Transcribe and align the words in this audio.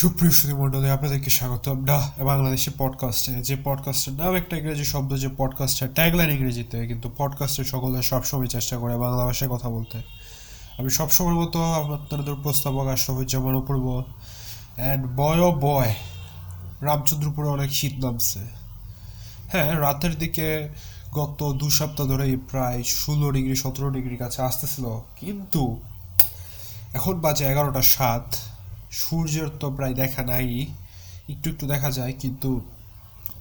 সুপ্রিয় 0.00 0.32
সুধী 0.32 0.52
মণ্ডলী, 0.52 0.88
আপনাদেরকে 0.90 1.30
স্বাগতম। 1.30 1.84
না 1.84 1.98
বাংলাদেশি 2.24 2.70
পডকাস্টে 2.78 3.32
যে 3.32 3.56
পডকাস্টের 3.64 4.12
নাম 4.12 4.34
একটা 4.34 4.56
ইংরেজি 4.56 4.84
শব্দ, 4.84 5.10
যে 5.14 5.28
পডকাস্টের 5.36 5.88
ট্যাগলাইন 5.94 6.30
ইংরেজিতে, 6.30 6.86
কিন্তু 6.86 7.10
পডকাস্টের 7.16 7.64
সকলে 7.64 8.02
সবসময় 8.02 8.46
চেষ্টা 8.46 8.78
করে 8.78 8.96
বাংলা 8.96 9.24
ভাষায় 9.24 9.50
কথা 9.50 9.68
বলতে। 9.70 10.02
আমি 10.78 10.90
সবসময় 10.90 11.34
মতো 11.34 11.58
আপনাদের 11.72 12.32
উপস্থাপক 12.32 12.86
আশরাফুজ্জামান 12.86 13.54
অপূর্ব 13.54 13.86
অ্যান্ড 14.76 15.02
বয় 15.16 15.40
ও 15.40 15.50
বয় 15.60 15.94
রামচন্দ্রপুরে 16.80 17.48
অনেক 17.48 17.70
শীত 17.70 18.04
নামছে। 18.04 18.40
হ্যাঁ 19.52 19.80
রাতের 19.80 20.14
দিকে 20.18 20.68
গত 21.12 21.52
দু 21.52 21.70
সপ্তাহ 21.70 22.06
ধরেই 22.06 22.36
প্রায় 22.50 22.82
ষোলো 22.82 23.30
ডিগ্রি, 23.30 23.56
সতেরো 23.56 23.88
ডিগ্রি 23.90 24.16
কাছে 24.16 24.42
আসতেছিল, 24.42 24.84
কিন্তু 25.20 25.62
এখন 26.92 27.14
বাজে 27.20 27.44
এগারোটা 27.44 27.82
সাত। 27.82 28.28
সূর্যের 29.00 29.48
তো 29.60 29.66
প্রায় 29.76 29.94
দেখা 30.02 30.22
নাই, 30.32 30.48
একটু 31.32 31.46
একটু 31.52 31.64
দেখা 31.72 31.90
যায়, 31.98 32.12
কিন্তু 32.22 32.48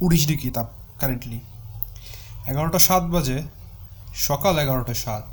উনিশ 0.06 0.24
ডিগ্রি 0.32 0.50
তাপ 0.58 0.68
কারেন্টলি 1.00 1.40
এগারোটা 2.50 2.80
সাত 2.88 3.04
বাজে, 3.14 3.38
সকাল 4.28 4.54
এগারোটা 4.64 4.96
সাত, 5.06 5.28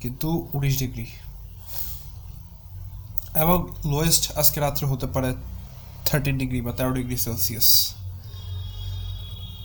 কিন্তু 0.00 0.28
উনিশ 0.56 0.74
ডিগ্রি। 0.82 1.06
এবং 3.42 3.58
লোয়েস্ট 3.92 4.24
আজকে 4.40 4.58
রাত্রে 4.64 4.84
হতে 4.92 5.06
পারে 5.14 5.30
থার্টিন 6.06 6.36
ডিগ্রি 6.42 6.58
বা 6.66 6.72
তেরো 6.78 6.92
ডিগ্রি 6.98 7.16
সেলসিয়াস 7.24 7.68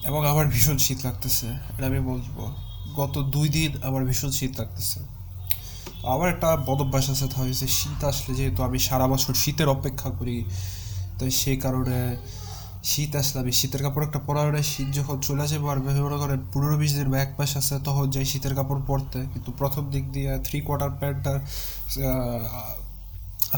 এবং 0.07 0.21
আমার 0.31 0.45
ভীষণ 0.53 0.77
শীত 0.85 0.99
লাগতেছে, 1.07 1.47
এটা 1.75 1.85
আমি 1.91 2.01
বলব। 2.11 2.37
গত 2.99 3.15
দুই 3.33 3.47
দিন 3.55 3.71
আমার 3.87 4.03
ভীষণ 4.09 4.31
শীত 4.39 4.51
লাগতেছে। 4.59 4.99
আমার 6.13 6.27
একটা 6.33 6.49
বদভ্যাস 6.69 7.05
আছে 7.13 7.25
তা 7.31 7.37
হয়েছে 7.43 7.65
শীত 7.77 8.01
আসলে 8.11 8.31
যেহেতু 8.39 8.61
আমি 8.67 8.79
সারা 8.87 9.05
বছর 9.13 9.33
শীতের 9.43 9.69
অপেক্ষা 9.75 10.09
করি, 10.19 10.37
তাই 11.17 11.31
সেই 11.41 11.57
কারণে 11.65 11.97
শীত 12.89 13.11
আসলে 13.21 13.37
আমি 13.43 13.53
শীতের 13.59 13.81
কাপড় 13.85 14.03
একটা 14.07 14.19
পরা 14.27 14.41
হয় 14.45 14.65
শীত 14.73 14.89
যখন 14.99 15.17
চলে 15.27 15.45
যাব 15.51 15.63
আর 15.73 15.79
মনে 15.85 16.17
করেন 16.23 16.39
পনেরো 16.53 16.75
বিশ 16.81 16.91
দিন 16.97 17.07
বা 17.13 17.17
এক 17.25 17.31
মাস 17.39 17.51
আছে, 17.59 17.75
তখন 17.87 18.05
যাই 18.15 18.25
শীতের 18.31 18.53
কাপড় 18.59 18.81
পরতে। 18.89 19.19
কিন্তু 19.33 19.49
প্রথম 19.59 19.83
দিক 19.93 20.05
দিয়ে 20.15 20.31
থ্রি 20.47 20.57
কোয়ার্টার 20.67 20.91
প্যান্টটা 20.99 21.33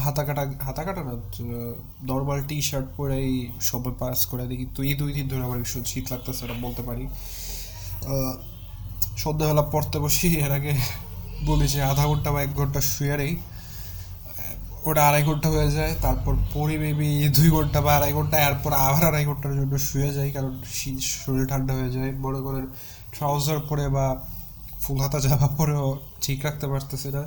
হাতা 0.04 0.22
কাটা 0.26 0.42
হাতা 0.66 0.82
কাটা 0.86 1.02
না 1.08 1.14
নর্মাল 2.10 2.38
টি 2.48 2.56
শার্ট 2.68 2.86
পরেই 2.98 3.30
সময় 3.68 3.94
পাস 4.02 4.18
করে 4.30 4.44
দিই 4.48 4.58
কিন্তু 4.62 4.80
এই 4.88 4.94
দুই 5.00 5.10
দিন 5.16 5.26
ধরে 5.30 5.42
আমার 5.48 5.58
ভীষণ 5.64 5.84
শীত 5.92 6.04
লাগতেছে, 6.12 6.42
এটা 6.46 6.56
বলতে 6.64 6.82
পারি। 6.88 7.04
সন্ধ্যাবেলা 9.22 9.64
পড়তে 9.72 9.96
বসি, 10.04 10.28
এর 10.44 10.52
আগে 10.58 10.74
বলি 11.46 11.66
যে 11.68 11.82
আধা 11.82 12.04
ঘণ্টা 12.06 12.32
বা 12.32 12.42
এক 12.42 12.52
ঘণ্টা 12.54 12.80
শুয়ে 12.80 13.16
নেই। 13.16 13.36
ওটা 14.88 15.08
আড়াই 15.08 15.22
ঘণ্টা 15.22 15.48
হয়ে 15.48 15.70
যায়, 15.70 15.94
তারপর 16.02 16.34
পরে 16.54 16.78
মেবি 16.78 17.28
দুই 17.28 17.50
ঘণ্টা 17.50 17.80
বা 17.80 17.96
আড়াই 17.96 18.12
ঘণ্টা, 18.12 18.36
এরপর 18.48 18.72
আবার 18.72 19.04
আড়াই 19.04 19.24
ঘণ্টার 19.24 19.52
জন্য 19.54 19.78
শুয়ে 19.78 20.12
যাই, 20.12 20.30
কারণ 20.30 20.62
শীত 20.78 21.00
শরীর 21.22 21.46
ঠান্ডা 21.46 21.74
হয়ে 21.74 21.90
যায়। 21.90 22.12
মনে 22.12 22.40
করেন 22.40 22.66
ট্রাউজার 23.14 23.60
পরে 23.68 23.88
বা 23.88 24.06
ফুল 24.82 24.98
হাতা 25.00 25.18
জামা 25.20 25.46
পরেও 25.46 25.98
ঠিক 26.22 26.44
রাখতে 26.44 26.66
পারতেছি 26.66 27.08
না। 27.16 27.22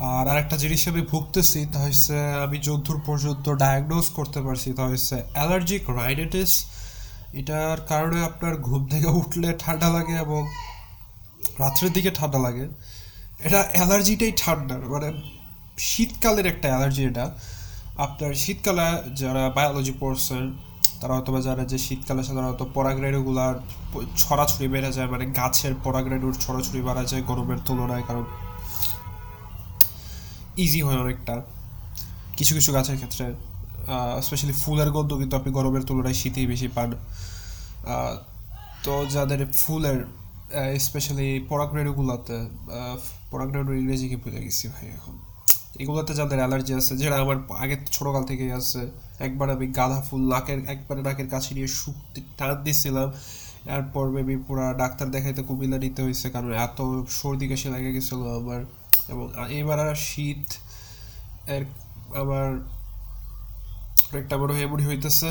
আর 0.00 0.28
আরেকটা 0.28 0.56
জিনিস 0.56 0.88
আমি 0.88 1.02
ভুগতেছি, 1.02 1.66
তা 1.72 1.78
হচ্ছে 1.78 2.16
আমি 2.44 2.58
যদ্দূর 2.58 3.00
পর্যন্ত 3.06 3.48
ডায়াগনোজ 3.48 4.10
করতে 4.10 4.40
পারছি, 4.40 4.72
তা 4.72 4.82
হচ্ছে 4.82 5.22
অ্যালার্জিক 5.34 5.90
রাইনাইটিস 5.90 6.66
এটার 7.32 7.80
কারণে 7.80 8.24
আপনার 8.24 8.56
ঘুম 8.56 8.86
থেকে 8.86 9.06
উঠলে 9.06 9.54
ঠান্ডা 9.58 9.88
লাগে 9.88 10.12
এবং 10.12 10.48
রাত্রের 11.58 11.92
দিকে 11.92 12.10
ঠান্ডা 12.10 12.38
লাগে। 12.38 12.68
এটা 13.40 13.60
অ্যালার্জিটাই 13.76 14.32
ঠান্ডার 14.42 14.80
মানে 14.92 15.08
শীতকালের 15.88 16.46
একটা 16.52 16.66
অ্যালার্জি 16.72 17.02
এটা। 17.10 17.26
আপনার 18.04 18.32
শীতকালে 18.42 18.88
যারা 19.22 19.42
বায়োলজি 19.56 19.92
পড়ছেন, 20.02 20.44
তারা 21.00 21.12
হয়তো 21.16 21.30
বা 21.34 21.40
যারা 21.48 21.64
যে 21.72 21.78
শীতকালে 21.86 22.22
সাধারণত 22.28 22.60
পরাগ্রেণুগুলার 22.76 23.54
ছড়াছড়ি 24.22 24.66
বেড়ে 24.74 24.90
যায় 24.96 25.08
মানে 25.12 25.24
গাছের 25.38 25.74
পরাগ্রেণুর 25.86 26.34
ছড়াছড়ি 26.44 26.80
বাড়া 26.88 27.04
যায় 27.10 27.22
গরমের 27.30 27.60
তুলনায়, 27.66 28.04
কারণ 28.08 28.24
ইজি 30.64 30.80
হয় 30.86 30.98
অনেকটা। 31.04 31.34
কিছু 32.38 32.52
কিছু 32.58 32.70
গাছের 32.76 32.96
ক্ষেত্রে 33.00 33.24
স্পেশালি 34.26 34.54
ফুলের 34.62 34.90
গন্ধ 34.96 35.10
কিন্তু 35.20 35.34
আপনি 35.40 35.50
গরমের 35.58 35.82
তুলনায় 35.88 36.16
শীতেই 36.20 36.46
বেশি 36.52 36.68
পান। 36.76 36.90
তো 38.84 38.92
যাদের 39.14 39.40
ফুলের 39.60 39.98
স্পেশালি 40.86 41.28
পরাগরেণুগুলোতে 41.50 42.36
পরাগরেণু 43.30 43.72
ইংরেজি 43.80 44.06
কি 44.10 44.16
ভুলে 44.22 44.40
গেছি 44.44 44.64
ভাই 44.74 44.86
এখন। 44.98 45.14
এগুলোতে 45.82 46.12
যাদের 46.20 46.38
অ্যালার্জি 46.42 46.72
আছে 46.80 46.92
যেটা 47.00 47.16
আমার 47.24 47.38
আগে 47.64 47.76
ছোটোকাল 47.94 48.22
থেকেই 48.30 48.52
আছে, 48.60 48.80
একবার 49.26 49.48
আমি 49.54 49.66
গাঁদা 49.78 49.98
ফুল 50.06 50.22
নাকের, 50.32 50.58
একবারে 50.74 51.00
নাকের 51.08 51.28
কাছে 51.34 51.50
নিয়ে 51.56 51.70
শুকতে 51.80 52.20
টান 52.38 52.54
দিয়েছিলাম 52.64 53.08
এরপর 53.74 54.04
মেবি 54.14 54.36
পুরা 54.46 54.66
ডাক্তার 54.82 55.06
দেখাইতে 55.14 55.42
কুমিল্লা 55.48 55.78
নিতে 55.84 56.00
হয়েছে 56.06 56.26
কারণ 56.34 56.50
এত 56.66 56.78
সর্দি 57.18 57.46
কাশি 57.50 57.66
লেগে 57.74 57.90
গেছিল 57.96 58.20
আমার। 58.40 58.60
এবং 59.12 59.24
এবার 59.60 59.78
আর 59.84 59.98
শীত, 60.08 60.46
এর 61.54 61.62
আবার 62.22 62.48
একটা 64.20 64.34
বড় 64.40 64.52
এমনই 64.64 64.84
হইতেছে 64.90 65.28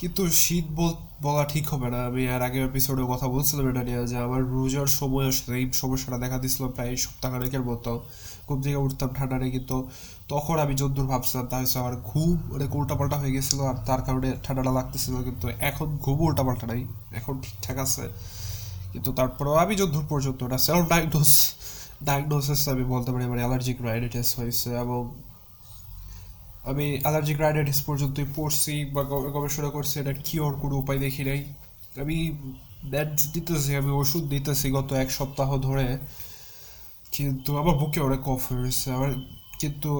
কিন্তু 0.00 0.22
শীত 0.42 0.66
বলা 1.24 1.42
ঠিক 1.52 1.64
হবে 1.72 1.88
না। 1.94 2.00
আমি 2.08 2.22
আর 2.34 2.42
আগের 2.46 2.64
এপিসোডে 2.70 3.02
কথা 3.12 3.26
বলছিলাম 3.34 3.64
এটা 3.70 3.82
নিয়ে 3.88 4.00
যে 4.10 4.16
আমার 4.26 4.42
রোজার 4.54 4.88
সময় 5.00 5.26
এই 5.58 5.64
সমস্যাটা 5.82 6.18
দেখা 6.24 6.38
দিছিল 6.42 6.62
প্রায় 6.76 6.92
সপ্তাহখানেকের 7.04 7.62
মতো। 7.70 7.92
ঘুম 8.48 8.58
থেকে 8.64 8.78
উঠতাম 8.84 9.10
ঠান্ডা 9.16 9.36
নেই, 9.42 9.50
কিন্তু 9.56 9.76
তখন 10.32 10.56
আমি 10.64 10.74
যদ্দূর 10.80 11.06
ভাবছিলাম 11.12 11.44
তা 11.50 11.56
হচ্ছে 11.60 11.76
আমার 11.82 11.94
ঘুম 12.10 12.30
অনেক 12.56 12.70
উল্টাপাল্টা 12.80 13.16
হয়ে 13.22 13.32
গেছিল 13.36 13.60
আর 13.70 13.76
তার 13.88 14.00
কারণে 14.06 14.28
ঠান্ডাটা 14.44 14.72
লাগতেছিল, 14.78 15.14
কিন্তু 15.26 15.46
এখন 15.70 15.88
ঘুম 16.04 16.18
উল্টাপাল্টা 16.28 16.66
নাই, 16.72 16.80
এখন 17.18 17.34
ঠিকঠাক 17.44 17.78
আছে। 17.86 18.04
কিন্তু 18.92 19.10
তারপরেও 19.18 19.56
আমি 19.64 19.74
যদ্দূর 19.80 20.06
পর্যন্ত 20.12 20.38
ওটা 20.46 20.58
সেলফ 20.66 20.84
ডায়াগনোস 20.92 21.32
ডায়াগনোসিস 22.06 22.62
আমি 22.72 22.84
বলতে 22.94 23.08
পারি 23.12 23.24
আমার 23.28 23.40
অ্যালার্জিক 23.42 23.76
রাইনাইটিস 23.88 24.28
হয়েছে 24.38 24.68
এবং 24.84 25.00
আমি 26.70 26.86
অ্যালার্জিক 27.02 27.38
রাইনাইটিস 27.40 27.80
পর্যন্তই 27.88 28.26
পড়ছি 28.36 28.74
বা 28.94 29.02
গবেষণা 29.36 29.70
করছি, 29.76 29.94
এটা 30.02 30.14
কিওর 30.26 30.52
কোনো 30.62 30.74
উপায় 30.82 30.98
দেখি 30.98 31.22
নাই। 31.28 31.40
আমি 32.02 32.16
ব্যাড 32.92 33.10
দিতেছি, 33.34 33.70
আমি 33.80 33.90
ওষুধ 34.00 34.24
দিতেছি 34.34 34.66
গত 34.76 34.88
এক 35.02 35.10
সপ্তাহ 35.18 35.48
ধরে। 35.66 35.86
কিন্তু 37.14 37.50
আমার 37.60 37.74
বুকে 37.80 38.00
অনেক 38.08 38.20
কফ 38.24 38.42
হয়েছে 38.52 38.86
আমার 38.96 39.10
কিন্তু 39.60 39.90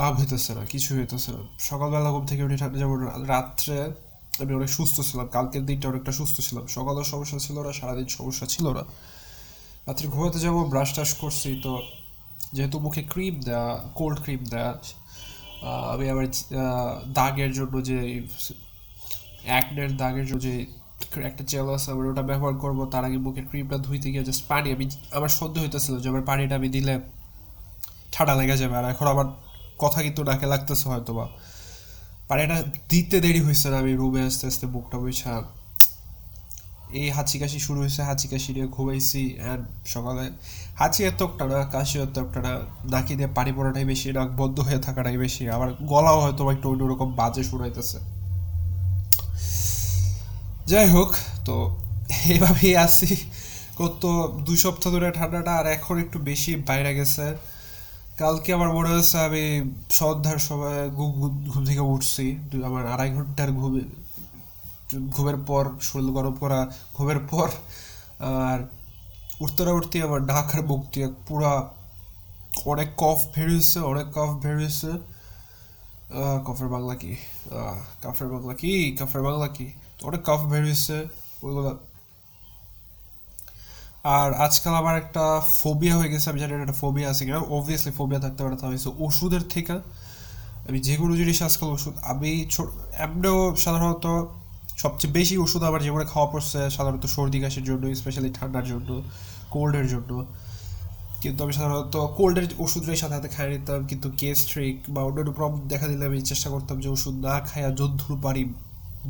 লাভ 0.00 0.12
হইতেছে 0.20 0.50
না 0.54 0.62
কিছু 0.72 0.90
হইতেছে 0.98 1.30
না। 1.36 1.40
সকালবেলা 1.70 2.10
ঘুম 2.14 2.24
থেকে 2.30 2.42
উঠে 2.46 2.56
যেমন 2.82 2.98
রাত্রে 3.32 3.76
আমি 4.42 4.52
অনেক 4.58 4.70
সুস্থ 4.78 4.96
ছিলাম, 5.08 5.26
কালকের 5.36 5.62
দিনটা 5.68 5.86
অনেকটা 5.92 6.12
সুস্থ 6.12 6.36
ছিলাম। 6.46 6.64
সকালেও 6.76 7.04
সমস্যা 7.12 7.38
ছিল 7.46 7.56
না, 7.66 7.70
সারাদিন 7.72 8.08
সমস্যা 8.18 8.46
ছিল 8.46 8.66
না। 8.76 8.82
রাত্রে 9.86 10.06
ঘুমাতে 10.14 10.38
যাব 10.44 10.56
ব্রাশ 10.72 10.90
টাশ 10.96 11.10
করছি, 11.22 11.48
তো 11.64 11.72
যেহেতু 12.54 12.76
মুখে 12.84 13.02
ক্রিম 13.12 13.34
দেওয়া 13.48 13.70
কোল্ড 13.98 14.18
ক্রিম 14.24 14.42
আমি 14.54 14.84
আবার 16.12 16.26
দাগের 17.18 17.50
জন্য 17.58 17.74
যে 17.88 17.96
অ্যাকনের 19.48 19.90
দাগের 20.02 20.26
জন্য 20.28 20.40
যে 20.48 20.54
একটা 21.30 21.42
জেল 21.52 21.66
আছে 21.76 21.88
আমার 21.94 22.04
ওটা 22.10 22.22
ব্যবহার 22.30 22.54
করব, 22.64 22.78
তার 22.92 23.02
আগে 23.08 23.18
মুখের 23.26 23.46
ক্রিমটা 23.50 23.76
ধুইতে 23.86 24.08
গিয়ে 24.12 24.24
জাস্ট 24.28 24.42
পানি, 24.52 24.68
আমি 24.76 24.84
আমার 25.18 25.30
সন্দেহ 25.40 25.60
হইতেছিল 25.64 25.94
যে 26.02 26.06
আমার 26.12 26.24
পানিটা 26.30 26.54
আমি 26.60 26.68
দিলে 26.76 26.94
ঠান্ডা 28.14 28.34
লেগে 28.40 28.56
যাবে। 28.62 28.74
আর 28.80 28.86
এখন 28.92 29.06
আমার 29.14 29.26
কথা 29.82 29.98
কিন্তু 30.06 30.20
নাকে 30.28 30.46
লাগতেছে 30.52 30.86
হয়তো 30.92 31.12
বা 31.18 31.26
পানিটা 32.28 32.56
দিতে 32.90 33.16
দেরি 33.24 33.40
হয়েছে 33.46 33.66
না 33.72 33.76
আমি 33.82 33.92
রুমে 34.00 34.20
আস্তে 34.28 34.44
আস্তে 34.50 34.66
বুকটা 34.74 34.96
বুঝা 35.02 35.32
এই 37.00 37.10
হাঁচি 37.10 37.38
কাশি 37.38 37.58
শুরু 37.60 37.78
হয়েছে 37.80 38.02
হাঁচি 38.02 38.28
কাশি 38.28 38.52
নিয়ে 38.52 38.66
ঘুমাইছি 38.66 39.22
অ্যান্ড 39.42 39.62
সকালে 39.86 40.24
হাঁচি 40.80 41.04
এত 41.04 41.22
একটা 41.22 41.44
না 41.46 41.58
কাশি 41.64 41.96
এত 41.98 42.18
একটা 42.18 42.40
না, 42.46 42.52
নাকি 42.90 43.12
দিয়ে 43.16 43.28
পানি 43.28 43.52
পড়াটাই 43.52 43.84
বেশি 43.84 44.06
নাক 44.12 44.30
বদ্ধ 44.36 44.60
হয়ে 44.60 44.78
থাকাটাই 44.78 45.16
বেশি 45.16 45.48
আবার 45.48 45.68
গলাও 45.82 46.20
হয়তো 46.20 46.42
একটু 46.50 46.66
অন্যরকম 46.72 47.08
বাজে 47.14 47.42
শুনাইতেছে। 47.42 47.98
যাই 50.66 50.88
হোক, 50.88 51.10
তো 51.44 51.56
এইভাবেই 52.30 52.76
আসি 52.76 53.16
কত 53.78 54.02
দুই 54.46 54.56
সপ্তাহ 54.56 54.92
ধরে 54.92 55.08
ঠান্ডাটা 55.10 55.52
আর 55.60 55.66
এখন 55.66 55.98
একটু 55.98 56.18
বেশি 56.18 56.56
বাইরে 56.68 56.94
গেছে। 56.94 57.26
কালকে 58.18 58.52
আমার 58.54 58.70
মনে 58.72 58.88
হচ্ছে 58.88 59.18
আমি 59.18 59.44
সন্ধ্যার 59.90 60.38
সময় 60.38 60.90
ঘুম 61.50 61.62
থেকে 61.64 61.80
উঠছি 61.80 62.36
আমার 62.64 62.86
আড়াই 62.86 63.10
ঘণ্টার 63.14 63.52
ঘুম 63.52 63.72
ঘুমের 65.14 65.38
পর, 65.48 65.64
শরীর 65.88 66.10
গরম 66.16 66.34
করা, 66.42 66.60
ঘুমের 66.96 67.20
পর, 67.30 67.48
আর 68.46 68.58
উঠতে 69.44 69.62
না 69.66 69.72
উঠতে 69.78 69.96
আমার 70.08 70.20
ঢাকার 70.32 70.60
মুখ 70.70 70.82
পুরা 71.26 71.52
অনেক 72.72 72.88
কফ 73.02 73.20
বেরিয়েছে 73.34 73.78
অনেক 73.92 74.06
কফ 74.16 74.30
বেরিয়েছে 74.44 74.90
কফের 76.46 76.68
বাংলা 76.74 76.94
কি? 77.02 77.12
কাফের 78.02 78.28
বাংলা 78.34 78.54
কি? 78.60 78.72
কাফের 78.98 79.22
বাংলা 79.28 79.48
কি? 79.56 79.66
অনেক 80.08 80.20
কফ 80.28 80.40
বেরিয়েছে 80.52 80.96
ওইগুলো। 81.44 81.72
আর 84.16 84.28
আজকাল 84.46 84.74
আমার 84.82 84.96
একটা 85.02 85.24
ফোবিয়া 85.60 85.94
হয়ে 85.98 86.10
গেছে, 86.12 86.26
আমি 86.30 86.38
জানি 86.42 86.52
একটা 86.66 86.78
ফোবিয়া 86.82 87.08
আছে 87.10 87.22
কিনা 87.26 87.40
অবভিয়াসলি 87.56 87.92
ফোবিয়া 87.98 88.20
থাকতে 88.24 88.40
পারে, 88.44 88.56
তা 88.60 88.66
হয়েছে 88.70 88.90
ওষুধের 89.06 89.44
থেকে। 89.54 89.76
আমি 90.68 90.78
যে 90.86 90.94
কোনো 91.00 91.12
জিনিস 91.20 91.38
আজকাল 91.48 91.68
ওষুধ, 91.76 91.94
আমি 92.12 92.30
ছোট, 92.54 92.68
এমনিও 93.04 93.38
সাধারণত 93.64 94.06
সবচেয়ে 94.82 95.12
বেশি 95.18 95.34
ওষুধ 95.44 95.62
আমার 95.70 95.82
জীবনে 95.86 96.04
খাওয়া 96.12 96.28
পড়ছে, 96.32 96.60
সাধারণত 96.76 97.04
সর্দি, 97.14 97.38
কাশির 97.44 97.64
জন্য 97.70 97.82
স্পেশালি 98.00 98.30
ঠান্ডার 98.38 98.64
জন্য 98.72 98.90
কোল্ডের 99.54 99.86
জন্য। 99.88 100.10
কিন্তু 101.22 101.40
আমি 101.44 101.52
সাধারণত 101.58 101.94
কোল্ডের 102.18 102.46
ওষুধের 102.64 102.98
সাথে 103.02 103.14
সাথে 103.16 103.28
খাই 103.34 103.46
নিতাম, 103.52 103.80
কিন্তু 103.90 104.06
গ্যাস্ট্রিক 104.20 104.76
বা 104.94 105.00
অন্যান্য 105.02 105.30
প্রবলেম 105.38 105.62
দেখা 105.72 105.86
দিলে 105.90 106.04
আমি 106.10 106.18
চেষ্টা 106.22 106.48
করতাম 106.50 106.76
যে 106.80 106.88
ওষুধ 106.88 107.14
না 107.26 107.34
খাইয়া 107.48 107.70
যদ্দূর 107.70 108.14
পারি 108.22 108.42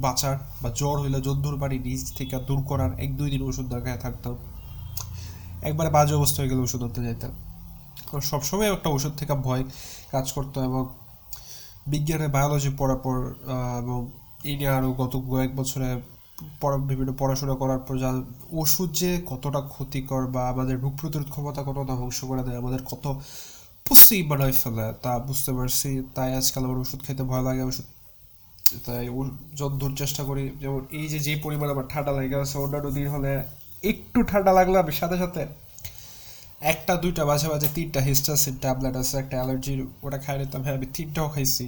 বাঁচার 0.05 0.35
বা 0.63 0.69
জ্বর 0.71 0.97
হইলে 1.03 1.21
যদ্দূর 1.21 1.57
পারি 1.63 1.77
নিজ 1.87 2.03
থেকে 2.19 2.37
দূর 2.49 2.61
করার 2.69 2.91
এক, 3.05 3.11
দুই 3.19 3.29
দিন 3.31 3.43
ওষুধ 3.43 3.67
না 3.73 3.79
খাইয়া 3.81 3.97
থাকতাম। 3.97 4.35
একবারে 5.69 5.91
বাজে 5.91 6.15
অবস্থা 6.15 6.39
হয়ে 6.41 6.51
গেলে 6.51 6.63
ওষুধ 6.67 6.81
আনতে 6.83 7.01
যাইতাম। 7.07 7.33
সবসময় 8.31 8.69
একটা 8.73 8.89
ওষুধ 8.97 9.13
থেকে 9.21 9.35
ভয় 9.47 9.63
কাজ 10.13 10.27
করতো 10.37 10.59
এবং 10.69 10.83
বিজ্ঞানে 11.87 12.27
বায়োলজি 12.29 12.71
পড়ার 12.79 13.01
পর 13.05 13.17
এবং 13.83 13.99
নিয়ে 14.61 14.73
আরও 14.79 14.89
গত 15.03 15.15
কয়েক 15.31 15.51
বছরে 15.61 15.89
বিভিন্ন 16.91 17.11
পড়াশোনা 17.21 17.55
করার 17.63 17.81
পর 17.87 17.95
যা 18.05 18.11
ওষুধ 18.63 18.91
যে 19.01 19.11
কতটা 19.31 19.61
ক্ষতিকর 19.73 20.23
বা 20.35 20.43
আমাদের 20.53 20.77
রোগ 20.85 20.95
প্রতিরোধ 21.01 21.29
ক্ষমতা 21.35 21.61
কতটা 21.69 21.95
ধ্বংস 22.01 22.19
করে 22.31 22.43
দেয়, 22.47 22.59
আমাদের 22.63 22.81
কত 22.91 23.05
পুষ্টি 23.87 24.17
বানায় 24.31 24.55
ফেলে, 24.61 24.87
তা 25.05 25.13
বুঝতে 25.29 25.51
পারছি। 25.59 25.91
তাই 26.17 26.31
আজকাল 26.41 26.63
আমার 26.67 26.79
ওষুধ 26.85 27.01
খেতে 27.07 27.23
ভয় 27.31 27.45
লাগে 27.49 27.63
ওষুধ। 27.71 27.87
তাই 28.87 29.05
যতদূর 29.59 29.93
চেষ্টা 30.01 30.23
করি, 30.29 30.45
যেমন 30.63 30.81
এই 30.99 31.07
যে 31.13 31.19
যে 31.27 31.35
পরিমাণ 31.45 31.69
আমার 31.75 31.87
ঠান্ডা 31.93 32.13
লেগে 32.19 32.37
আছে 32.45 32.57
অন্যান্য 32.65 32.89
দিন 32.99 33.07
হলে 33.15 33.33
একটু 33.91 34.19
ঠান্ডা 34.31 34.53
লাগলে 34.59 34.77
আমি 34.83 34.93
সাথে 35.01 35.17
সাথে 35.23 35.43
একটা, 36.73 36.93
দুইটা, 37.03 37.23
মাঝে 37.31 37.47
মাঝে 37.53 37.69
তিনটা 37.77 38.01
হিস্টাসিন 38.09 38.55
ট্যাবলেট 38.65 38.95
আছে, 39.03 39.15
একটা 39.23 39.35
অ্যালার্জির, 39.39 39.81
ওটা 40.03 40.19
খাই 40.25 40.37
নিতাম। 40.39 40.61
হ্যাঁ 40.63 40.77
আমি 40.79 40.87
তিনটাও 40.97 41.29
খাইছি। 41.35 41.67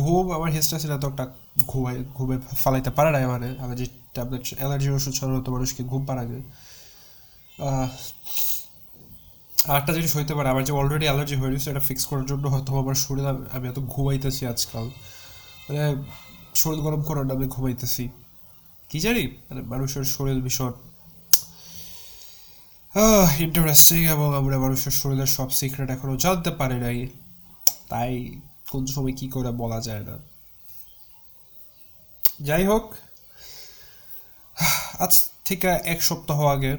ঘুম, 0.00 0.24
আমার 0.36 0.50
হিস্টাসিন 0.56 0.90
এত 0.96 1.04
একটা 1.12 1.24
ঘুমাই 1.70 1.96
ঘুমে 2.16 2.36
ফালাইতে 2.62 2.90
পারে 2.96 3.10
না 3.14 3.18
মানে। 3.34 3.48
অ্যালার্জি 3.60 3.86
ট্যাবলেট 4.14 4.42
অ্যালার্জির 4.60 4.92
ওষুধ 4.98 5.14
সাধারণত 5.18 5.46
মানুষকে 5.56 5.82
ঘুম 5.90 6.02
পাড়াবে 6.08 6.38
আরেকটা 9.70 9.92
জিনিস 9.96 10.12
হইতে 10.18 10.32
পারে, 10.36 10.48
আমার 10.52 10.62
যে 10.68 10.72
অলরেডি 10.80 11.06
অ্যালার্জি 11.08 11.36
হয়ে 11.40 11.52
গেছে, 11.54 11.68
এটা 11.72 11.82
ফিক্স 11.88 12.04
করার 12.10 12.26
জন্য 12.30 12.44
হয়তো 12.54 12.70
আমার 12.82 12.96
শরীর 13.04 13.26
আমি 13.56 13.64
এত 13.72 13.78
ঘুমাইতেছি 13.94 14.42
আজকাল। 14.52 14.86
মানে 15.66 15.84
শরীর 16.60 16.80
গরম 16.86 17.02
করার 17.08 17.24
আমি 17.36 17.46
ঘুমাইতেছি। 17.54 18.04
কি 18.90 18.98
জানি 19.04 19.24
মানে 19.48 19.60
মানুষের 19.72 20.04
শরীর 20.16 20.38
ভীষণ 20.46 20.72
ইন্টারেস্টিং 23.46 24.00
এবং 24.14 24.28
আমরা 24.40 24.56
মানুষের 24.64 24.94
শরীরের 25.00 25.30
সব 25.36 25.48
সিক্রেট 25.58 25.88
এখনও 25.96 26.16
জানতে 26.24 26.50
পারি 26.60 26.78
নাই। 26.84 26.98
তাই 27.90 28.12
কোন 28.76 28.84
সময় 28.94 29.14
কি 29.20 29.26
করে 29.34 29.50
বলা 29.62 29.78
যায় 29.88 30.04
না। 30.08 30.14
যাই 32.48 32.64
হোক, 32.70 32.84
আজ 35.04 35.12
থেকে 35.48 35.68
এক 35.92 36.00
সপ্তাহ 36.08 36.38
আগে 36.54 36.72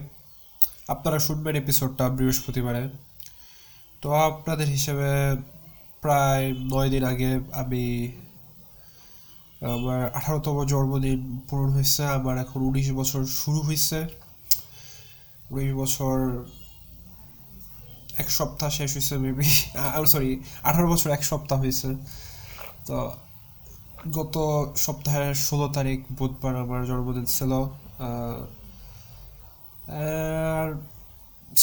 আপনারা 0.94 1.20
শুনবেন 1.28 1.56
এপিসোডটা 1.64 2.06
বৃহস্পতিবারে। 2.18 2.84
তো 4.02 4.08
আপনাদের 4.30 4.68
হিসেবে 4.76 5.10
প্রায় 6.04 6.46
নয় 6.74 6.90
দিন 6.94 7.04
আগে 7.12 7.32
আমি 7.62 7.84
আমার 9.76 10.02
আঠারোতম 10.18 10.58
জন্মদিন 10.72 11.20
পূরণ 11.48 11.70
হয়েছে, 11.76 12.04
আমার 12.18 12.36
এখন 12.44 12.60
উনিশ 12.70 12.88
বছর 13.00 13.22
শুরু 13.42 13.60
হয়েছে। 13.68 14.00
উনিশ 15.52 15.72
বছর 15.82 16.16
এক 18.22 18.30
সপ্তাহ 18.38 18.70
শেষ 18.78 18.92
হয়েছে 18.96 19.14
মেবি 19.24 19.48
সরি 20.14 20.32
আঠারো 20.68 20.88
বছর 20.94 21.10
এক 21.18 21.24
সপ্তাহ 21.32 21.58
হয়েছে 21.64 21.90
তো 22.88 22.98
গত 24.18 24.36
সপ্তাহের 24.86 25.36
ষোলো 25.48 25.68
তারিখ, 25.76 26.00
বুধবার 26.18 26.54
আমার 26.64 26.82
জন্মদিন 26.90 27.26
ছিল। 27.36 27.52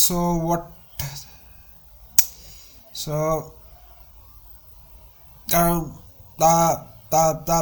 সো 0.03 0.19
হোয়াট 0.45 0.65
সো 3.03 3.17
কারণ 5.53 5.77
তা 6.41 6.55
তা 7.13 7.23
তা, 7.49 7.57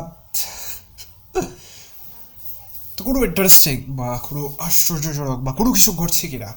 তো 2.97 3.00
কোনো 3.06 3.19
ইন্টারেস্টিং 3.29 3.77
বা 3.99 4.09
কোনো 4.27 4.43
আশ্চর্যজনক 4.67 5.39
বা 5.47 5.50
কোনো 5.59 5.71
কিছু 5.77 5.91
ঘটছে 6.00 6.25
কিনা? 6.33 6.50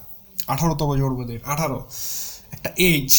আঠারোতম 0.48 0.90
জন্মদিন, 0.96 1.40
আঠারো। 1.46 1.80
একটা 2.52 2.70
এজ 2.90 3.10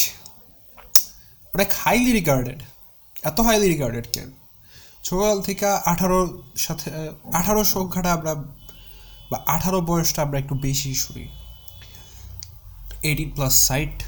অনেক 1.55 1.71
হাইলি 1.83 2.13
রিগার্ডেড 2.13 2.61
এত 3.23 3.41
হাইলি 3.41 3.69
রিগার্ডেড 3.69 4.07
কেন? 4.13 4.31
ছোটকাল 5.05 5.39
থেকে 5.43 5.67
আঠারোর 5.67 6.29
সাথে, 6.57 6.91
আঠারো 7.33 7.65
সংখ্যাটা 7.65 8.11
আমরা, 8.13 8.33
বা 9.31 9.39
আঠারো 9.47 9.81
বয়সটা 9.81 10.23
আমরা 10.23 10.39
একটু 10.39 10.55
বেশি 10.55 10.95
শুনি। 10.95 11.29
Eighteen 13.03 13.31
plus 13.31 13.55
site 13.69 14.03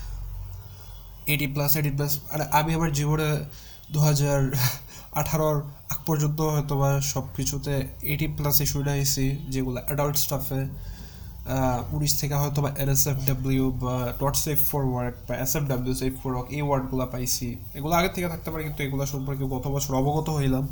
eighteen 1.27 1.55
plus 1.55 1.77
eighteen 1.77 1.97
plus 1.97 2.13
মানে 2.33 2.45
আমি 2.51 2.75
আমার 2.75 2.93
জীবনে 2.93 3.29
দু 3.93 3.99
হাজার 4.01 4.41
আঠারোর 5.13 5.57
আগ 5.91 5.99
পর্যন্ত 6.07 6.41
হয়তো 6.41 6.75
বা 6.79 7.01
সব 7.01 7.25
কিছুতে 7.37 7.75
এইটিন 8.03 8.33
প্লাসে 8.37 8.67
শুনে 8.67 8.91
আইসি 8.91 9.27
যেগুলো 9.49 9.81
অ্যাডাল্ট 9.87 10.17
স্টাফে 10.17 10.61
উনিশ 11.97 12.13
থেকে 12.21 12.35
হয়তো 12.43 12.59
বা 12.65 12.71
এন 12.83 12.91
এস 12.95 13.03
এফ 13.11 13.19
ডাব্লিউ 13.29 13.65
বা 13.83 13.95
ডট 14.21 14.35
সেফ 14.45 14.59
ফর 14.71 14.83
ওয়ার্ক 14.93 15.15
বা 15.29 15.35
S 15.45 15.53
F 15.59 15.65
W 15.71 15.95
safe 16.03 16.13
for 16.21 16.31
work 16.35 16.49
এই 16.57 16.63
ওয়ার্ডগুলো 16.69 17.07
পাইছি। 17.15 17.49
এগুলো 17.79 17.95
আগে 18.01 18.11
থেকে 18.15 18.27
থাকতে 18.33 18.49
পারে, 18.53 18.63
কিন্তু 18.67 18.81
এগুলো 18.87 19.03
সম্পর্কে 19.13 19.45
গত 19.55 19.65
বছর 19.75 19.93
অবগত 20.01 20.29
হইলাম। 20.39 20.65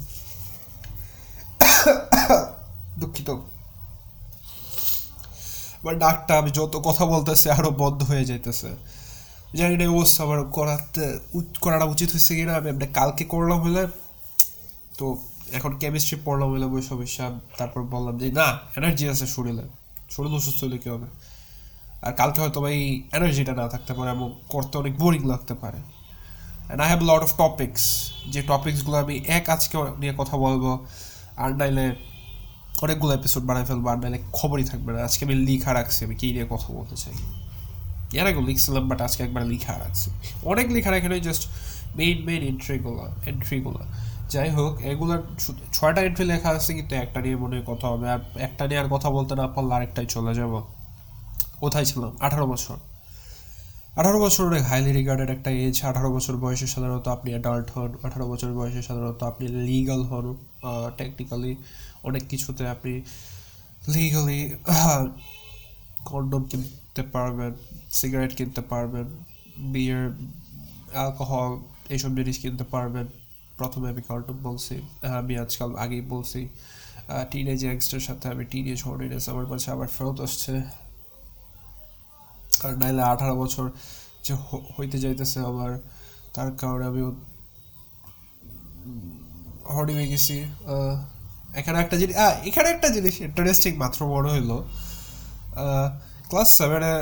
দুঃখিত। 3.01 3.29
বা 5.85 5.91
ডাকটা 6.05 6.33
আমি 6.41 6.51
যত 6.59 6.75
কথা 6.89 7.05
বলতেছে 7.13 7.47
আরও 7.59 7.71
বন্ধ 7.83 8.01
হয়ে 8.11 8.25
যাইতেছে। 8.31 8.71
জানি 9.59 9.75
না 9.81 9.85
অবস্থা 9.95 10.21
আমার 10.27 10.41
করাতে 10.57 11.05
করাটা 11.65 11.87
উচিত 11.95 12.09
হয়েছে 12.15 12.33
কিনা, 12.39 12.53
আমি 12.61 12.69
আমরা 12.75 12.87
কালকে 12.99 13.25
করলাম 13.33 13.59
হলে 13.65 13.83
তো 14.99 15.07
এখন 15.57 15.73
কেমিস্ট্রি 15.83 16.17
পড়লাম 16.27 16.49
হলে 16.55 16.67
ওই 16.75 16.83
সমস্যা 16.91 17.25
তারপর 17.59 17.81
বললাম 17.93 18.15
যে 18.21 18.27
না 18.41 18.47
এনার্জি 18.79 19.05
আছে 19.13 19.27
শরীরে। 19.37 19.67
শরীর 20.11 20.35
অসুস্থ 20.35 20.65
হলে 20.65 20.79
কী 20.79 20.91
হবে? 20.91 21.07
আর 22.03 22.13
কালকে 22.13 22.41
হয়তো 22.41 22.67
এই 22.67 23.03
এনার্জিটা 23.13 23.53
না 23.53 23.69
থাকতে 23.69 23.95
পারে 23.95 24.11
এবং 24.11 24.41
করতে 24.49 24.79
অনেক 24.79 24.99
বোরিং 24.99 25.29
লাগতে 25.29 25.55
পারে। 25.55 25.77
And 25.77 26.83
I 26.83 26.89
have 26.89 27.03
lot 27.03 27.23
of 27.23 27.37
topics 27.37 28.13
যে 28.31 28.43
টপিক্সগুলো 28.43 28.97
আমি 28.97 29.17
এক 29.27 29.49
আজকে 29.49 29.79
নিয়ে 29.99 30.15
কথা 30.19 30.37
বলব। 30.37 30.87
আর 31.37 31.51
নাইলে 31.51 31.97
অনেকগুলো 32.83 33.15
এপিসোড 33.15 33.43
বানাই 33.43 33.65
ফেলব। 33.65 33.89
আর 33.89 33.99
নাইলে 33.99 34.19
খবরই 34.33 34.65
থাকবে 34.65 34.93
না। 34.93 35.05
আজকে 35.05 35.25
আমি 35.25 35.35
লিখা 35.35 35.75
রাখছি। 35.75 36.05
আমি 36.05 36.15
কী 36.15 36.33
নিয়ে 36.33 36.47
কথা 36.51 36.73
বলতে 36.73 36.97
চাই? 36.97 37.15
এর 38.13 38.27
আগে 38.27 38.41
লিখছিলাম 38.41 38.89
বাট 38.89 39.01
আজকে 39.01 39.25
একবার 39.25 39.47
লিখা 39.47 39.73
রাখছি। 39.73 40.11
অনেক 40.43 40.71
লিখা 40.71 40.91
রাখে 40.91 41.21
জাস্ট 41.21 41.49
মেইন 41.97 42.25
মেইন 42.25 42.43
এন্ট্রিগুলো 42.43 43.09
এন্ট্রিগুলো 43.27 43.79
যাই 44.33 44.51
হোক, 44.57 44.73
এগুলোর 44.93 45.21
ছয়টা 45.77 46.01
এন্ট্রি 46.09 46.25
লেখা 46.33 46.51
আছে, 46.59 46.71
কিন্তু 46.79 46.95
একটা 47.05 47.19
নিয়ে 47.25 47.37
মনে 47.43 47.57
কথা 47.71 47.87
হবে। 47.93 48.07
আর 48.15 48.21
একটা 48.47 48.63
নিয়ে 48.69 48.81
আর 48.83 48.89
কথা 48.95 49.09
বলতে 49.17 49.33
না 49.41 49.47
পারলে 49.55 49.73
আরেকটাই 49.79 50.07
চলে 50.15 50.33
যাব। 50.39 50.53
কোথায় 51.63 51.87
ছিলাম? 51.91 52.13
আঠারো 52.27 52.47
বছর। 52.53 52.77
আঠারো 54.01 54.19
বছর 54.25 54.43
অনেক 54.51 54.65
হাইলি 54.71 54.91
রিগার্ডেড 54.99 55.31
একটা 55.37 55.51
এজ 55.65 55.77
আঠারো 55.91 56.09
বছর 56.17 56.35
বয়সে 56.45 56.67
সাধারণত 56.75 57.07
আপনি 57.17 57.29
অ্যাডাল্ট 57.35 57.69
হন, 57.75 57.91
আঠারো 58.07 58.27
বছর 58.33 58.51
বয়সে 58.59 58.81
সাধারণত 58.89 59.21
আপনি 59.31 59.45
লিগাল 59.69 60.03
হন 60.11 60.27
টেকনিক্যালি 60.99 61.53
অনেক 62.09 62.23
কিছুতে 62.33 62.63
আপনি 62.75 62.93
লিগালি 63.95 64.41
কন্ডম 66.11 66.43
কিনতে 66.51 67.03
পারবেন 67.15 67.53
সিগারেট 67.99 68.33
কিনতে 68.39 68.63
পারবেন 68.71 69.07
বিয়ার 69.73 70.05
অ্যালকোহল 70.95 71.53
এইসব 71.93 72.11
জিনিস 72.19 72.37
কিনতে 72.43 72.65
পারবেন। 72.75 73.07
প্রথমে 73.59 73.87
আমি 73.93 74.03
কার্টুন 74.09 74.39
বলছি, 74.49 74.77
আমি 75.21 75.35
আজকাল 75.45 75.71
আগেই 75.85 76.03
বলছি 76.15 76.41
টিনেজ 77.31 77.61
ইয়াংস্টার 77.67 78.03
সাথে 78.09 78.27
আমি 78.35 78.45
টিনেজ 78.53 78.81
হর্ডিনেস 78.87 79.25
আমার 79.33 79.47
কাছে 79.51 79.69
আবার 79.75 79.89
ফেরত 79.97 80.19
আসছে। 80.27 80.55
আর 82.65 82.73
নাইলে 82.81 83.03
আঠারো 83.13 83.35
বছর 83.43 83.67
যে 84.25 84.33
হইতে 84.77 84.97
যাইতেছে 85.05 85.39
আমার 85.51 85.73
তার 86.35 86.49
কারণে 86.61 86.85
আমি 86.91 87.03
হর্ডি 89.75 89.93
হয়ে 89.99 90.09
গেছি। 90.13 90.37
এখানে 91.61 91.77
একটা 91.85 91.97
জিনিস 92.01 92.15
এখানে 92.49 92.69
একটা 92.75 92.89
জিনিস 92.97 93.15
ইন্টারেস্টিং 93.29 93.73
মাত্র 93.83 94.01
মনে 94.13 94.29
হইল। 94.35 94.51
ক্লাস 96.31 96.49
সেভেনে 96.59 96.93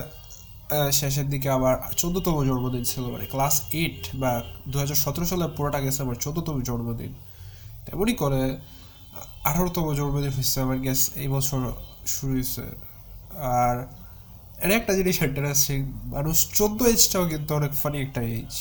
শেষের 0.99 1.27
দিকে 1.33 1.49
আবার 1.57 1.75
চোদ্দতম 2.01 2.37
জন্মদিন 2.49 2.85
ছিল 2.91 3.05
মানে 3.15 3.27
ক্লাস 3.33 3.55
এইট 3.81 4.01
বা 4.21 4.31
দু 4.71 4.77
হাজার 4.83 4.99
সতেরো 5.05 5.27
সালে 5.31 5.45
পুরোটা 5.57 5.79
গেছে 5.85 6.01
আমার 6.07 6.19
চোদ্দতম 6.25 6.57
জন্মদিন। 6.69 7.13
তেমনই 7.87 8.15
করে 8.23 8.43
আঠারোতম 9.49 9.87
জন্মদিন 9.99 10.33
হচ্ছে 10.39 10.59
আমার 10.65 10.79
গ্যাস 10.85 11.01
এই 11.23 11.29
বছর 11.35 11.61
শুরু 12.15 12.33
হয়েছে। 12.37 12.65
আর 13.61 13.77
এর 14.65 14.71
একটা 14.81 14.93
জিনিস 14.99 15.17
ইন্টারেস্টিং 15.29 15.79
মানুষ 16.15 16.37
চোদ্দ 16.59 16.79
এজটাও 16.95 17.25
কিন্তু 17.33 17.51
অনেক 17.61 17.73
ফানি 17.83 17.99
একটা 18.07 18.21
age 18.39 18.53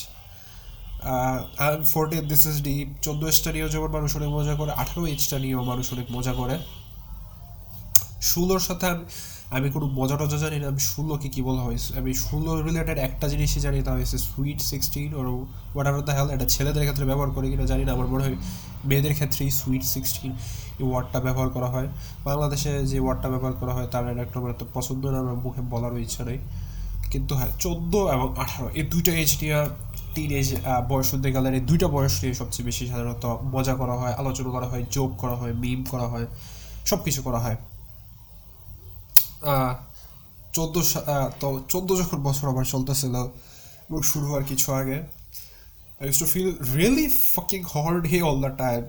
forty 1.91 2.17
this 2.31 2.43
is 2.51 2.57
the 2.67 2.75
চোদ্দ 3.05 3.21
এসটা 3.31 3.49
নিয়েও 3.55 3.69
যেমন 3.73 3.89
মানুষ 3.97 4.11
অনেক 4.19 4.29
মজা 4.37 4.53
করে, 4.59 4.71
আঠারো 4.81 5.01
এইচটা 5.11 5.37
নিয়েও 5.43 5.63
মানুষ 5.71 5.85
অনেক 5.95 6.07
মজা 6.15 6.33
করে। 6.41 6.55
ষোলোর 8.29 8.61
সাথে 8.67 8.87
আমি 9.55 9.67
কোনো 9.75 9.85
মজা 9.99 10.15
টজা 10.19 10.37
জানি 10.43 10.57
না, 10.61 10.65
আমি 10.73 10.81
ষোলোকে 10.93 11.27
কী 11.35 11.41
বলা 11.47 11.61
হয়েছে 11.67 11.89
আমি 11.99 12.11
ষোলো 12.25 12.51
রিলেটেড 12.67 12.97
একটা 13.07 13.25
জিনিসই 13.33 13.59
জানি 13.65 13.77
তা 13.87 13.91
হয়েছে 13.97 14.17
sweet 14.29 14.59
sixteen 14.71 15.09
or 15.19 15.25
whatever 15.89 16.03
the 16.07 16.13
hell 16.17 16.27
এটা 16.35 16.45
ছেলেদের 16.53 16.83
ক্ষেত্রে 16.87 17.05
ব্যবহার 17.09 17.29
করে 17.35 17.45
কিনা 17.51 17.65
জানি 17.71 17.83
না, 17.87 17.91
আমার 17.97 18.07
মনে 18.13 18.23
হয় 18.25 18.37
মেয়েদের 18.89 19.13
ক্ষেত্রেই 19.17 19.49
সুইট 19.59 19.83
সিক্সটিন 19.93 20.31
এই 20.81 20.85
ওয়ার্ডটা 20.89 21.19
ব্যবহার 21.27 21.49
করা 21.55 21.69
হয়। 21.73 21.87
বাংলাদেশে 22.27 22.71
যে 22.91 22.97
ওয়ার্ডটা 23.05 23.27
ব্যবহার 23.33 23.55
করা 23.61 23.73
হয়, 23.77 23.87
তার 23.93 24.03
একটা 24.25 24.37
আমার 24.39 24.51
এত 24.55 24.63
পছন্দ 24.75 25.03
না, 25.13 25.17
আমার 25.23 25.37
মুখে 25.45 25.61
বলারও 25.73 25.97
ইচ্ছা 26.05 26.23
নেই। 26.29 26.39
কিন্তু 27.11 27.33
হ্যাঁ 27.39 27.51
চোদ্দ 27.63 27.93
এবং 28.15 28.27
আঠারো, 28.43 28.67
এই 28.79 28.85
দুইটা 28.93 29.11
এজ 29.23 29.31
নিয়ে 29.41 29.59
টিন 30.13 30.31
এজ 30.39 30.47
বয়স 30.91 31.07
হতে 31.13 31.29
গেলে 31.35 31.47
এই 31.59 31.63
দুইটা 31.69 31.87
বয়স 31.95 32.13
নিয়ে 32.21 32.33
সবচেয়ে 32.41 32.65
বেশি 32.69 32.83
সাধারণত 32.91 33.25
মজা 33.55 33.73
করা 33.81 33.95
হয়, 34.01 34.13
আলোচনা 34.21 34.49
করা 34.55 34.67
হয় 34.71 34.83
যোগ 34.95 35.09
করা 35.21 35.35
হয় 35.41 35.53
মিম 35.63 35.79
করা 35.91 36.07
হয় 36.11 36.25
সব 36.89 36.99
কিছু 37.05 37.21
করা 37.27 37.39
হয়। 37.45 37.57
চোদ্দ 40.55 40.75
তো 41.41 41.47
চোদ্দ 41.71 41.89
যখন 42.01 42.19
বছর 42.27 42.45
আমার 42.53 42.65
চলতেছিল, 42.73 43.15
এবং 43.87 44.01
শুরু 44.11 44.25
হওয়ার 44.29 44.45
কিছু 44.51 44.67
আগে 44.81 44.97
I 45.99 46.03
I 46.03 46.07
used 46.07 46.19
to 46.19 46.27
feel 46.35 46.49
really 46.79 47.07
fucking 47.07 47.63
horny 47.73 48.19
all 48.27 48.39
the 48.45 48.53
time. 48.63 48.85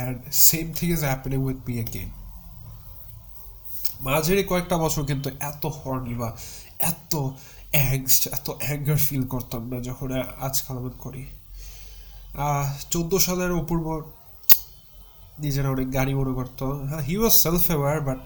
And 0.00 0.16
same 0.30 0.68
thing 0.76 0.90
is 0.96 1.02
happening 1.10 1.42
with 1.48 1.60
me 1.68 1.74
again. 1.86 2.10
মাঝের 4.04 4.38
কয়েকটা 4.50 4.76
বছর 4.84 5.02
কিন্তু 5.10 5.28
এত 5.50 5.62
হর্নি 5.78 6.14
বা 6.20 6.28
এত 6.90 7.12
অ্যাংস্ট 7.76 8.22
এত 8.36 8.46
অ্যাঙ্গার 8.62 9.00
ফিল 9.06 9.24
করতাম 9.34 9.62
না 9.70 9.76
যখন 9.88 10.08
আজকাল 10.46 10.76
আমি 10.82 10.92
করি। 11.04 11.24
চোদ্দ 12.92 13.12
সালের 13.26 13.52
অপূর্ব 13.60 13.86
নিজেরা 15.44 15.68
অনেক 15.74 15.88
গাড়ি 15.96 16.12
মনে 16.20 16.32
করতো। 16.38 16.64
হ্যাঁ 16.88 17.02
he 17.08 17.14
was 17.20 17.34
self 17.44 17.64
aware 17.70 17.98
but 18.08 18.22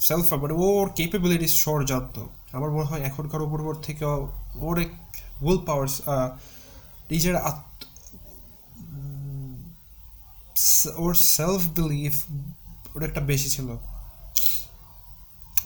self 0.00 0.32
মানে 0.32 0.54
ওর 0.56 0.88
কেপেবিলিটিস 0.96 1.52
শোর 1.54 1.78
জানতো 1.86 2.28
আমার 2.52 2.70
মনে 2.70 2.86
হয় 2.90 3.00
এখনকার 3.00 3.42
উপর 3.42 3.74
থেকে 3.74 4.04
অনেক 4.70 4.90
উইল 5.42 5.58
পাওয়ার্স 5.66 5.94
নিজের 7.10 7.34
ওর 10.96 11.14
সেলফ 11.14 11.62
বিলিফ 11.78 12.16
ওর 12.94 13.02
একটা 13.02 13.20
বেশি 13.20 13.48
ছিল। 13.50 13.68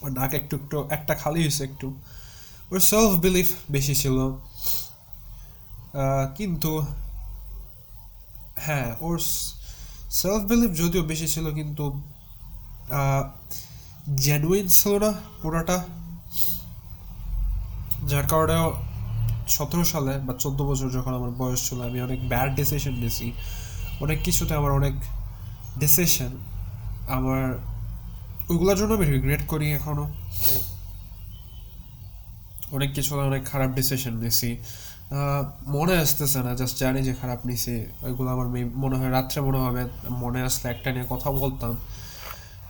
ওর 0.03 0.11
নাক 0.11 0.33
একটু 0.35 0.57
একটু, 0.57 0.77
একটা 0.91 1.13
খালি 1.15 1.41
হয়েছে 1.41 1.63
একটু। 1.65 1.89
ওর 2.73 2.81
সেলফ 2.91 3.13
বিলিফ 3.25 3.49
বেশি 3.71 3.95
ছিল। 3.95 4.17
কিন্তু 6.37 6.71
হ্যাঁ 8.59 8.89
ওর 9.01 9.19
সেলফ 10.21 10.43
বিলিফ 10.51 10.71
যদিও 10.81 11.03
বেশি 11.03 11.29
ছিল, 11.29 11.47
কিন্তু 11.55 11.85
জেনুইন 14.25 14.67
ছিল 14.79 14.93
না 15.05 15.11
পুরোটা, 15.41 15.79
যার 18.11 18.27
কারণে 18.31 18.57
সতেরো 19.57 19.85
সালে 19.93 20.15
বা 20.27 20.33
চোদ্দ 20.43 20.59
বছর 20.71 20.89
যখন 20.97 21.13
আমার 21.19 21.33
বয়স 21.41 21.61
ছিল, 21.69 21.79
আমি 21.89 21.99
অনেক 22.07 22.21
ব্যাড 22.31 22.49
ডিসিশন 22.59 22.95
নিয়েছি। 23.03 23.27
অনেক 24.05 24.19
কিছুতে 24.27 24.53
আমার 24.61 24.73
অনেক 24.81 24.95
ডিসিশন 25.83 26.33
আমার, 27.17 27.43
ওইগুলোর 28.51 28.77
জন্য 28.81 28.93
আমি 28.99 29.07
রিগ্রেট 29.15 29.43
করি 29.53 29.67
এখনও 29.79 30.07
অনেক 32.77 32.91
কিছু 32.97 33.11
অনেক 33.31 33.43
খারাপ 33.53 33.71
ডিসিশন 33.79 34.15
নিয়েছি। 34.23 34.49
মনে 35.77 35.95
আসতেছে 36.05 36.39
না 36.47 36.53
জাস্ট 36.61 36.77
জানি 36.83 37.01
যে 37.09 37.13
খারাপ 37.21 37.41
নিছি 37.49 37.75
ওইগুলো 38.07 38.29
আমার 38.35 38.49
মনে 38.83 38.97
হয় 39.01 39.11
রাত্রে 39.17 39.39
মনে 39.49 39.61
হবে, 39.65 39.83
মনে 40.23 40.39
আসলে 40.49 40.67
একটা 40.75 40.89
নিয়ে 40.95 41.07
কথা 41.13 41.29
বলতাম। 41.41 41.73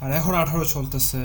আর 0.03 0.11
এখন 0.19 0.35
আঠারো 0.43 0.65
চলতেছে 0.75 1.21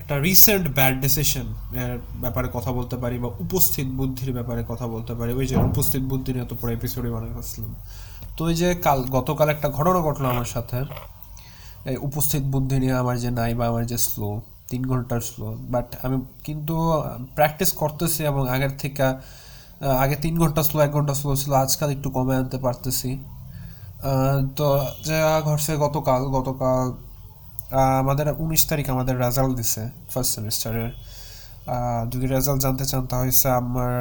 একটা 0.00 0.14
রিসেন্ট 0.26 0.64
ব্যাড 0.76 0.94
ডিসিশন 1.04 1.46
এর 1.82 1.92
ব্যাপারে 2.22 2.48
কথা 2.56 2.70
বলতে 2.78 2.96
পারি 3.02 3.16
বা 3.24 3.28
উপস্থিত 3.44 3.86
বুদ্ধির 3.98 4.30
ব্যাপারে 4.36 4.62
কথা 4.70 4.86
বলতে 4.94 5.12
পারি। 5.18 5.32
ওই 5.40 5.46
যে 5.50 5.56
উপস্থিত 5.70 6.02
বুদ্ধি 6.12 6.30
নিয়ে 6.34 6.46
তো 6.50 6.54
পুরো 6.60 6.70
এপিসোডে 6.78 7.10
বানিয়েছিলাম 7.14 7.72
তো 8.36 8.40
ওই 8.48 8.54
যে 8.60 8.68
কাল, 8.86 8.98
গতকাল 9.16 9.48
একটা 9.54 9.68
ঘটনা 9.76 10.00
ঘটলো 10.06 10.26
আমার 10.34 10.48
সাথে। 10.54 10.78
এই 11.90 11.96
উপস্থিত 12.08 12.42
বুদ্ধি 12.54 12.76
নিয়ে 12.82 12.94
আমার 13.02 13.16
যে 13.24 13.30
নাই 13.38 13.52
বা 13.58 13.64
আমার 13.70 13.84
যে 13.92 13.98
স্লো 14.08 14.28
তিন 14.70 14.82
ঘণ্টার 14.90 15.20
স্লো 15.30 15.46
বাট 15.74 15.88
আমি 16.04 16.16
কিন্তু 16.46 16.74
প্র্যাকটিস 17.36 17.70
করতেছি 17.80 18.20
এবং 18.30 18.42
আগের 18.54 18.72
থেকে 18.82 19.08
আগে 20.04 20.16
তিন 20.24 20.34
ঘণ্টা 20.42 20.62
স্লো 20.68 20.78
এক 20.86 20.90
ঘণ্টা 20.96 21.14
স্লো 21.20 21.30
ছিল, 21.40 21.52
আজকাল 21.64 21.88
একটু 21.96 22.08
কমে 22.16 22.34
আনতে 22.40 22.58
পারতেছি। 22.66 23.10
তো 24.58 24.68
যা 25.08 25.18
ঘটছে 25.48 25.72
গতকাল 25.84 26.22
গতকাল 26.36 26.86
আমাদের 28.02 28.26
উনিশ 28.44 28.62
তারিখ 28.70 28.86
আমাদের 28.94 29.14
রেজাল্ট 29.24 29.52
দিছে 29.60 29.82
ফার্স্ট 30.12 30.30
সেমিস্টারের 30.36 30.90
যদি 32.12 32.26
রেজাল্ট 32.36 32.60
জানতে 32.64 32.84
চান, 32.90 33.02
তা 33.10 33.16
হয়েছে 33.22 33.46
আমার 33.60 33.92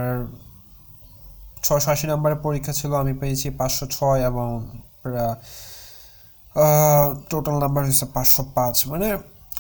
ছয়শো 1.66 1.90
আশি 1.96 2.06
নাম্বারের 2.12 2.40
পরীক্ষা 2.46 2.74
ছিল, 2.80 2.92
আমি 3.04 3.14
পেয়েছি 3.22 3.48
পাঁচশো 3.60 3.86
ছয় 3.96 4.22
এবং 4.30 4.48
টোটাল 7.32 7.56
নাম্বার 7.64 7.82
হয়েছে 7.88 8.06
পাঁচশো 8.16 8.42
পাঁচ। 8.58 8.76
মানে 8.92 9.08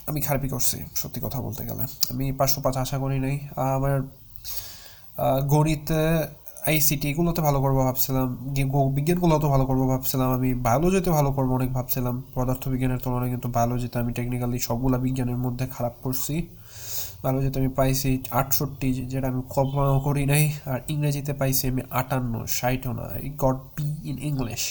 আমি 0.09 0.19
খারাপই 0.27 0.49
করছি, 0.55 0.77
সত্যি 1.01 1.19
কথা 1.25 1.39
বলতে 1.45 1.61
গেলে। 1.69 1.83
আমি 2.11 2.25
পাঁচশো 2.39 2.59
পাঁচ 2.65 2.75
আশা 2.83 2.97
করি 3.03 3.17
নাই। 3.25 3.35
আমার 3.75 3.95
গণিতে 5.53 6.01
আইসিটি 6.69 7.05
এগুলোতে 7.11 7.41
ভালো 7.47 7.59
করব 7.65 7.77
ভাবছিলাম 7.87 8.27
বিজ্ঞানগুলোতে 8.97 9.47
ভালো 9.53 9.63
করব 9.69 9.81
ভাবছিলাম, 9.91 10.27
আমি 10.37 10.49
বায়োলজিতে 10.65 11.09
ভালো 11.17 11.29
করব 11.37 11.49
অনেক 11.59 11.69
ভাবছিলাম, 11.77 12.15
পদার্থ 12.35 12.63
বিজ্ঞানের 12.73 12.99
তুলনায় 13.03 13.29
কিন্তু 13.33 13.47
বায়োলজিতে 13.57 13.95
আমি 14.03 14.11
টেকনিক্যালি 14.17 14.57
সবগুলো 14.67 14.97
বিজ্ঞানের 15.05 15.39
মধ্যে 15.45 15.65
খারাপ 15.75 15.95
করছি 16.03 16.35
বায়োলজিতে 17.23 17.57
আমি 17.61 17.71
পাইছি 17.79 18.09
আটষট্টি 18.39 18.87
যেটা 19.11 19.27
আমি 19.33 19.41
কল্পনাও 19.55 19.97
করি 20.07 20.23
নাই, 20.31 20.43
আর 20.71 20.79
ইংরেজিতে 20.93 21.33
পাইছি 21.41 21.63
আমি 21.71 21.81
আটান্ন 21.99 22.33
ষাটও 22.57 22.91
না 22.97 23.05
I 23.15 23.25
got 23.43 23.57
B 23.75 23.87
in 24.09 24.17
English 24.29 24.63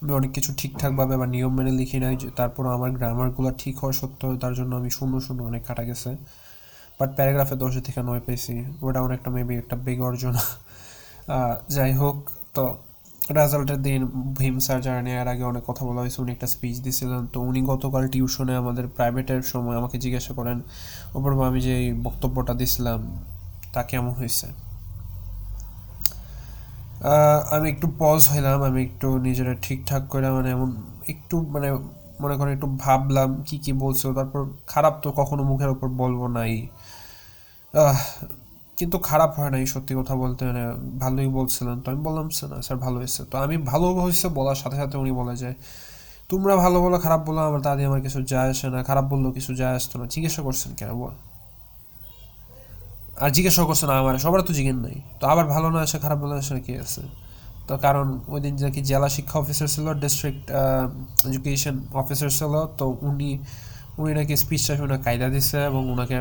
আমি 0.00 0.10
অনেক 0.18 0.30
কিছু 0.36 0.50
ঠিকঠাকভাবে 0.60 1.14
বা 1.20 1.26
নিয়ম 1.34 1.52
মেনে 1.58 1.72
লিখি 1.80 1.98
নাই 2.04 2.14
তারপর 2.38 2.64
আমার 2.76 2.90
গ্রামারগুলো 2.98 3.50
ঠিক 3.62 3.74
হওয়া 3.80 3.94
সত্ত্বেও 4.00 4.30
তার 4.42 4.52
জন্য 4.58 4.72
আমি 4.80 4.90
শূন্য 4.96 5.14
শূন্য 5.26 5.40
অনেক 5.50 5.62
কাটা 5.68 5.84
গেছে। 5.88 6.10
বাট 6.98 7.10
প্যারাগ্রাফে 7.16 7.56
দশে 7.62 7.80
থেকে 7.86 8.00
নয় 8.08 8.22
পেয়েছি। 8.26 8.54
ওটা 8.86 9.00
অনেকটা 9.06 9.28
মেবি 9.36 9.54
একটা 9.62 9.76
বেগ 9.86 9.98
অর্জন। 10.08 10.34
যাই 11.76 11.92
হোক, 12.00 12.16
তো 12.56 12.64
রেজাল্টের 13.38 13.80
দিন 13.86 14.00
ভীম 14.38 14.56
স্যার 14.64 14.78
যারা 14.86 15.00
নেওয়ার 15.06 15.28
আগে 15.32 15.44
অনেক 15.52 15.62
কথা 15.68 15.82
বলা 15.88 16.00
হয়েছে, 16.02 16.18
উনি 16.24 16.30
একটা 16.36 16.48
স্পিচ 16.54 16.76
দিয়েছিলেন 16.84 17.20
তো 17.32 17.38
উনি 17.48 17.60
গতকাল 17.72 18.02
টিউশনে 18.12 18.54
আমাদের 18.62 18.84
প্রাইভেটের 18.96 19.42
সময় 19.52 19.76
আমাকে 19.80 19.96
জিজ্ঞাসা 20.04 20.32
করেন, 20.38 20.58
ওপর 21.16 21.30
আমি 21.50 21.60
যে 21.68 21.74
বক্তব্যটা 22.06 22.52
দিছিলাম, 22.60 23.00
তা 23.74 23.80
কেমন 23.90 24.12
হয়েছে? 24.20 24.46
আমি 27.56 27.66
একটু 27.74 27.86
পজ 28.02 28.20
হইলাম, 28.32 28.58
আমি 28.68 28.80
একটু 28.88 29.08
নিজেরা 29.26 29.52
ঠিকঠাক 29.64 30.02
করে 30.12 30.28
মানে 30.36 30.48
এমন 30.56 30.68
একটু 31.12 31.36
মানে 31.54 31.68
মনে 32.22 32.34
করেন 32.38 32.52
একটু 32.56 32.68
ভাবলাম, 32.84 33.30
কি 33.48 33.56
কি 33.64 33.72
বলছো, 33.84 34.06
তারপর 34.18 34.40
খারাপ 34.72 34.94
তো 35.04 35.08
কখনো 35.20 35.42
মুখের 35.50 35.70
ওপর 35.74 35.88
বলব 36.02 36.20
নাই। 36.38 36.52
কিন্তু 38.78 38.96
খারাপ 39.08 39.30
হয় 39.38 39.50
নাই 39.54 39.62
সত্যি 39.74 39.92
কথা 40.00 40.14
বলতে 40.22 40.42
মানে 40.48 40.64
ভালোই 41.02 41.28
বলছিলেন। 41.38 41.76
তো 41.82 41.86
আমি 41.92 42.00
বললাম, 42.08 42.26
না, 42.50 42.56
স্যার, 42.66 42.78
ভালো 42.86 42.96
হয়েছে। 43.02 43.22
তো 43.30 43.34
আমি 43.44 43.56
ভালো 43.72 43.86
হয়েছে 44.04 44.26
বলার 44.38 44.58
সাথে 44.62 44.76
সাথে 44.82 44.96
উনি 45.02 45.12
বলে 45.20 45.34
যে, 45.42 45.50
তোমরা 46.30 46.52
ভালো 46.64 46.78
বলো, 46.84 46.96
খারাপ 47.04 47.20
বলো, 47.28 47.40
আমার 47.48 47.60
দাদি 47.66 47.82
আমার 47.88 48.00
কিছু 48.06 48.18
যায় 48.32 48.48
আসে 48.54 48.66
না, 48.74 48.78
খারাপ 48.90 49.04
বললেও 49.12 49.32
কিছু 49.38 49.50
যায় 49.60 49.74
আসতো 49.78 49.94
না। 50.00 50.04
জিজ্ঞাসা 50.14 50.40
করছেন 50.46 50.70
কেন, 50.78 50.90
বল? 51.00 51.14
আর 53.22 53.30
জিজ্ঞাসা 53.36 53.62
করছে 53.68 53.84
না 53.90 53.94
আমার, 54.02 54.14
সবার 54.24 54.40
তো 54.48 54.52
জিজ্ঞেন 54.58 54.78
নাই। 54.86 54.96
তো 55.20 55.24
আবার 55.32 55.46
ভালো 55.54 55.68
না 55.74 55.80
আসে, 55.86 55.96
খারাপ 56.04 56.18
বলে 56.24 56.34
আসে, 56.42 56.52
কি 56.66 56.72
আছে? 56.84 57.02
তো 57.66 57.72
কারণ 57.84 58.06
ওই 58.32 58.40
দিন 58.44 58.54
যে 58.60 58.68
কি 58.74 58.80
জেলা 58.90 59.08
শিক্ষা 59.16 59.36
অফিসার 59.42 59.68
ছিল 59.74 59.86
ডিস্ট্রিক্ট 60.02 60.44
এডুকেশন 61.28 61.76
অফিসার 62.02 62.30
ছিল, 62.38 62.54
তো 62.78 62.84
উনি 63.08 63.30
উনি 64.00 64.12
নাকি 64.18 64.34
স্পিচটা 64.42 64.72
শুনে 64.80 64.96
কায়দা 65.06 65.26
দিচ্ছে 65.34 65.58
এবং 65.70 65.82
ওনাকে 65.92 66.16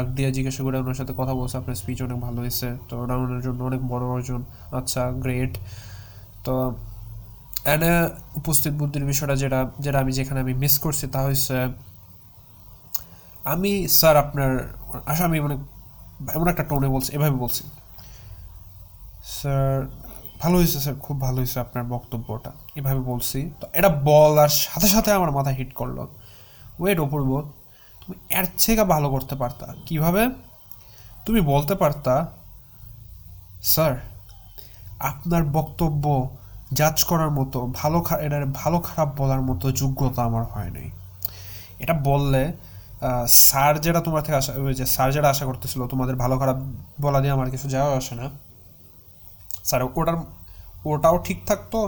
আগ 0.00 0.06
দিয়ে 0.16 0.30
জিজ্ঞাসা 0.36 0.60
করে 0.66 0.76
ওনার 0.82 0.96
সাথে 1.00 1.12
কথা 1.20 1.32
বলছে, 1.38 1.56
আপনার 1.60 1.76
স্পিচ 1.82 1.98
অনেক 2.06 2.18
ভালো 2.26 2.38
হয়েছে 2.44 2.68
তো 2.88 2.92
ওটা 3.02 3.14
ওনার 3.22 3.40
জন্য 3.46 3.60
অনেক 3.70 3.80
বড় 3.92 4.04
অর্জন 4.16 4.40
আচ্ছা 4.78 5.02
গ্রেট 5.24 5.52
তো 6.46 6.54
এনে 7.74 7.92
উপস্থিত 8.40 8.72
বুদ্ধির 8.80 9.04
বিষয়টা 9.10 9.34
যেটা 9.42 9.60
যেটা 9.84 9.98
আমি 10.04 10.12
যেখানে 10.18 10.38
আমি 10.44 10.54
মিস 10.62 10.74
করছি 10.84 11.04
তা 11.14 11.20
হচ্ছে 11.26 11.58
আমি 13.52 13.72
স্যার 13.98 14.14
আপনার 14.24 14.50
আশা 15.12 15.22
আমি 15.28 15.38
মানে 15.44 15.56
এমন 16.36 16.46
একটা 16.52 16.64
টোনে 16.70 16.88
বলছি, 16.94 17.10
এভাবে 17.16 17.36
বলছি। 17.44 17.62
স্যার 19.36 19.74
ভালো 20.42 20.56
হয়েছে 20.60 20.78
স্যার 20.84 20.96
খুব 21.06 21.16
ভালো 21.26 21.38
হয়েছে 21.42 21.58
আপনার 21.64 21.84
বক্তব্যটা, 21.94 22.50
এভাবে 22.78 23.02
বলছি। 23.10 23.38
তো 23.60 23.64
এটা 23.78 23.90
বলার 24.08 24.52
সাথে 24.64 24.88
সাথে 24.94 25.10
আমার 25.18 25.30
মাথা 25.38 25.52
হিট 25.58 25.70
করল। 25.80 25.98
ওয়েট 26.80 26.98
অপূর্ব 27.00 27.30
তুমি 28.00 28.34
এর 28.34 28.46
থেকে 28.58 28.84
ভালো 28.84 29.10
করতে 29.10 29.34
পারতা। 29.34 29.74
কীভাবে? 29.86 30.28
তুমি 31.26 31.40
বলতে 31.40 31.74
পারতা, 31.74 32.14
স্যার, 33.62 33.94
আপনার 35.00 35.44
বক্তব্য 35.44 36.36
জাজ 36.72 37.04
করার 37.04 37.30
মতো, 37.30 37.58
ভালো 37.74 38.04
এটার 38.20 38.46
ভালো 38.46 38.78
খারাপ 38.78 39.08
বলার 39.16 39.40
মতো 39.40 39.72
যোগ্যতা 39.72 40.22
আমার 40.22 40.44
হয় 40.44 40.70
নাই। 40.70 40.90
এটা 41.78 41.92
বললে 41.92 42.52
স্যার 43.28 43.80
যেটা 43.80 44.00
তোমার 44.00 44.22
থেকে 44.22 44.36
আশা 44.36 44.52
যে 44.72 44.86
স্যার 44.86 45.12
যেটা 45.12 45.28
আশা 45.30 45.44
করতেছিল, 45.44 45.86
তোমাদের 45.86 46.16
ভালো 46.16 46.38
খারাপ 46.38 46.56
বলা 47.00 47.20
দিয়ে 47.20 47.32
আমার 47.32 47.50
কিছু 47.50 47.68
যাওয়া 47.68 47.96
আসে 47.96 48.14
না। 48.14 48.30
স্যার, 49.64 49.82
ওটার, 49.82 50.16
ওটাও 50.84 51.18
ঠিক 51.18 51.38
থাকতো 51.46 51.78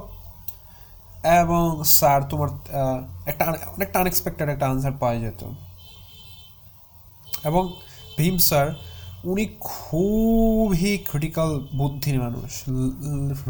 এবং 1.25 1.85
স্যার 1.97 2.21
তোমার 2.31 2.49
একটা 3.31 3.45
অনেকটা 3.77 3.97
আনএক্সপেক্টেড 4.03 4.49
একটা 4.49 4.67
আনসার 4.71 4.95
পাওয়া 5.00 5.17
যেত। 5.25 5.43
এবং 7.49 7.62
ভীম 8.19 8.37
স্যার, 8.49 8.67
উনি 9.25 9.45
খুবই 9.61 10.99
ক্রিটিক্যাল 11.11 11.50
বুদ্ধির 11.79 12.19
মানুষ 12.21 12.50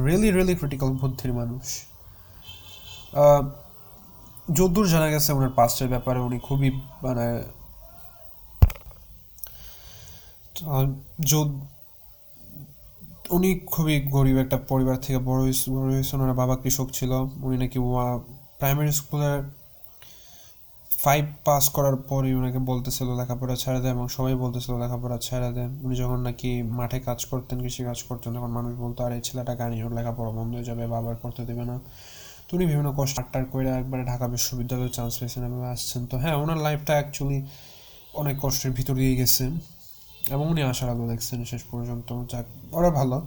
রিয়েলি 0.06 0.28
রিয়েলি 0.30 0.54
ক্রিটিক্যাল 0.60 0.90
বুদ্ধির 1.00 1.32
মানুষ। 1.32 1.66
যদ্দূর 4.58 4.86
জানা 4.92 5.08
গেছে 5.14 5.30
ওনার 5.32 5.52
পাস্টের 5.58 5.88
ব্যাপারে 5.88 6.18
উনি 6.18 6.38
খুবই 6.38 6.70
মানে 7.02 7.26
উনি 13.30 13.60
খুবই 13.66 14.00
গরিব 14.00 14.36
একটা 14.38 14.56
পরিবার 14.68 14.96
থেকে 14.96 15.18
বড় 15.18 15.40
হয়েছে, 15.42 15.70
বড় 15.70 15.92
হয়েছেন। 15.92 16.20
ওনার 16.20 16.34
বাবা 16.34 16.56
কৃষক 16.56 16.88
ছিল। 16.92 17.10
উনি 17.42 17.56
নাকি 17.56 17.78
প্রাইমারি 18.58 18.92
স্কুলে 18.92 19.42
ফাইভ 20.98 21.24
পাস 21.44 21.68
করার 21.68 21.96
পরই 21.96 22.34
ওনাকে 22.34 22.58
বলতেছিল 22.58 23.08
লেখাপড়া 23.14 23.56
ছেড়ে 23.56 23.80
দেয় 23.80 23.92
এবং 23.92 24.08
সবাই 24.08 24.34
বলতেছিল 24.34 24.74
লেখাপড়া 24.78 25.18
ছেড়ে 25.18 25.52
দেয় 25.52 25.68
উনি 25.82 25.96
যখন 25.96 26.18
নাকি 26.20 26.62
মাঠে 26.62 26.98
কাজ 27.00 27.24
করতেন, 27.24 27.60
কৃষি 27.60 27.84
কাজ 27.84 28.02
করতেন, 28.02 28.34
তখন 28.34 28.46
মানুষ 28.46 28.78
বলতো, 28.78 29.04
আর, 29.04 29.12
এই 29.12 29.20
ছেলেটা 29.20 29.54
গাড়ি 29.54 29.82
ওর 29.82 29.92
লেখাপড়া 29.94 30.30
বন্ধ 30.30 30.54
হয়ে 30.54 30.64
যাবে, 30.64 30.86
বাবার 30.86 31.16
করতে 31.16 31.42
দেবে 31.44 31.64
না। 31.64 31.80
তো 32.48 32.56
উনি 32.56 32.66
বিভিন্ন 32.66 32.92
কষ্ট 32.96 33.18
আটটার 33.18 33.44
করে 33.44 33.68
একবারে 33.68 34.04
ঢাকা 34.04 34.28
বিশ্ববিদ্যালয়ে 34.28 34.88
চান্স 34.88 35.18
পেয়েছেন 35.18 35.44
এবং 35.44 35.70
আসছেন। 35.70 36.06
তো 36.06 36.18
হ্যাঁ 36.18 36.34
ওনার 36.34 36.58
লাইফটা 36.58 36.92
অ্যাকচুয়ালি 36.92 37.46
অনেক 38.14 38.36
কষ্টের 38.42 38.72
ভিতর 38.72 38.94
দিয়ে 38.94 39.16
গেছে। 39.16 39.50
এবং 40.28 40.44
উনি 40.48 40.62
আশার 40.62 40.90
আলো 40.90 41.08
দেখছেন 41.08 41.44
শেষ 41.44 41.62
পর্যন্ত, 41.70 42.08
যাক, 42.32 42.44
ওরা 42.72 42.90
ভালো। 42.90 43.26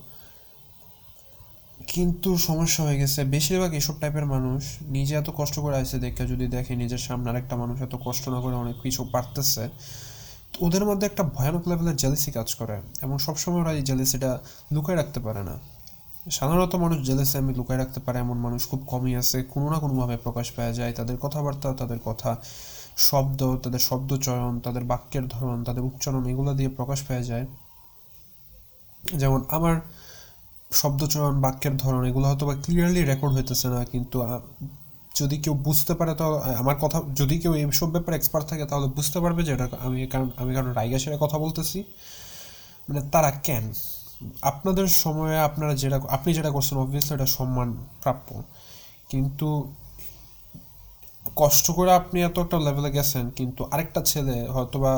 কিন্তু 1.87 2.37
সমস্যা 2.37 2.83
হয়ে 2.83 2.97
গেছে, 2.97 3.23
বেশিরভাগ 3.23 3.73
এসব 3.73 3.95
টাইপের 3.99 4.25
মানুষ 4.25 4.63
নিজে 4.81 5.15
এত 5.15 5.29
কষ্ট 5.35 5.59
করে 5.59 5.75
আসছে 5.77 5.99
দেখে, 5.99 6.27
যদি 6.27 6.47
দেখে 6.47 6.75
নিজের 6.75 6.97
সামনে 6.97 7.29
আরেকটা 7.29 7.55
মানুষ 7.55 7.81
এত 7.81 7.95
কষ্ট 8.05 8.29
না 8.29 8.41
করে 8.41 8.55
অনেক 8.55 8.75
কিছু 8.83 9.01
পারতেছে 9.11 9.69
ওদের 10.61 10.85
মধ্যে 10.85 11.05
একটা 11.07 11.23
ভয়ানক 11.23 11.67
লেভেলের 11.67 11.95
জেলেসি 11.95 12.31
কাজ 12.31 12.55
করে 12.55 12.81
এবং 13.01 13.17
সবসময় 13.17 13.61
ওরা 13.61 13.71
এই 13.73 13.81
জেলেসিটা 13.81 14.39
লুকায় 14.71 14.97
রাখতে 14.97 15.19
পারে 15.19 15.43
না। 15.43 15.59
সাধারণত 16.31 16.75
মানুষ 16.75 17.07
জেলেসি 17.07 17.37
আমি 17.37 17.53
লুকায় 17.53 17.77
রাখতে 17.77 17.99
পারে 17.99 18.19
এমন 18.19 18.37
মানুষ 18.37 18.67
খুব 18.69 18.83
কমই 18.87 19.15
আছে, 19.15 19.43
কোনো 19.43 19.69
না 19.69 19.79
কোনোভাবে 19.79 20.17
প্রকাশ 20.17 20.51
পাওয়া 20.51 20.73
যায়, 20.73 20.93
তাদের 20.93 21.17
কথাবার্তা, 21.17 21.73
তাদের 21.73 21.99
কথা। 22.05 22.37
শব্দ, 22.97 23.57
তাদের 23.63 23.79
শব্দ 23.79 24.17
চয়ন 24.17 24.59
তাদের 24.59 24.83
বাক্যের 24.83 25.27
ধরন, 25.27 25.63
তাদের 25.63 25.83
উচ্চারণ, 25.83 26.27
এগুলো 26.27 26.53
দিয়ে 26.53 26.69
প্রকাশ 26.69 26.99
পাওয়া 27.07 27.23
যায়। 27.23 27.45
যেমন, 29.03 29.43
আমার 29.49 29.75
শব্দচয়ন, 30.71 31.41
বাক্যের 31.41 31.77
ধরন, 31.77 32.05
এগুলো 32.05 32.25
হয়তো 32.27 32.45
বা 32.45 32.55
ক্লিয়ারলি 32.55 33.01
রেকর্ড 33.03 33.33
হইতেছে 33.33 33.67
না, 33.67 33.85
কিন্তু 33.85 34.17
যদি 35.15 35.37
কেউ 35.37 35.53
বুঝতে 35.53 35.93
পারে 35.93 36.13
তো 36.15 36.25
আমার 36.61 36.75
কথা, 36.81 37.01
যদি 37.15 37.39
কেউ 37.39 37.53
এইসব 37.53 37.89
ব্যাপারে 37.91 38.15
এক্সপার্ট 38.17 38.45
থাকে, 38.49 38.65
তাহলে 38.65 38.87
বুঝতে 38.87 39.17
পারবে 39.23 39.43
যে 39.43 39.51
এটা 39.53 39.67
আমি 39.85 40.07
কারণ 40.07 40.29
আমি 40.37 40.53
কারণ 40.53 40.69
রাইগা 40.73 40.99
সেরা 40.99 41.17
কথা 41.17 41.37
বলতেছি। 41.37 41.83
মানে 42.87 43.01
তারা 43.11 43.31
কেন? 43.31 43.73
আপনাদের 44.41 44.87
সময়ে 44.87 45.39
আপনারা 45.39 45.75
যেটা, 45.75 45.97
আপনি 46.09 46.33
যেটা 46.33 46.51
করছেন 46.51 46.77
অবভিয়াসলি 46.77 47.13
এটা 47.15 47.25
সম্মান 47.25 47.69
প্রাপ্য। 48.03 48.29
কিন্তু 49.09 49.47
কষ্ট 51.41 51.65
করে 51.77 51.91
আপনি 52.01 52.17
এত 52.27 52.35
একটা 52.45 52.57
লেভেলে 52.65 52.89
গেছেন, 52.97 53.25
কিন্তু 53.37 53.61
আরেকটা 53.73 54.01
ছেলে 54.11 54.35
হয়তোবা 54.55 54.93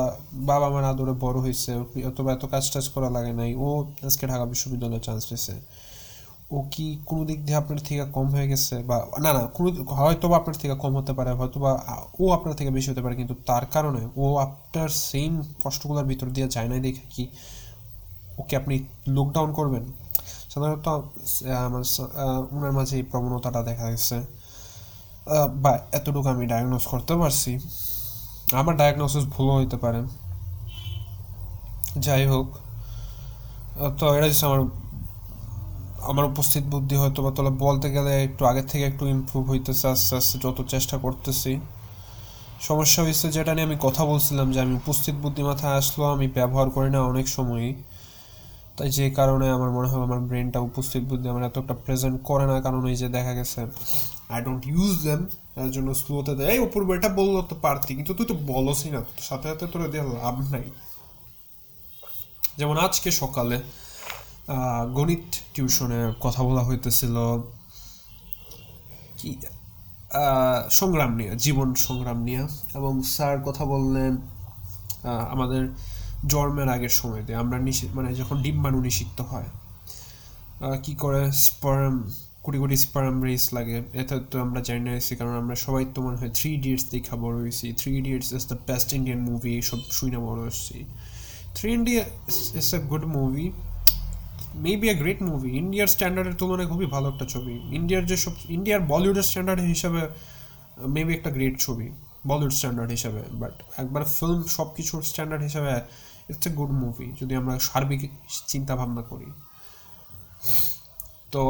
বাবা 0.50 0.68
মার 0.74 0.84
আদরে 0.92 1.14
বড় 1.24 1.38
হয়েছে 1.44 1.72
অথবা 2.10 2.28
এত 2.36 2.44
কাজ 2.52 2.64
টাজ 2.72 2.86
করা 2.94 3.08
লাগে 3.16 3.32
নাই, 3.40 3.50
ও 3.64 3.66
আজকে 4.08 4.24
ঢাকা 4.32 4.44
বিশ্ববিদ্যালয়ে 4.52 5.02
চান্স 5.06 5.22
পেয়েছে। 5.28 5.54
ও 6.54 6.56
কি 6.72 6.86
কোনো 7.08 7.22
দিক 7.28 7.38
দিয়ে 7.46 7.58
আপনার 7.62 7.80
থেকে 7.88 8.04
কম 8.16 8.26
হয়ে 8.34 8.48
গেছে? 8.52 8.74
বা, 8.88 8.96
না 9.24 9.30
না, 9.36 9.42
কোনো 9.56 9.68
হয়তো 10.00 10.26
বা 10.30 10.36
আপনার 10.40 10.56
থেকে 10.62 10.74
কম 10.82 10.92
হতে 11.00 11.12
পারে 11.18 11.30
হয়তো 11.40 11.58
বা 11.64 11.72
ও 12.22 12.24
আপনার 12.36 12.54
থেকে 12.58 12.70
বেশি 12.76 12.88
হতে 12.92 13.02
পারে, 13.04 13.14
কিন্তু 13.20 13.34
তার 13.48 13.64
কারণে 13.74 14.02
ও 14.22 14.24
আপনার 14.46 14.88
সেম 15.10 15.32
কষ্টগুলোর 15.62 16.06
ভিতর 16.10 16.28
দিয়ে 16.36 16.48
যায় 16.54 16.68
নাই 16.72 16.80
দেখে 16.86 17.04
কি 17.14 17.24
ওকে 18.40 18.54
আপনি 18.60 18.74
লকডাউন 19.16 19.50
করবেন? 19.58 19.84
সাধারণত 20.52 20.86
আমার 21.66 21.82
ওনার 22.56 22.72
মাঝে 22.78 22.94
এই 23.00 23.04
প্রবণতাটা 23.10 23.60
দেখা 23.70 23.86
গেছে। 23.92 24.16
বা 25.62 25.72
এতটুকু 25.98 26.28
আমি 26.34 26.44
ডায়াগনোস 26.52 26.84
করতে 26.92 27.14
পারছি, 27.20 27.52
আমার 28.60 28.74
ডায়াগনোসিস 28.80 29.24
ভুলও 29.34 29.54
হইতে 29.58 29.76
পারে। 29.84 30.00
যাই 32.06 32.24
হোক 32.32 32.46
তো 33.98 34.04
এটা 34.16 34.26
হচ্ছে 34.30 34.44
আমার 34.50 34.60
আমার 36.10 36.24
উপস্থিত 36.32 36.64
বুদ্ধি 36.74 36.96
হয়তো 37.02 37.18
বা 37.24 37.30
তাহলে 37.36 37.52
বলতে 37.64 37.86
গেলে 37.96 38.12
একটু 38.28 38.42
আগের 38.50 38.66
থেকে 38.70 38.84
একটু 38.90 39.04
ইমপ্রুভ 39.14 39.42
হইতেছে, 39.52 39.84
আস্তে 39.94 40.12
আস্তে 40.20 40.36
যত 40.44 40.58
চেষ্টা 40.72 40.96
করতেছি। 41.04 41.52
সমস্যা 42.68 43.00
হয়েছে 43.04 43.26
যেটা 43.36 43.52
নিয়ে 43.56 43.66
আমি 43.68 43.76
কথা 43.86 44.02
বলছিলাম 44.10 44.46
যে 44.54 44.58
আমি 44.64 44.74
উপস্থিত 44.82 45.14
বুদ্ধি 45.24 45.42
মাথায় 45.48 45.74
আসলো 45.80 46.04
আমি 46.14 46.26
ব্যবহার 46.38 46.68
করি 46.76 46.88
না 46.94 47.00
অনেক 47.12 47.26
সময়ই। 47.36 47.72
তাই 48.76 48.88
যে 48.96 49.06
কারণে 49.18 49.46
আমার 49.56 49.70
মনে 49.76 49.88
হয় 49.90 50.02
আমার 50.08 50.20
ব্রেনটা 50.28 50.58
উপস্থিত 50.68 51.02
বুদ্ধি 51.10 51.26
আমার 51.32 51.44
এতটা 51.50 51.74
প্রেজেন্ট 51.84 52.16
করে 52.28 52.44
না, 52.50 52.56
কারণ 52.66 52.80
এই 52.92 52.96
যে 53.02 53.08
দেখা 53.16 53.32
গেছে 53.38 53.60
আই 54.34 54.40
ডোন্ট 54.46 54.62
ইউজ 54.72 54.92
দেম 55.06 55.20
তার 55.54 55.68
জন্য 55.74 55.88
স্লোতে 56.00 56.32
দেয়। 56.38 56.50
এই 56.54 56.60
অপূর্ব 56.66 56.88
এটা 56.98 57.10
বলল 57.20 57.36
তো 57.50 57.54
পারতি, 57.64 57.90
কিন্তু 57.98 58.12
তুই 58.18 58.26
তো 58.30 58.34
বলসই 58.52 58.90
না। 58.94 59.00
তোর 59.08 59.24
সাথে 59.30 59.46
সাথে 59.50 59.66
তোর 59.72 59.80
দিয়ে 59.92 60.04
লাভ 60.18 60.36
নাই। 60.54 60.66
যেমন 62.58 62.76
আজকে 62.86 63.08
সকালে 63.22 63.56
গণিত 64.96 65.26
টিউশনে 65.54 66.00
কথা 66.24 66.40
বলা 66.48 66.62
হইতেছিল। 66.68 67.16
কি 69.18 69.30
সংগ্রাম 70.78 71.10
নিয়ে, 71.18 71.32
জীবন 71.44 71.68
সংগ্রাম 71.86 72.18
নিয়ে। 72.28 72.42
এবং 72.78 72.92
স্যার 73.14 73.36
কথা 73.48 73.64
বললেন 73.72 74.12
আমাদের 75.34 75.62
জন্মের 76.32 76.68
আগের 76.74 76.94
সময় 77.00 77.22
দিয়ে। 77.26 77.38
আমরা 77.44 77.56
নিষিদ্ধ 77.68 77.92
মানে 77.98 78.10
যখন 78.20 78.36
ডিম্বাণু 78.44 78.78
নিষিদ্ধ 78.88 79.18
হয় 79.32 79.48
কি 80.84 80.92
করে? 81.04 81.22
Sperm 81.46 81.96
crore 82.46 82.58
crore 82.62 82.76
sperm 82.86 83.16
race 83.26 83.44
লাগে, 83.56 83.76
এটা 84.00 84.14
তো 84.30 84.36
আমরা 84.46 84.60
জানি 84.68 84.82
না 84.86 84.90
এসেছি 84.98 85.14
কারণ 85.20 85.34
আমরা 85.42 85.56
সবাই 85.64 85.82
তো 85.94 85.98
মনে 86.06 86.16
হয় 86.20 86.32
থ্রি 86.38 86.48
ইডিয়টস 86.58 86.84
দেখা 86.94 87.14
বড় 87.24 87.36
হয়েছি। 87.42 87.66
Three 87.80 87.90
idiots 88.00 88.28
is 88.38 88.44
the 88.52 88.58
best 88.68 88.88
Indian 88.98 89.20
movie 89.30 89.54
সব 89.68 89.80
শুই 89.96 90.10
না 90.14 90.18
বড় 90.26 90.40
হয়েছি। 90.46 90.78
Three 91.56 91.68
India 91.78 92.02
is 92.60 92.68
a 92.76 92.78
good 92.90 93.04
movie 93.16 93.46
maybe 94.64 94.86
a 94.92 94.94
great 95.02 95.20
movie 95.30 95.50
ইন্ডিয়ার 95.62 95.88
স্ট্যান্ডার্ডের 95.94 96.36
তুলনায় 96.40 96.68
খুবই 96.72 96.88
ভালো 96.94 97.06
একটা 97.12 97.26
ছবি। 97.34 97.54
ইন্ডিয়ার 97.78 98.02
যে 98.10 98.16
সব 98.24 98.34
ইন্ডিয়ার 98.56 98.80
বলিউডের 98.92 99.26
স্ট্যান্ডার্ড 99.30 99.60
হিসাবে 99.74 100.02
মেবি 100.94 101.12
একটা 101.18 101.30
গ্রেট 101.36 101.54
ছবি 101.64 101.86
বলিউড 102.30 102.52
স্ট্যান্ডার্ড 102.58 102.90
হিসাবে। 102.96 103.22
বাট 103.40 103.54
একবার 103.82 104.02
ফিল্ম 104.16 104.40
সব 104.56 104.68
কিছুর 104.76 105.00
স্ট্যান্ডার্ড 105.10 105.42
হিসাবে 105.48 105.70
ইটস 106.30 106.46
এ 106.48 106.50
গুড 106.58 106.72
মুভি 106.82 107.06
যদি 107.20 107.32
আমরা 107.40 107.54
সার্বিক 107.68 108.00
চিন্তা 108.52 108.72
ভাবনা 108.80 109.02
করি। 109.10 109.28
তো 111.34 111.42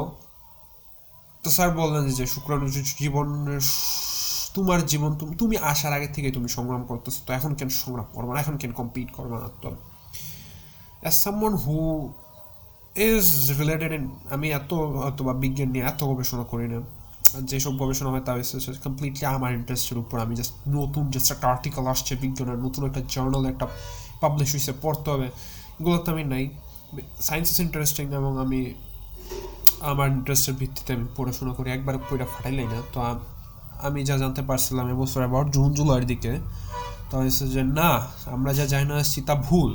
তো 1.47 1.53
স্যার 1.59 1.71
বললেন 1.81 2.05
যে 2.19 2.25
শুক্রাণু 2.35 2.67
জীবনের 3.03 3.65
তোমার 4.57 4.81
জীবন, 4.91 5.11
তুমি 5.41 5.57
আসার 5.73 5.93
আগে 5.99 6.09
থেকে 6.17 6.29
তুমি 6.37 6.49
সংগ্রাম 6.57 6.83
করতেছো, 6.91 7.21
তো 7.27 7.31
এখন 7.39 7.51
কেন 7.59 7.71
সংগ্রাম 7.83 8.09
করবে 8.17 8.31
না? 8.35 8.39
এখন 8.45 8.55
কেন 8.61 8.73
কম্পিট 8.81 9.09
করবে 9.17 9.37
না? 9.43 9.49
তো 9.63 9.69
as 11.03 11.15
someone 11.25 11.55
who 11.65 11.77
is 13.09 13.27
related 13.61 13.93
আমি 14.35 14.47
এত 14.59 14.71
হয়তো 15.03 15.21
বা 15.27 15.33
বিজ্ঞান 15.43 15.69
নিয়ে 15.75 15.85
এত 15.91 16.01
গবেষণা 16.11 16.45
করি 16.53 16.67
না, 16.73 16.79
যেসব 17.51 17.73
গবেষণা 17.83 18.09
হয় 18.15 18.25
তা 18.27 18.33
কমপ্লিটলি 18.87 19.25
আমার 19.37 19.51
ইন্টারেস্টের 19.59 19.99
উপর 20.03 20.17
আমি 20.25 20.35
জাস্ট 20.41 20.55
নতুন 20.77 21.05
জাস্ট 21.15 21.29
একটা 21.35 21.47
আর্টিকেল 21.55 21.85
আসছে 21.93 22.13
বিজ্ঞানের, 22.23 22.59
নতুন 22.67 22.83
একটা 22.89 23.01
জার্নাল 23.13 23.45
একটা 23.53 23.67
পাবলিশ 24.23 24.49
হয়েছে 24.55 24.73
পড়তে 24.85 25.09
হবে 25.15 25.29
এগুলো 25.79 25.97
তো 26.05 26.09
আমি 26.15 26.25
নাই 26.33 26.45
সায়েন্স 27.27 27.47
ইজ 27.53 27.59
ইন্টারেস্টিং 27.67 28.05
এবং 28.21 28.33
আমি 28.45 28.61
আমার 29.91 30.09
ইন্টারেস্টের 30.09 30.55
ভিত্তিতে 30.55 30.91
আমি 30.93 31.07
পড়াশোনা 31.17 31.53
করি, 31.57 31.69
একবার 31.71 31.95
পড়া 32.09 32.27
ফাটাইলাই 32.33 32.67
না। 32.73 32.79
তো 32.93 32.99
আমি 33.87 34.05
যা 34.05 34.17
জানতে 34.23 34.43
পারছিলাম 34.43 34.87
এবছর 34.95 35.21
অ্যাবাউট 35.25 35.47
জুন, 35.55 35.69
জুলাইয়ের 35.75 36.07
দিকে, 36.07 36.33
তো 37.11 37.15
যে 37.55 37.63
না, 37.79 37.91
আমরা 38.35 38.51
যা 38.59 38.65
জানি 38.73 38.87
না 38.91 38.95
আসছি 39.03 39.21
তা 39.29 39.35
ভুল। 39.35 39.73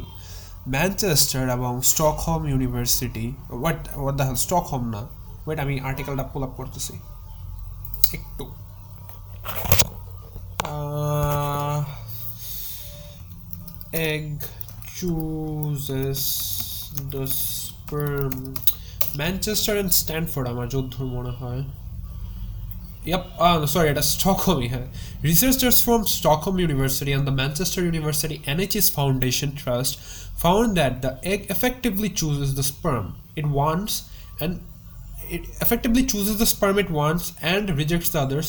ম্যানচেস্টার 0.73 1.43
এবং 1.49 1.81
Stockholm 1.81 2.41
university 2.51 3.25
what 3.49 3.81
what 4.01 4.15
the 4.19 4.35
Stockholm 4.35 4.83
না 4.93 5.01
ওয়েট 5.45 5.59
আমি 5.59 5.73
আর্টিকেলটা 5.79 6.23
পুল 6.31 6.43
আপ 6.43 6.53
করতেছি। 6.59 6.93
একটু। 8.17 8.45
egg 13.93 14.29
chooses 14.97 16.21
the 17.11 17.25
sperm 17.27 18.35
Manchester 19.20 19.74
and 19.76 19.92
Stanford 20.00 20.46
আমার 20.52 20.66
যদ্দূর 20.74 21.08
মনে 21.16 21.32
হয় 21.40 21.62
Yep, 23.12 23.24
uh, 23.38 23.58
no, 23.60 23.66
sorry, 23.74 23.88
এটা 23.92 24.04
Stockholm 24.14 24.60
হ্যাঁ 24.74 24.86
Researchers 25.30 25.78
from 25.86 26.00
Stockholm 26.18 26.56
University 26.68 27.12
and 27.16 27.24
the 27.28 27.36
Manchester 27.42 27.80
University 27.92 28.36
NHS 28.56 28.86
Foundation 28.98 29.48
Trust 29.62 29.92
found 30.44 30.70
that 30.80 30.94
the 31.04 31.12
egg 31.32 31.40
effectively 31.54 32.10
chooses 32.20 32.50
the 32.58 32.64
sperm 32.72 33.06
it 33.40 33.46
wants 33.58 33.92
and 34.42 34.52
it 35.36 35.42
effectively 35.64 36.04
chooses 36.12 36.36
the 36.38 36.48
sperm 36.54 36.76
it 36.84 36.90
wants 36.90 37.24
and 37.52 37.64
rejects 37.80 38.10
the 38.10 38.20
others. 38.20 38.48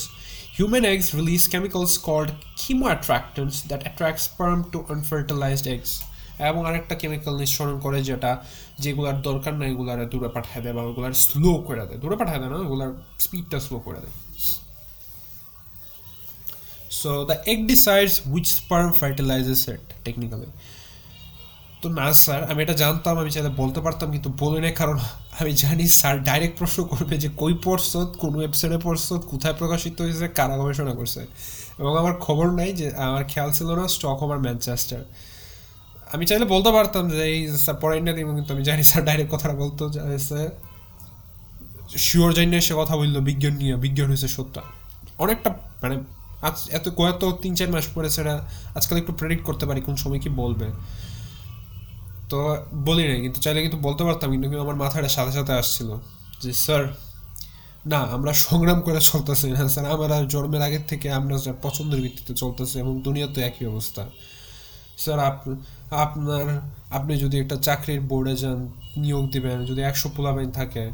Human 0.60 0.84
eggs 0.86 1.14
release 1.14 1.48
chemicals 1.48 1.98
called 1.98 2.30
chemoattractants 2.56 3.58
that 3.70 3.86
attract 3.90 4.20
sperm 4.20 4.60
to 4.72 4.86
unfertilized 4.94 5.68
eggs. 5.68 5.92
এবং 6.39 6.67
আরেকটা 6.67 6.95
chemical 6.95 7.35
নিঃসরণ 7.37 7.81
করে 7.81 7.99
যেটা, 8.05 8.43
যেগুলার 8.79 9.23
দরকার 9.23 9.55
না 9.55 9.67
এগুলার 9.67 10.09
দূরে 10.13 10.29
পাঠায় 10.29 10.63
দেয় 10.65 10.75
বা 10.75 10.83
ওগুলার 10.83 11.13
স্লো 11.13 11.53
করে 11.55 11.87
দেয়। 11.87 11.99
দূরে 11.99 12.17
পাঠায় 12.17 12.39
দেয় 12.39 12.51
না, 12.51 12.57
ওগুলার 12.57 12.91
স্পিডটা 13.19 13.61
স্লো 13.61 13.79
করে 13.79 14.01
দেয়। 14.05 14.17
So 16.91 17.25
the 17.25 17.37
egg 17.53 17.59
decides 17.67 18.21
which 18.27 18.47
sperm 18.47 18.93
fertilizes 18.93 19.69
it 19.69 19.85
technically 20.05 20.47
তো 21.83 21.89
না 21.89 22.13
স্যার 22.13 22.41
আমি 22.51 22.63
এটা 22.63 22.75
জানতাম, 22.75 23.19
আমি 23.19 23.31
চাইলে 23.31 23.49
বলতে 23.49 23.81
পারতাম, 23.81 24.11
কিন্তু 24.11 24.33
বলি 24.39 24.61
না 24.61 24.71
কারণ 24.71 24.99
আমি 25.41 25.53
জানি 25.53 25.87
স্যার 25.87 26.23
ডাইরেক্ট 26.23 26.59
প্রশ্ন 26.59 26.85
করবে 26.85 27.19
যে 27.19 27.29
কই 27.37 27.55
পড়ছ, 27.65 27.97
কোন 28.19 28.37
ওয়েবসাইটে 28.37 28.79
পড়ছ, 28.79 29.13
কোথায় 29.13 29.55
প্রকাশিত 29.55 30.01
হয়েছে, 30.01 30.29
কারা 30.29 30.57
গবেষণা 30.57 30.95
করছে। 30.95 31.27
এবং 31.79 31.99
আমার 31.99 32.15
খবর 32.21 32.51
নাই 32.51 32.73
যে, 32.73 32.87
আমার 32.97 33.25
খেয়াল 33.25 33.53
ছিল 33.53 33.69
না 33.75 33.89
স্টক 33.89 34.23
আর 34.23 34.39
ম্যানচেস্টার 34.39 35.03
আমি 36.15 36.25
চাইলে 36.31 36.47
বলতে 36.55 36.71
পারতাম 36.77 37.05
যে 37.13 37.23
এই 37.35 37.41
স্যার 37.65 37.77
পড়াই 37.83 38.01
না 38.07 38.13
দিব, 38.17 38.29
কিন্তু 38.39 38.51
আমি 38.55 38.63
জানি 38.69 38.83
স্যার 38.91 39.03
ডাইরেক্ট 39.09 39.31
কথাটা 39.35 39.55
বলতো, 39.63 39.83
যে 39.93 40.01
শিওর 42.07 42.31
জানি 42.37 42.49
না 42.53 42.59
সে 42.69 42.75
কথা 42.81 42.95
বলল 43.01 43.17
বিজ্ঞান 43.29 43.55
নিয়ে, 43.61 43.75
বিজ্ঞান 43.85 44.09
হয়েছে 44.13 44.29
সত্য 44.37 44.57
অনেকটা 45.25 45.49
মানে 45.83 45.97
আজ 46.47 46.57
এত, 46.79 46.87
কয়েক 46.99 47.17
তিন 47.43 47.53
চার 47.59 47.71
মাস 47.75 47.87
পরে 47.95 48.09
সেটা 48.17 48.35
আজকাল 48.79 48.97
একটু 49.03 49.13
প্রেডিক্ট 49.21 49.43
করতে 49.49 49.65
পারি 49.69 49.81
কোন 49.87 49.95
সময় 50.03 50.21
কি 50.25 50.31
বলবে। 50.43 50.67
তো 52.31 52.39
বলি 52.89 53.03
নাই, 53.11 53.19
কিন্তু 53.25 53.39
চাইলে 53.45 53.61
কিন্তু 53.67 53.79
বলতে 53.87 54.03
পারতাম, 54.09 54.29
কিন্তু 54.33 54.47
আমার 54.65 54.77
মাথাটা 54.83 55.09
সাথে 55.17 55.33
সাথে 55.39 55.53
আসছিল 55.61 55.89
যে, 56.43 56.51
স্যার, 56.65 56.83
না, 57.93 58.01
আমরা 58.17 58.33
সংগ্রাম 58.47 58.79
করে 58.87 59.01
চলতেছি 59.11 59.47
না, 59.55 59.63
স্যার, 59.75 59.85
আমরা 59.95 60.17
জন্মের 60.35 60.63
আগের 60.67 60.85
থেকে 60.91 61.07
আমরা 61.19 61.37
পছন্দের 61.65 62.01
ভিত্তিতে 62.05 62.33
চলতেছি 62.43 62.75
এবং 62.85 62.93
দুনিয়াতে 63.07 63.39
একই 63.49 63.65
অবস্থা। 63.73 64.03
স্যার 65.03 65.19
আপনার, 66.05 66.47
আপনি 66.99 67.13
যদি 67.25 67.37
একটা 67.43 67.57
চাকরির 67.67 68.01
বোর্ডে 68.11 68.35
যান, 68.43 68.59
নিয়োগ 69.03 69.25
দিবেন, 69.35 69.59
যদি 69.69 69.81
একশো 69.91 70.09
পোলাবাইন 70.17 70.51
থাকে 70.51 70.85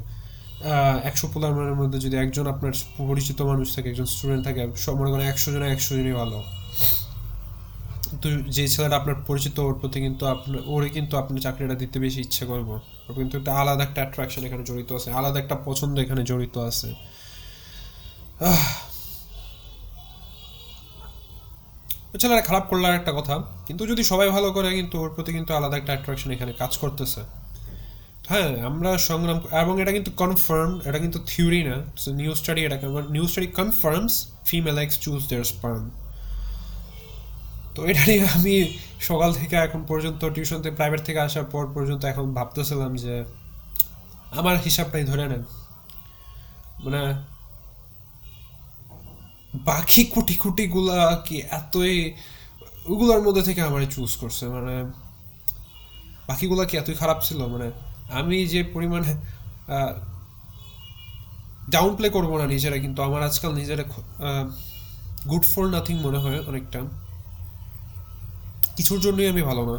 একশো 1.10 1.26
পোলাবাইনের 1.32 1.76
মধ্যে 1.80 1.98
যদি 2.04 2.16
একজন 2.24 2.46
আপনার 2.54 2.72
পরিচিত 3.10 3.38
মানুষ 3.50 3.66
থাকে, 3.74 3.86
একজন 3.92 4.08
স্টুডেন্ট 4.14 4.42
থাকে 4.48 4.62
সব 4.84 4.94
মনে 5.00 5.10
করেন 5.12 5.26
একশো 5.32 5.48
জনে 5.54 5.66
একশো 5.74 5.92
জনই 5.98 6.14
ভালো। 6.22 6.38
তো 8.22 8.26
যে 8.56 8.64
ছেলেটা 8.74 8.96
আপনার 9.00 9.16
পরিচিত, 9.28 9.56
ওর 9.68 9.74
প্রতি 9.80 9.98
কিন্তু 10.06 10.24
আপনার 10.26 10.60
ওরে 10.74 10.88
কিন্তু 10.96 11.14
আপনি 11.16 11.36
চাকরিটা 11.46 11.76
দিতে 11.82 11.96
বেশি 12.04 12.20
ইচ্ছে 12.26 12.44
করব। 12.50 12.68
ওর 13.06 13.14
কিন্তু 13.18 13.34
একটা 13.40 13.52
আলাদা 13.60 13.82
একটা 13.88 14.00
অ্যাট্রাকশন 14.02 14.42
এখানে 14.48 14.62
জড়িত 14.70 14.90
আছে, 14.92 15.08
আলাদা 15.18 15.38
একটা 15.40 15.56
পছন্দ 15.68 15.94
এখানে 16.04 16.22
জড়িত 16.30 16.54
আছে। 16.70 16.88
ছেলেরা 22.22 22.42
খারাপ 22.48 22.64
করলে 22.70 22.86
একটা 23.00 23.12
কথা, 23.18 23.34
কিন্তু 23.68 23.82
যদি 23.90 24.02
সবাই 24.10 24.28
ভালো 24.36 24.48
করে, 24.56 24.68
কিন্তু 24.78 24.96
ওর 25.02 25.10
প্রতি 25.16 25.30
কিন্তু 25.36 25.50
আলাদা 25.58 25.76
একটা 25.80 25.92
অ্যাট্রাকশন 25.94 26.30
এখানে 26.36 26.52
কাজ 26.62 26.72
করতেছে। 26.82 27.20
হ্যাঁ 28.30 28.50
আমরা 28.68 28.90
সংগ্রাম, 29.08 29.38
এবং 29.62 29.74
এটা 29.82 29.92
কিন্তু 29.96 30.10
কনফার্ম 30.22 30.70
এটা 30.88 30.98
কিন্তু 31.04 31.18
থিওরি 31.30 31.60
না 31.68 31.76
নিউ 32.20 32.32
স্টাডি 32.40 32.60
এটাকে 32.68 32.86
news 33.16 33.28
study 33.32 33.48
confirms 33.60 34.12
female 34.48 34.76
eggs 34.84 34.96
choose 35.04 35.20
their 35.30 35.46
sperm 35.52 35.84
তো 37.74 37.80
এটা 37.90 38.02
নিয়ে 38.08 38.24
আমি 38.36 38.54
সকাল 39.08 39.30
থেকে 39.40 39.56
এখন 39.66 39.80
পর্যন্ত 39.90 40.20
টিউশন 40.34 40.58
থেকে 40.62 40.74
প্রাইভেট 40.78 41.00
থেকে 41.08 41.20
আসার 41.26 41.46
পর 41.52 41.64
পর্যন্ত 41.76 42.02
এখন 42.12 42.26
ভাবতেছিলাম 42.38 42.92
যে, 43.04 43.14
আমার 44.38 44.56
হিসাবটাই 44.66 45.04
ধরে 45.10 45.24
নেন। 45.30 45.42
মানে 46.84 47.02
বাকি 49.54 50.02
কুটি 50.42 50.64
গুলা 50.74 50.98
কি 51.26 51.36
এতই, 51.58 51.96
ওগুলোর 52.92 53.22
মধ্যে 53.26 53.42
থেকে 53.48 53.60
আমার 53.68 53.80
চুজ 53.94 54.12
করছে 54.20 54.44
মানে 54.54 54.74
বাকিগুলা 56.28 56.64
কি 56.68 56.74
এতই 56.76 56.96
খারাপ 57.02 57.18
ছিল? 57.26 57.40
মানে 57.52 57.68
আমি 58.18 58.36
যে 58.52 58.60
পরিমাণে 58.74 59.12
ডাউন 61.74 61.92
প্লে 61.96 62.08
করব 62.16 62.30
না 62.40 62.46
নিজেরা, 62.54 62.76
কিন্তু 62.84 63.00
আমার 63.08 63.22
আজকাল 63.28 63.52
নিজেরা 63.60 63.84
গুড 65.30 65.44
ফর 65.52 65.64
নাথিং 65.74 65.96
মনে 66.06 66.18
হয় 66.24 66.38
অনেকটা। 66.50 66.80
কিছুর 68.76 69.00
জন্যই 69.04 69.28
আমি 69.32 69.42
ভালো 69.50 69.62
না। 69.70 69.76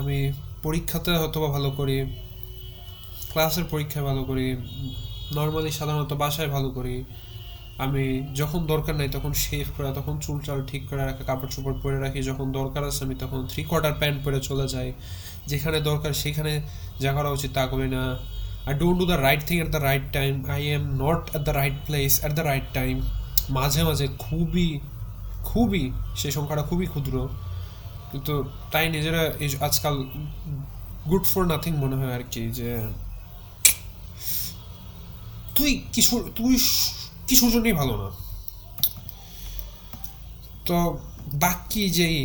আমি 0.00 0.18
পরীক্ষাতে 0.62 1.10
হয়তো 1.20 1.38
বা 1.42 1.48
ভালো 1.56 1.70
করি 1.78 1.96
ক্লাসের 3.32 3.66
পরীক্ষায় 3.72 4.04
ভালো 4.10 4.22
করি 4.24 4.46
নর্মালি 5.36 5.70
সাধারণত 5.78 6.12
বাসায় 6.22 6.50
ভালো 6.56 6.68
করি। 6.70 6.94
আমি 7.84 8.04
যখন 8.40 8.60
দরকার 8.72 8.94
নাই 9.00 9.08
তখন 9.16 9.32
শেভ 9.44 9.66
করা, 9.76 9.90
তখন 9.98 10.14
চুল 10.24 10.38
চাল 10.46 10.58
ঠিক 10.70 10.82
করে 10.88 11.02
রাখা 11.08 11.22
কাপড় 11.30 11.50
চোপড় 11.54 11.76
পরে 11.82 11.98
রাখি। 12.04 12.20
যখন 12.30 12.46
দরকার 12.58 12.82
আছে 12.90 13.00
আমি 13.06 13.16
তখন 13.22 13.40
থ্রি 13.50 13.62
কোয়ার্টার 13.68 13.94
প্যান্ট 14.00 14.18
পরে 14.24 14.38
চলে 14.48 14.66
যাই। 14.74 14.88
যেখানে 15.50 15.78
দরকার 15.90 16.12
সেখানে 16.22 16.52
যা 17.02 17.10
করা 17.16 17.30
উচিত 17.36 17.50
তা 17.58 17.64
করি 17.72 17.88
না। 17.96 18.02
I 18.68 18.74
don't 18.80 18.96
do 19.00 19.04
the 19.12 19.18
right 19.26 19.42
thing 19.48 19.56
at 19.60 19.70
the 19.76 19.82
right 19.88 20.06
time 20.18 20.32
I 20.54 20.60
am 20.76 20.84
not 21.04 21.20
at 21.30 21.42
the 21.48 21.54
right 21.60 21.76
place 21.86 22.12
at 22.20 22.32
the 22.38 22.44
right 22.50 22.66
time 22.78 22.94
মাঝে 23.56 23.80
মাঝে 23.88 24.06
খুবই 24.26 24.68
খুবই 25.50 25.84
সেই 26.20 26.32
সংখ্যাটা 26.36 26.64
খুবই 26.70 26.86
ক্ষুদ্র। 26.92 27.14
কিন্তু 28.10 28.34
তাই 28.72 28.84
নিজেরা 28.96 29.22
আজকাল 29.68 29.94
গুড 31.10 31.24
ফর 31.30 31.42
নাথিং 31.52 31.72
মনে 31.84 31.96
হয় 32.00 32.12
আর 32.18 32.24
কি 32.32 32.42
যে, 32.58 32.70
তুই 35.56 35.70
কিশোর 35.94 36.22
তুই 36.38 36.54
কিছুর 37.30 37.50
জন্যই 37.54 37.76
ভালো 37.80 37.94
না। 38.02 38.08
তো 40.66 40.76
বাকি 41.44 41.82
যেই 41.98 42.18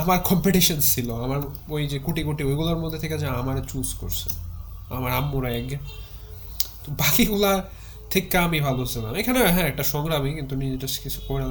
আমার 0.00 0.18
কম্পিটিশন 0.30 0.78
ছিল, 0.92 1.08
আমার 1.24 1.40
ওই 1.74 1.82
যে 1.92 1.98
কোটি 2.06 2.22
কোটি 2.28 2.42
ওইগুলোর 2.48 2.78
মধ্যে 2.82 2.98
থেকে 3.02 3.16
যে 3.22 3.26
আমার 3.40 3.56
চুজ 3.70 3.88
করছে, 4.00 4.28
আমার 4.98 5.12
আম্মুরা 5.20 5.50
এক 5.60 5.66
তো 6.82 6.88
বাকিগুলা 7.00 7.52
থেকে 8.12 8.36
আমি 8.46 8.58
ভালো 8.66 8.82
ছিলাম। 8.92 9.12
এখানে 9.20 9.38
হ্যাঁ 9.54 9.66
একটা 9.72 9.84
সংগ্রামী, 9.92 10.30
কিন্তু 10.38 10.54
নিজেটা 10.62 10.86
কিছু 11.04 11.20
করে 11.28 11.44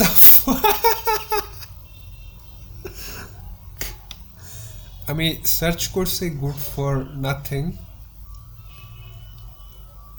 the 0.00 0.10
আমি 5.10 5.26
সার্চ 5.58 5.80
করছি 5.96 6.24
good 6.42 6.58
for 6.70 6.94
nothing 7.24 7.62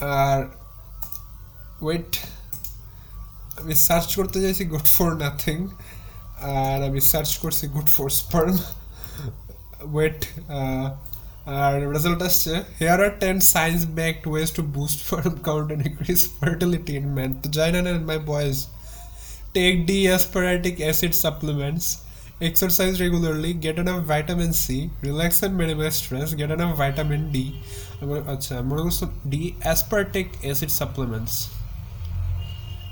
R 0.01 0.39
wait 1.81 2.11
আমি 3.59 3.73
সার্চ 3.87 4.09
করতে 4.19 4.37
চাইছি 4.43 4.63
গুড 4.73 4.87
ফর 4.95 5.09
নাথিং 5.23 5.57
আর 6.55 6.79
আমি 6.87 6.99
সার্চ 7.11 7.31
করছি 7.43 7.65
গুড 7.75 7.89
ফর 7.95 8.07
স্পার্ম 8.21 8.55
ওয়েট 9.93 10.19
আর 11.57 11.73
রেজাল্ট 11.93 12.21
আসছে 12.29 12.53
here 12.79 12.99
are 13.05 13.11
ten 13.21 13.37
science 13.53 13.81
backed 13.99 14.23
ways 14.31 14.47
to 14.57 14.61
boost 14.77 14.99
sperm 15.09 15.33
count 15.47 15.67
and 15.69 15.83
increase 15.89 16.21
fertility 16.39 16.93
in 16.99 17.07
man 17.17 17.31
তো 17.41 17.47
Zain 17.57 17.73
and 17.77 18.03
my 18.11 18.19
boys 18.31 18.57
take 19.53 19.85
D-aspartic 19.85 20.79
acid 20.79 21.13
supplements, 21.13 22.00
exercise 22.49 22.95
regularly, 23.05 23.51
get 23.65 23.77
enough 23.83 24.01
vitamin 24.13 24.51
C, 24.53 24.65
relax 25.07 25.31
and 25.43 25.53
minimize 25.61 25.95
stress, 26.01 26.29
get 26.33 26.49
enough 26.57 26.73
vitamin 26.83 27.21
D. 27.33 27.37
আচ্ছা 28.33 28.55
মনে 28.69 28.81
করছ 28.85 28.99
D 29.33 29.41
aspartic 29.65 30.27
acid 30.45 30.71
supplements 30.81 31.35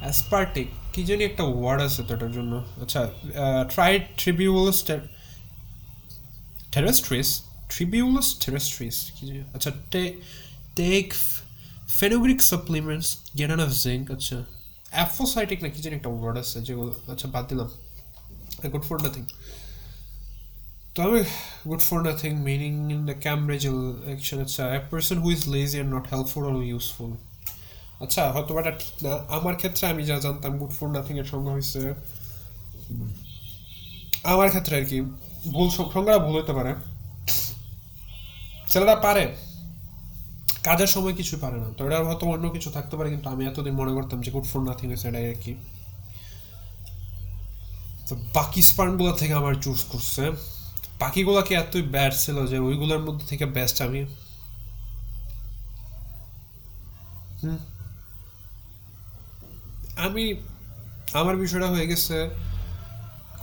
aspartic 0.04 0.68
কি 0.94 1.02
জানি 1.10 1.24
একটা 1.30 1.44
word 1.58 1.80
আছে 1.88 2.02
তো 2.08 2.12
এটার 2.18 2.32
জন্য। 2.38 2.54
আচ্ছা 2.84 3.02
try 3.74 3.92
tribulus 4.22 4.78
terrestris 6.76 7.30
tribulus 7.74 8.28
terrestris 8.44 8.98
কি 9.16 9.26
আচ্ছা 9.56 9.72
take 10.80 11.06
fenugreek 12.00 12.40
supplements 12.52 13.10
get 13.40 13.50
enough 13.56 13.72
zinc 13.86 14.04
আচ্ছা। 14.16 14.38
অ্যাফোসাইটিক 14.98 15.60
না 15.64 15.68
কি 15.74 15.80
জানি 15.84 15.96
একটা 16.00 16.12
ওয়ার্ড 16.16 16.36
আছে 16.44 16.58
যেগুলো 16.68 16.92
আচ্ছা 17.14 17.28
বাদ 17.36 17.46
দিলাম। 17.50 17.70
গুড 18.74 18.86
ফর 18.90 18.98
নাথিং 19.06 19.24
তো 20.94 21.00
আমি 21.08 21.20
good 21.70 21.82
for 21.88 22.00
nothing 22.08 22.32
meaning 22.50 22.74
in 22.94 23.02
the 23.10 23.16
Cambridge 23.26 23.64
action 24.08 24.38
আচ্ছা 24.46 24.64
a 24.78 24.80
person 24.90 25.18
who 25.24 25.28
is 25.36 25.42
lazy 25.56 25.76
and 25.78 25.92
not 25.96 26.06
helpful 26.14 26.44
or 26.50 26.56
useful 26.72 27.12
আচ্ছা 28.04 28.22
হয়তো 28.36 28.52
এটা 28.62 28.74
ঠিক 28.82 28.96
না 29.06 29.12
আমার 29.38 29.56
ক্ষেত্রে 29.62 29.84
আমি 29.92 30.02
যা 30.10 30.18
জানতাম 30.26 30.54
গুড 30.62 30.74
ফর 30.78 30.88
নাথিং 30.96 31.16
এর 31.22 31.28
সঙ্গে 31.34 31.52
হয়েছে 31.56 31.82
আমার 34.34 34.48
ক্ষেত্রে 34.54 34.74
আর 34.80 34.86
কি, 34.92 34.98
ভুল 35.56 35.68
সংজ্ঞা 35.78 36.16
ভুল 36.26 36.36
হতে 36.42 36.54
পারে। 36.60 36.72
ছেলেরা 38.72 38.96
পারে, 39.06 39.24
কাজের 40.68 40.90
সময় 40.96 41.16
কিছু 41.20 41.34
পারে 41.44 41.58
না, 41.64 41.70
তো 41.78 41.82
এটা 41.88 41.98
হয়তো 42.10 42.26
অন্য 42.34 42.46
কিছু 42.56 42.70
থাকতে 42.78 42.96
পারে, 42.98 43.10
কিন্তু 43.14 43.28
আমি 43.34 43.44
এতদিন 43.50 43.74
মনে 43.82 43.92
করতাম 43.98 44.18
যে 44.26 44.30
গুড 44.36 44.46
ফর 44.52 44.62
নাথিং 44.70 44.88
হয়েছে 44.92 45.08
এটাই 45.10 45.26
আর 45.32 45.38
কি। 45.44 45.52
তো 48.10 48.14
বাকি 48.38 48.62
স্পার্নগুলো 48.70 49.12
থেকে 49.22 49.34
আমার 49.42 49.56
চুজ 49.64 49.80
করছে। 49.92 50.24
বাকিগুলোকে 51.02 51.54
এতই 51.64 51.84
ব্যাড 51.94 52.14
ছিল 52.24 52.38
যে 52.52 52.58
ওইগুলোর 52.68 53.02
মধ্যে 53.08 53.26
থেকে 53.32 53.46
বেস্ট 53.56 53.78
আমি 53.88 54.02
আমি 60.08 60.26
আমার 61.20 61.36
বিষয়টা 61.44 61.68
হয়ে 61.74 61.88
গেছে, 61.92 62.18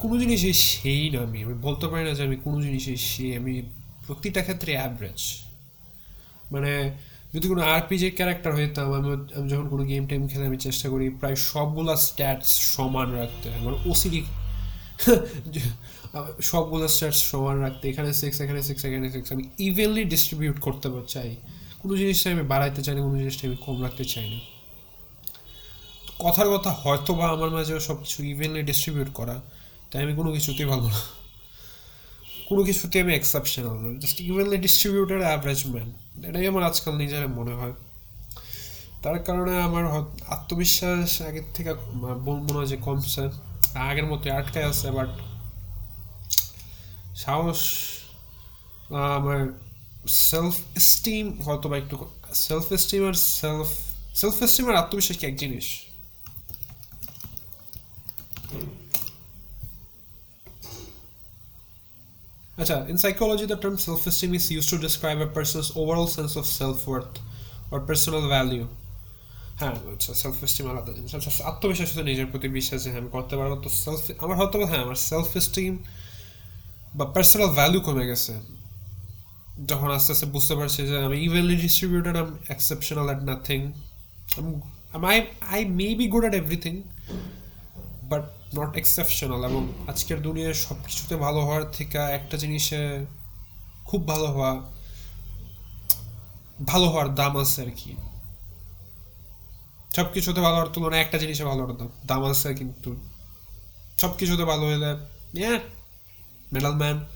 কোনো 0.00 0.14
জিনিসই 0.22 0.54
সেই 0.68 1.02
না 1.14 1.18
আমি। 1.26 1.38
আমি 1.46 1.56
বলতে 1.66 1.86
পারি 1.90 2.02
না 2.08 2.12
যে 2.18 2.22
আমি 2.28 2.36
কোনো 2.44 2.58
জিনিসই 2.66 2.98
সেই। 3.10 3.30
আমি 3.40 3.54
প্রতিটা 4.06 4.40
ক্ষেত্রে 4.46 4.70
অ্যাভারেজ 4.80 5.20
মানে 6.52 6.72
যদি 7.34 7.46
কোনো 7.52 7.62
আরপিজির 7.74 8.12
ক্যারেক্টার 8.18 8.52
হইতাম, 8.58 8.86
আমি 8.98 9.08
আমি 9.36 9.46
যখন 9.52 9.66
কোনো 9.72 9.84
গেম 9.90 10.04
টেম 10.10 10.22
খেলে 10.30 10.44
আমি 10.50 10.58
চেষ্টা 10.66 10.86
করি 10.92 11.06
প্রায় 11.20 11.36
সবগুলা 11.50 11.94
স্ট্যাটস 12.06 12.50
সমান 12.74 13.08
রাখতে। 13.20 13.46
আমার 13.60 13.74
ওসিডি 13.90 14.20
সবগুলো 16.50 16.88
স্ট্যাটস 16.88 17.20
সমান 17.30 17.56
রাখতে, 17.60 17.84
এখানে 17.88 18.10
সিক্স 18.12 18.36
এখানে 18.40 18.60
সিক্স 18.62 18.84
এখানে 18.84 19.06
সিক্স 19.10 19.28
আমি 19.32 19.44
ইভেনলি 19.58 20.04
ডিস্ট্রিবিউট 20.04 20.56
করতে 20.60 20.88
চাই। 21.08 21.30
কোনো 21.82 21.96
জিনিসটা 21.96 22.26
আমি 22.30 22.42
বাড়াইতে 22.42 22.80
চাই 22.82 22.94
না, 22.94 23.00
কোনো 23.00 23.16
জিনিসটা 23.18 23.42
আমি 23.48 23.56
কম 23.66 23.76
রাখতে 23.82 24.04
চাই 24.04 24.26
না। 24.30 24.38
কথার 26.18 26.48
কথা 26.54 26.70
হয়তো 26.82 27.10
বা 27.14 27.26
আমার 27.28 27.50
মাঝেও 27.50 27.80
সব 27.80 27.96
কিছু 28.02 28.18
ইভেনলি 28.22 28.62
ডিস্ট্রিবিউট 28.62 29.10
করা, 29.14 29.36
তাই 29.90 30.00
আমি 30.04 30.14
কোনো 30.14 30.30
কিছুতেই 30.32 30.66
ভালো 30.66 30.86
না। 30.94 31.00
কোনো 32.48 32.62
কিছুতে 32.64 32.96
আমি 33.00 33.12
এক্সেপশনাল 33.14 33.76
না 33.84 33.88
just 34.00 34.18
evenly 34.20 34.56
distributed 34.56 35.20
average 35.20 35.60
man 35.72 35.88
এটাই 36.28 36.46
আমার 36.46 36.62
আজকাল 36.62 36.94
নিজের 37.02 37.24
মনে 37.28 37.54
হয়। 37.60 37.74
তার 39.02 39.16
কারণে 39.26 39.54
আমার 39.68 39.84
আত্মবিশ্বাস 40.36 41.10
আগের 41.28 41.46
থেকে 41.54 41.72
বলব 42.26 42.46
না 42.56 42.62
যে 42.70 42.76
কমছে। 42.86 43.24
আগের 43.88 44.06
মতো 44.10 44.24
আটকায় 44.38 44.66
আছে 44.72 44.88
বাট 44.96 45.10
সাহস 47.24 47.60
আমার 49.16 49.40
সেলফ 50.26 50.56
এস্টিম 50.80 51.24
হয়তো 51.46 51.66
বা 51.70 51.76
একটু 51.82 51.96
সেলফ 52.46 52.66
এস্টিম 52.78 53.00
আর 53.10 53.16
সেলফ 53.40 53.68
সেলফ 54.20 54.36
এস্টিম 54.46 54.64
আর 54.70 54.76
আত্মবিশ্বাস 54.82 55.16
কি 55.20 55.24
এক 55.30 55.36
জিনিস 55.42 55.68
Acha, 62.58 62.88
in 62.88 62.96
psychology, 62.96 63.44
the 63.44 63.56
term 63.56 63.76
self 63.76 64.06
esteem 64.06 64.34
is 64.34 64.50
used 64.50 64.70
to 64.70 64.78
describe 64.78 65.20
a 65.20 65.26
person's 65.26 65.70
overall 65.76 66.06
sense 66.06 66.36
of 66.36 66.46
self 66.46 66.86
worth 66.86 67.18
or 67.70 67.80
personal 67.80 68.24
value. 68.28 68.66
হ্যাঁ 69.60 69.76
আচ্ছা 69.94 70.10
সেলফ 70.22 70.38
এস্টিম 70.46 70.64
আলাদা 70.72 70.90
জিনিস। 70.96 71.10
আচ্ছা 71.18 71.30
আত্মবিশ্বাস 71.50 71.88
হচ্ছে 71.90 72.04
নিজের 72.10 72.28
প্রতি 72.32 72.48
বিশ্বাস 72.58 72.78
যে 72.84 72.88
আমি 73.00 73.10
করতে 73.16 73.34
পারব। 73.38 73.52
তো 73.64 73.68
সেলফ 73.82 74.02
আমার 74.24 74.36
হয়তো 74.40 74.56
হ্যাঁ 74.70 74.82
আমার 74.86 74.98
সেলফ 75.10 75.30
এস্টিম 75.40 75.72
বা 76.98 77.04
পার্সোনাল 77.14 77.50
ভ্যালু 77.58 77.78
কমে 77.86 78.04
গেছে। 78.10 78.32
যখন 79.70 79.88
আস্তে 79.96 80.10
আস্তে 80.14 80.26
বুঝতে 80.36 80.54
পারছি 80.58 80.80
যে 80.90 80.96
আমি 81.06 81.16
evenly 81.26 81.56
distributed 81.64 82.16
um 82.22 82.28
exceptional 82.54 83.06
at 83.10 83.20
nothing 83.30 83.60
I 85.10 85.16
I 85.54 85.60
may 85.78 85.88
be 85.98 86.06
good 86.14 86.24
at 86.24 86.36
everything 86.42 86.74
but 88.10 88.24
not 88.58 88.72
exceptional 88.82 89.40
এবং 89.50 89.62
আজকের 89.90 90.18
দুনিয়ায় 90.26 90.56
সব 90.64 90.76
কিছুতে 90.86 91.14
ভালো 91.26 91.40
হওয়ার 91.46 91.64
থেকে 91.76 91.98
একটা 92.18 92.36
জিনিসে 92.42 92.80
খুব 93.88 94.00
ভালো 94.12 94.26
হওয়া, 94.26 94.52
ভালো 96.70 96.86
হওয়ার 96.92 97.08
দাম 97.20 97.32
আছে 97.44 97.58
আর 97.66 97.70
কি। 97.80 97.92
সব 99.96 100.12
কিছুতে 100.14 100.40
ভালো 100.40 100.54
হওয়ার 100.54 100.68
তুলনায় 100.68 101.00
একটা 101.00 101.18
জিনিসে 101.18 101.44
ভালো 101.44 101.66
দাম 101.66 101.88
দাম 102.06 102.24
আছে 102.24 102.54
কিন্তু 102.54 102.96
সব 103.98 104.16
কিছুতে 104.16 104.44
ভালো 104.44 104.62
হলে 104.62 104.94
মেডাল 106.52 106.72
ম্যান 106.72 107.06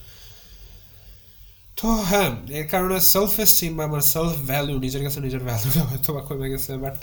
তো 1.82 1.94
হ্যাঁ 1.94 2.30
এর 2.48 2.68
কারণে 2.68 3.00
সেলফ 3.00 3.40
এস্টিম 3.40 3.76
বা 3.76 3.84
আমার 3.84 4.00
সেলফ 4.00 4.32
ভ্যালু 4.46 4.78
নিজের 4.78 5.04
কাছে 5.04 5.20
নিজের 5.20 5.40
ভ্যালুটা 5.40 5.80
হয়তো 5.80 6.14
বা 6.14 6.20
কমে 6.20 6.50
গেছে 6.50 6.76
বাট 6.76 6.96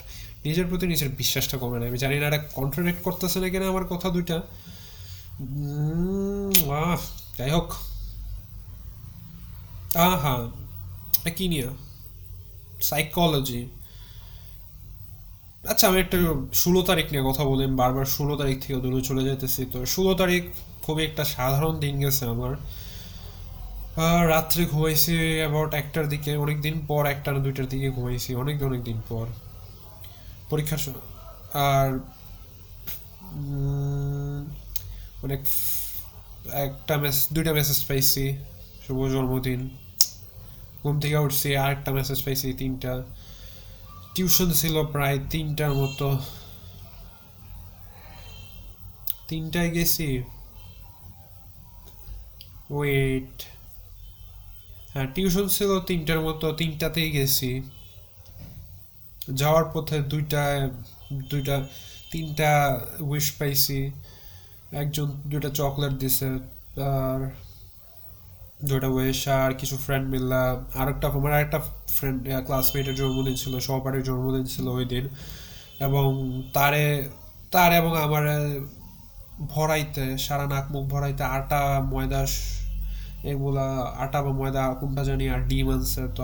নিজের 0.44 0.66
প্রতি 0.66 0.86
নিজের 0.86 1.08
বিশ্বাসটা 1.08 1.58
কমে 1.58 1.78
না 1.78 1.86
আমি 1.86 1.98
জানি 1.98 2.20
না 2.20 2.26
এটা 2.26 2.38
কন্ট্রাডিক্ট 2.38 3.02
করতেছে 3.02 3.40
না 3.40 3.48
কিনা 3.48 3.68
আমার 3.68 3.84
কথা 3.84 4.10
দুইটা। 4.10 4.42
যাই 7.38 7.50
হোক। 7.50 7.72
হ্যাঁ 9.94 11.34
কি 11.34 11.48
নিয়ে? 11.48 11.68
সাইকোলজি 12.82 13.68
আচ্ছা 15.64 15.84
আমি 15.90 15.98
একটা 16.04 16.18
ষোলো 16.62 16.80
তারিখ 16.88 17.06
নিয়ে 17.12 17.24
কথা 17.28 17.42
বলি 17.50 17.64
বারবার 17.82 18.06
ষোলো 18.16 18.34
তারিখ 18.40 18.56
থেকে 18.62 18.76
দূরে 18.84 19.00
চলে 19.08 19.22
যেতেছি 19.28 19.62
তো 19.72 19.78
ষোলো 19.94 20.12
তারিখ 20.20 20.42
খুবই 20.84 21.02
একটা 21.08 21.22
সাধারণ 21.34 21.74
দিন 21.84 21.94
গেছে 22.04 22.24
আমার। 22.34 22.52
রাত্রে 24.32 24.62
ঘুমাইছি 24.72 25.14
অ্যাবাউট 25.42 25.70
একটার 25.80 26.06
দিকে, 26.12 26.32
অনেক 26.44 26.58
দিন 26.66 26.76
পর 26.88 27.02
একটা 27.14 27.28
না 27.34 27.40
দুইটার 27.46 27.66
দিকে 27.72 27.88
ঘুমাইছি, 27.96 28.30
অনেক 28.42 28.56
অনেক 28.68 28.80
দিন 28.88 28.98
পর। 29.10 29.26
পরীক্ষার 30.50 30.80
আর 31.68 31.90
অনেক 35.24 35.40
একটা 36.66 36.94
মেসেজ 37.02 37.24
দুইটা 37.34 37.52
মেসেজ 37.58 37.78
পাইছি, 37.88 38.24
শুভ 38.84 38.98
জন্মদিন। 39.14 39.60
ঘুম 40.82 40.96
থেকে 41.02 41.16
উঠছি 41.26 41.48
আর 41.62 41.70
একটা 41.76 41.90
মেসেজ 41.98 42.18
পাইছি, 42.26 42.48
তিনটা। 42.60 42.92
টিউশন 44.18 44.50
ছিল 44.60 44.76
প্রায় 44.94 45.18
তিনটার 45.32 45.72
মতো। 45.80 46.08
তিনটায় 49.28 49.70
গেছি। 49.76 50.08
ওয়েট 52.74 53.36
হ্যাঁ 54.92 55.08
টিউশন 55.14 55.46
ছিল 55.56 55.70
তিনটার 55.88 56.20
মতো, 56.26 56.46
তিনটাতেই 56.60 57.10
গেছি। 57.16 57.50
যাওয়ার 59.40 59.66
পথে 59.74 59.96
দুইটা 60.12 60.42
দুইটা, 61.30 61.56
তিনটা 62.12 62.50
উইশ 63.10 63.26
পাইছি। 63.38 63.78
একজন 64.82 65.06
দুইটা 65.30 65.50
চকলেট 65.58 65.94
দিছে, 66.02 66.28
আর 66.90 67.20
দুইটা 68.66 68.88
উইশ 68.88 69.28
আর 69.28 69.54
কিছু 69.54 69.76
ফ্রেন্ড 69.76 70.10
মিললা, 70.10 70.64
আরেকটা 70.74 71.08
আমার 71.08 71.32
আরেকটা 71.32 71.58
ফ্রেন্ড 71.88 72.44
ক্লাসমেটের 72.46 72.94
জন্মদিন 72.94 73.34
ছিল, 73.34 73.58
সহপাঠীর 73.58 74.02
জন্মদিন 74.02 74.44
ছিল 74.44 74.68
ওই 74.68 74.84
দিন। 74.84 75.08
এবং 75.80 76.42
তারে, 76.52 77.08
তার 77.50 77.72
এবং 77.72 77.96
আমার 77.96 78.24
ভরাইতে, 79.48 80.18
সারা 80.18 80.46
নাক 80.46 80.72
মুখ 80.72 80.84
ভরাইতে 80.84 81.22
আটা, 81.22 81.80
ময়দা, 81.80 82.26
এগুলা, 83.24 83.66
আটা 83.98 84.22
বা 84.22 84.32
ময়দা, 84.32 84.74
কোনটা 84.80 85.04
জানি, 85.04 85.28
আর 85.28 85.40
ডিম 85.48 85.70
আনছে। 85.70 86.08
তো 86.16 86.22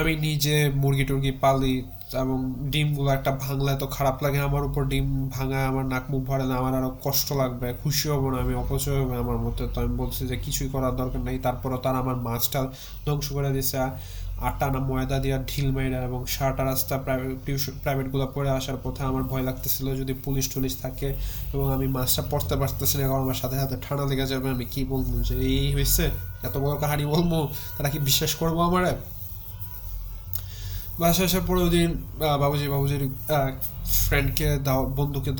আমি 0.00 0.16
নিজে 0.16 0.70
মুরগি 0.74 1.04
টুরগি 1.04 1.32
পালি 1.32 1.82
এবং 2.22 2.38
ডিমগুলো 2.72 3.10
একটা 3.18 3.32
ভাঙলে 3.44 3.72
তো 3.82 3.86
খারাপ 3.96 4.16
লাগে, 4.24 4.38
আমার 4.48 4.62
উপর 4.68 4.82
ডিম 4.92 5.06
ভাঙা 5.36 5.60
আমার 5.70 5.84
নাক 5.92 6.04
মুখ 6.12 6.22
ভরে 6.28 6.44
না, 6.50 6.54
আমার 6.60 6.72
আরও 6.78 6.90
কষ্ট 7.06 7.28
লাগবে, 7.42 7.68
খুশি 7.82 8.06
হব 8.12 8.24
না 8.32 8.38
আমি, 8.44 8.54
অপচয় 8.62 8.98
হবে 9.02 9.16
আমার 9.24 9.38
মধ্যে। 9.44 9.64
তো 9.72 9.76
আমি 9.82 9.92
বলছি 10.02 10.22
যে 10.30 10.36
কিছুই 10.44 10.68
করার 10.74 10.94
দরকার 11.00 11.20
নেই। 11.28 11.38
তারপরও 11.46 11.78
তারা 11.84 11.98
আমার 12.04 12.16
মাছটা 12.26 12.60
ধ্বংস 13.06 13.26
করে 13.36 13.50
দিছে 13.56 13.78
আটা 14.48 14.66
না 14.74 14.80
ময়দা 14.90 15.16
দিয়ে 15.24 15.36
ঢিল 15.50 15.68
মাইরা 15.76 15.98
এবং 16.08 16.20
সারাটা 16.34 16.62
রাস্তা 16.70 16.94
প্রাইভেট 17.04 17.38
টিউশন, 17.46 17.74
প্রাইভেটগুলো 17.84 18.26
পড়ে 18.34 18.50
আসার 18.58 18.78
পথে 18.84 19.02
আমার 19.10 19.24
ভয় 19.30 19.44
লাগতেছিল 19.48 19.86
যদি 20.00 20.12
পুলিশ 20.24 20.44
টুলিশ 20.52 20.74
থাকে 20.84 21.08
এবং 21.54 21.66
আমি 21.76 21.86
মাছটা 21.96 22.22
পড়তে 22.30 22.54
পারতেছি 22.60 22.94
না, 22.98 23.04
কারণ 23.08 23.22
আমার 23.26 23.38
সাথে 23.42 23.56
সাথে 23.62 23.76
ঠান্ডা 23.84 24.04
লেগে 24.10 24.26
যাবে, 24.32 24.48
আমি 24.56 24.66
কি 24.72 24.80
বলব 24.92 25.10
যে 25.28 25.34
এই 25.60 25.68
হয়েছে? 25.76 26.04
এত 26.48 26.54
বড় 26.64 26.74
কাহানি 26.82 27.04
বলব? 27.14 27.32
তারা 27.76 27.88
কি 27.92 27.98
বিশ্বাস 28.08 28.32
করব 28.40 28.58
আমার? 28.68 28.84
বাসায় 31.00 31.28
আসার 31.28 31.44
পরের 31.48 31.68
দিন 31.76 31.90
বাবুজি, 32.42 32.66
বাবুজির 32.74 33.02
ফ্রেন্ডকে 34.06 34.48
দাও, 34.66 34.80
বন্ধুকে 34.98 35.32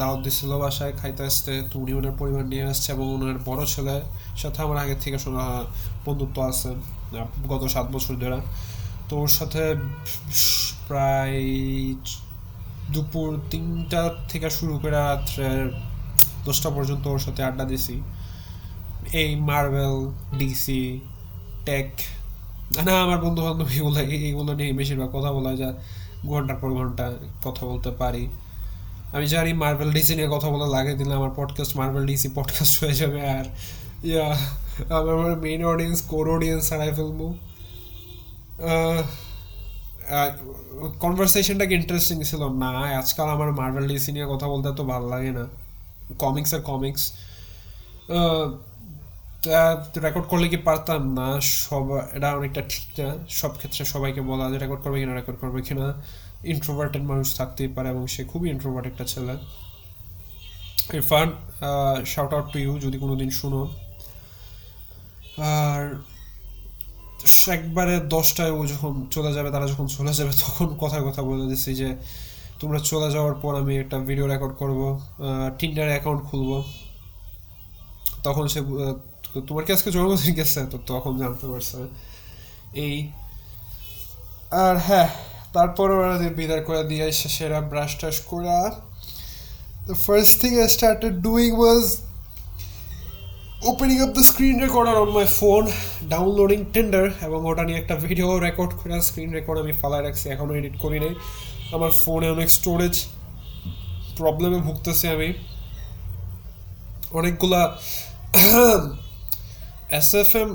দাওয়াত 0.00 0.20
দিছিল 0.24 0.50
বাসায়, 0.62 0.92
খাইতে 1.00 1.22
আসতে। 1.30 1.52
তো 1.70 1.74
উনি 1.82 1.92
ওনার 1.98 2.14
পরিবার 2.20 2.44
নিয়ে 2.52 2.64
আসছে 2.72 2.88
এবং 2.94 3.06
ওনার 3.16 3.38
বড় 3.48 3.62
ছেলে 3.72 3.96
সাথে 4.40 4.58
আমার 4.64 4.78
আগের 4.82 4.98
থেকে 5.04 5.18
শোনা 5.24 5.44
বন্ধুত্ব 6.06 6.36
আছে 6.50 6.70
গত 7.52 7.62
সাত 7.74 7.86
বছর 7.94 8.14
ধরে। 8.22 8.38
তো 9.08 9.14
ওর 9.22 9.30
সাথে 9.38 9.62
প্রায় 10.88 11.38
দুপুর 12.94 13.28
তিনটা 13.52 14.02
থেকে 14.30 14.48
শুরু 14.58 14.74
করে 14.82 14.98
রাত্রে 15.10 15.48
দশটা 16.46 16.68
পর্যন্ত 16.76 17.04
ওর 17.14 17.22
সাথে 17.26 17.40
আড্ডা 17.48 17.64
দিছি। 17.70 17.94
এই 19.20 19.30
মার্বেল, 19.48 19.96
ডিসি, 20.40 20.84
টেক 21.68 21.90
না, 22.82 23.02
আমার 23.02 23.18
বন্ধু 23.18 23.42
বান্ধব 23.42 23.68
এগুলো 23.76 24.00
এগুলো 24.00 24.54
নিয়ে 24.54 24.72
বেশিরভাগ 24.72 25.10
কথা 25.16 25.32
বলা 25.32 25.56
যায়। 25.56 25.74
ঘণ্টার 26.26 26.56
পর 26.56 26.70
ঘণ্টা 26.74 27.12
কথা 27.44 27.66
বলতে 27.66 27.90
পারি। 27.90 28.28
আমি 29.12 29.26
জানি 29.26 29.52
মার্বেল 29.52 29.92
ডিসি 29.92 30.14
নিয়ে 30.14 30.28
কথা 30.28 30.48
বলা 30.50 30.66
লাগে, 30.66 30.94
দিলে 30.94 31.14
আমার 31.14 31.30
পডকাস্ট 31.36 31.76
মার্বেল 31.76 32.06
ডিসি 32.06 32.28
পডকাস্ট 32.34 32.84
হয়ে 32.84 32.92
যাবে 32.92 33.28
আর, 33.28 33.44
ইয়া 34.04 34.26
আমি 34.98 35.10
আমার 35.10 35.36
মেন 35.36 35.64
অডিয়েন্স 35.64 36.02
কোর 36.02 36.34
অডিয়েন্স 36.34 36.72
হারাই 36.72 36.92
ফেলব। 36.92 37.34
কনভারসেশনটা 40.98 41.66
কি 41.66 41.74
ইন্টারেস্টিং 41.74 42.22
ছিল? 42.22 42.48
না, 42.48 42.68
আজকাল 42.98 43.28
আমার 43.28 43.52
মার্বেল 43.52 43.88
ডিসি 43.88 44.12
নিয়ে 44.12 44.26
কথা 44.26 44.48
বলতে 44.48 44.72
তো 44.76 44.84
ভালো 44.84 45.08
লাগে 45.08 45.30
না। 45.30 45.46
কমিক্স 46.18 46.54
আর 46.54 46.60
কমিক্স 46.60 47.12
রেকর্ড 50.06 50.26
করলে 50.32 50.46
কি 50.52 50.58
পারতাম 50.68 51.00
না? 51.18 51.28
সব, 51.40 51.84
এটা 52.16 52.28
অনেকটা 52.38 52.62
ঠিক 52.72 52.86
না। 52.98 53.08
সব 53.38 53.52
ক্ষেত্রে 53.58 53.82
সবাইকে 53.94 54.20
বলা 54.30 54.44
যে 54.52 54.58
রেকর্ড 54.58 54.80
করবে 54.84 54.98
কিনা 55.00 55.14
রেকর্ড 55.20 55.38
করবে 55.42 55.60
কিনা। 55.68 55.86
ইন্ট্রোভার্টেড 56.54 57.02
মানুষ 57.12 57.28
থাকতেই 57.38 57.70
পারে 57.76 57.88
এবং 57.94 58.04
সে 58.14 58.22
খুবই 58.32 58.48
ইন্ট্রোভার্ট 58.54 58.86
একটা 58.90 59.04
ছেলে। 59.12 59.34
Irfan 60.98 61.28
shout 62.12 62.32
out 62.36 62.46
to 62.52 62.58
you 62.64 62.72
যদি 62.84 62.96
কোনো 63.04 63.14
দিন 63.20 63.30
শুনো। 63.40 63.62
আর 65.52 65.82
একবারে 67.56 67.94
দশটায় 68.14 68.52
ও 68.58 68.60
যখন 68.72 68.92
চলে 69.14 69.30
যাবে, 69.36 69.48
তারা 69.54 69.66
যখন 69.72 69.86
চলে 69.96 70.12
যাবে, 70.18 70.32
তখন 70.44 70.68
কথায় 70.82 71.04
কথা 71.08 71.20
বলে 71.28 71.44
দিচ্ছি 71.50 71.70
যে, 71.80 71.88
তোমরা 72.60 72.78
চলে 72.90 73.08
যাওয়ার 73.14 73.36
পর 73.42 73.52
আমি 73.62 73.72
একটা 73.82 73.96
ভিডিও 74.08 74.26
রেকর্ড 74.32 74.54
করব 74.62 74.80
টিন্ডার 75.58 75.88
অ্যাকাউন্ট 75.94 76.22
খুলবো। 76.28 76.56
তখন 78.26 78.44
সে 78.52 78.60
আহ, 79.34 79.40
তোমার 79.48 79.62
কি 79.66 79.72
আজকে 79.72 79.90
জন্মদিন? 79.90 80.32
গেছে 80.40 80.60
তো 80.72 80.78
তখন 80.86 81.12
জানতে 81.18 81.46
পারছে। 81.46 81.78
এই 82.84 82.96
আর 84.64 84.76
হ্যাঁ 84.78 85.08
তারপর 85.52 85.86
ওরা 85.90 86.18
যে 86.18 86.28
বিদায় 86.30 86.60
করে 86.60 86.82
দিয়ে 86.84 87.04
এসে 87.08 87.28
সেরা 87.28 87.60
ব্রাশ 87.60 87.92
টাশ 88.00 88.16
করে 88.30 88.56
the 89.86 89.96
first 90.08 90.32
thing 90.40 90.54
I 90.60 90.68
started 90.68 91.14
doing 91.22 91.52
was 91.56 91.84
opening 93.62 93.98
up 94.00 94.12
the 94.14 94.24
screen 94.24 94.56
recorder 94.60 94.94
on 94.96 95.10
my 95.14 95.26
phone, 95.38 95.66
downloading 96.08 96.62
Tinder 96.74 97.06
এবং 97.26 97.40
ওটা 97.46 97.62
নিয়ে 97.64 97.78
একটা 97.78 97.94
ভিডিও 98.06 98.28
রেকর্ড 98.38 98.72
করে 98.80 99.00
স্ক্রিন 99.00 99.30
রেকর্ড 99.32 99.58
আমি 99.60 99.72
ফালাই 99.72 100.02
রাখছি 100.02 100.26
এখনও 100.30 100.54
এডিট 100.54 100.76
করি 100.78 100.98
নাই। 101.00 101.14
আমার 101.72 101.90
ফোনে 102.02 102.28
অনেক 102.30 102.48
স্টোরেজ 102.50 102.94
প্রবলেমে 104.16 104.58
ভুগতেছি 104.58 105.06
আমি। 105.08 105.28
অনেকগুলা 107.12 107.60
এস 109.94 110.10
এফ 110.20 110.30
এম 110.36 110.50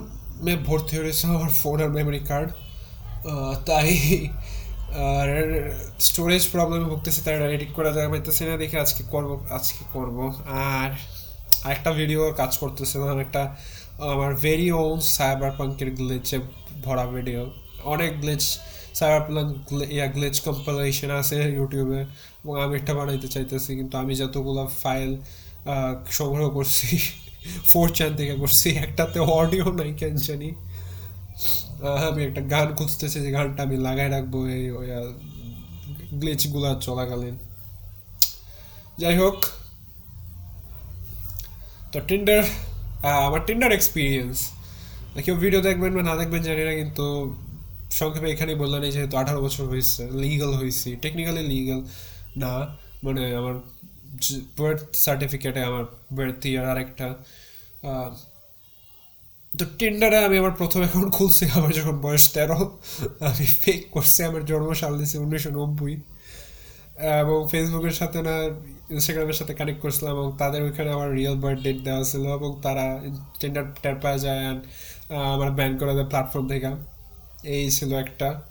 মে 0.46 0.54
ভর্তি 0.68 0.94
হয়েছে 0.98 1.26
আমার 1.30 1.52
ফোন 1.62 1.78
আর 1.84 1.90
মেমোরি 1.98 2.22
কার্ড 2.30 2.50
তাই 3.66 3.90
আর 5.10 5.30
স্টোরেজ 6.00 6.44
প্রবলেমে 6.54 6.88
ভুগতেছে 6.92 7.22
তাই 7.26 7.36
এডিট 7.50 7.72
করা 7.78 7.92
যায় 7.96 8.08
পাইতেছি 8.12 8.44
না 8.50 8.54
দেখে 8.64 8.78
আজকে 8.80 9.02
করব 9.14 9.32
আজকে 9.58 9.84
করব 9.94 10.18
আর 10.70 10.90
আরেকটা 11.64 11.92
ভিডিও 12.00 12.22
কাজ 12.42 12.52
করতেছে 12.62 12.96
একটা 13.20 13.44
আমার 14.14 14.32
ভেরি 14.44 14.68
ওন 14.82 15.00
সাইবার 15.10 15.52
পাঙ্কের 15.58 15.90
গ্লেচে 15.98 16.38
ভরা 16.86 17.06
ভিডিও 17.08 17.42
অনেক 17.86 18.12
গ্লেচ 18.22 18.44
সাইবার 18.94 19.22
প্লাঙ্ক 19.28 19.54
ইয়া 19.96 20.08
গ্লেচ 20.16 20.36
কম্পালেশন 20.46 21.10
আছে 21.20 21.38
ইউটিউবে 21.58 22.00
এবং 22.42 22.54
আমি 22.64 22.74
একটা 22.80 22.94
বানাইতে 23.00 23.28
চাইতেছি 23.28 23.72
কিন্তু 23.80 23.96
আমি 23.98 24.14
যতগুলো 24.22 24.64
ফাইল 24.82 25.12
সংগ্রহ 26.12 26.48
করছি 26.58 26.88
ফোর 27.70 27.88
থেকে 28.20 28.36
করছি 28.42 28.68
একটাতে 28.86 29.20
অডিও 29.40 29.66
নাই 29.80 29.92
কেন 30.00 30.16
জানি। 30.28 30.50
আমি 32.10 32.22
একটা 32.28 32.42
গান 32.54 32.68
খুঁজতেছি, 32.78 33.18
যে 33.26 33.30
গানটা 33.36 33.62
আমি 33.68 33.78
লাগাই 33.88 34.10
রাখব 34.16 34.34
এই 34.58 34.64
গ্লিচগুলা 36.20 36.70
চলাকালীন। 36.86 37.36
যাই 39.02 39.16
হোক, 39.22 39.38
তো 41.92 41.98
টিন্ডার 42.10 42.42
আমার 43.28 43.42
টিন্ডার 43.48 43.72
এক্সপিরিয়েন্স 43.78 44.36
কেউ 45.26 45.36
ভিডিও 45.44 45.62
দেখবেন 45.68 45.92
বা 45.98 46.02
না 46.10 46.14
দেখবেন, 46.22 46.42
জানি 46.48 46.64
না, 46.70 46.74
কিন্তু 46.82 47.06
সংক্ষেপে 48.00 48.28
এখানেই 48.34 48.58
বললেন 48.62 48.80
যেহেতু 48.96 49.16
আঠারো 49.22 49.40
বছর 49.46 49.64
হয়েছে 49.72 50.04
লিগাল 50.24 50.52
হয়েছি 50.60 50.90
টেকনিক্যালি 51.04 51.44
লিগাল 51.54 51.80
না 52.44 52.52
মানে 53.06 53.22
আমার 53.40 53.56
বার্থ 54.60 54.82
সার্টিফিকেটে 55.06 55.62
আমার 55.64 55.84
বার্থ 56.18 56.46
ইয়ার 56.46 56.66
আরেকটা 56.70 57.08
আহ, 57.90 58.10
তো 59.52 59.66
টিন্ডারে 59.80 60.18
আমি 60.26 60.38
আমার 60.38 60.52
প্রথম 60.52 60.80
অ্যাকাউন্ট 60.80 61.12
খুলছি 61.14 61.44
আমার 61.58 61.72
যখন 61.72 61.96
বয়স 62.02 62.34
তেরো। 62.34 62.58
আমি 63.20 63.46
ফেক 63.64 63.82
করছি 63.92 64.20
আমার 64.24 64.46
জন্ম 64.46 64.74
সাল 64.74 64.94
দিয়েছি 64.98 65.18
উনিশশো 65.18 65.50
নব্বই। 65.50 65.96
এবং 67.22 67.48
ফেসবুকের 67.52 67.92
সাথে 67.92 68.20
না 68.22 68.36
ইনস্টাগ্রামের 68.90 69.34
সাথে 69.34 69.54
কানেক্ট 69.54 69.82
করছিলাম 69.82 70.12
এবং 70.16 70.28
তাদের 70.38 70.64
ওইখানে 70.64 70.90
আমার 70.92 71.10
রিয়েল 71.14 71.36
বার্থ 71.36 71.60
ডেট 71.64 71.78
দেওয়া 71.88 72.04
ছিল 72.04 72.24
এবং 72.40 72.62
তারা 72.62 72.86
টেন্ডার 73.40 73.66
টের 73.84 73.96
পাওয়া 73.96 74.18
যায় 74.18 74.42
আহ, 74.50 75.36
আমার 75.36 75.52
ব্যান 75.52 75.78
করা 75.78 75.94
যায় 75.94 76.06
প্ল্যাটফর্ম 76.06 76.48
থেকে। 76.48 76.72
এই 77.44 77.72
ছিল 77.72 77.92
একটা। 77.94 78.42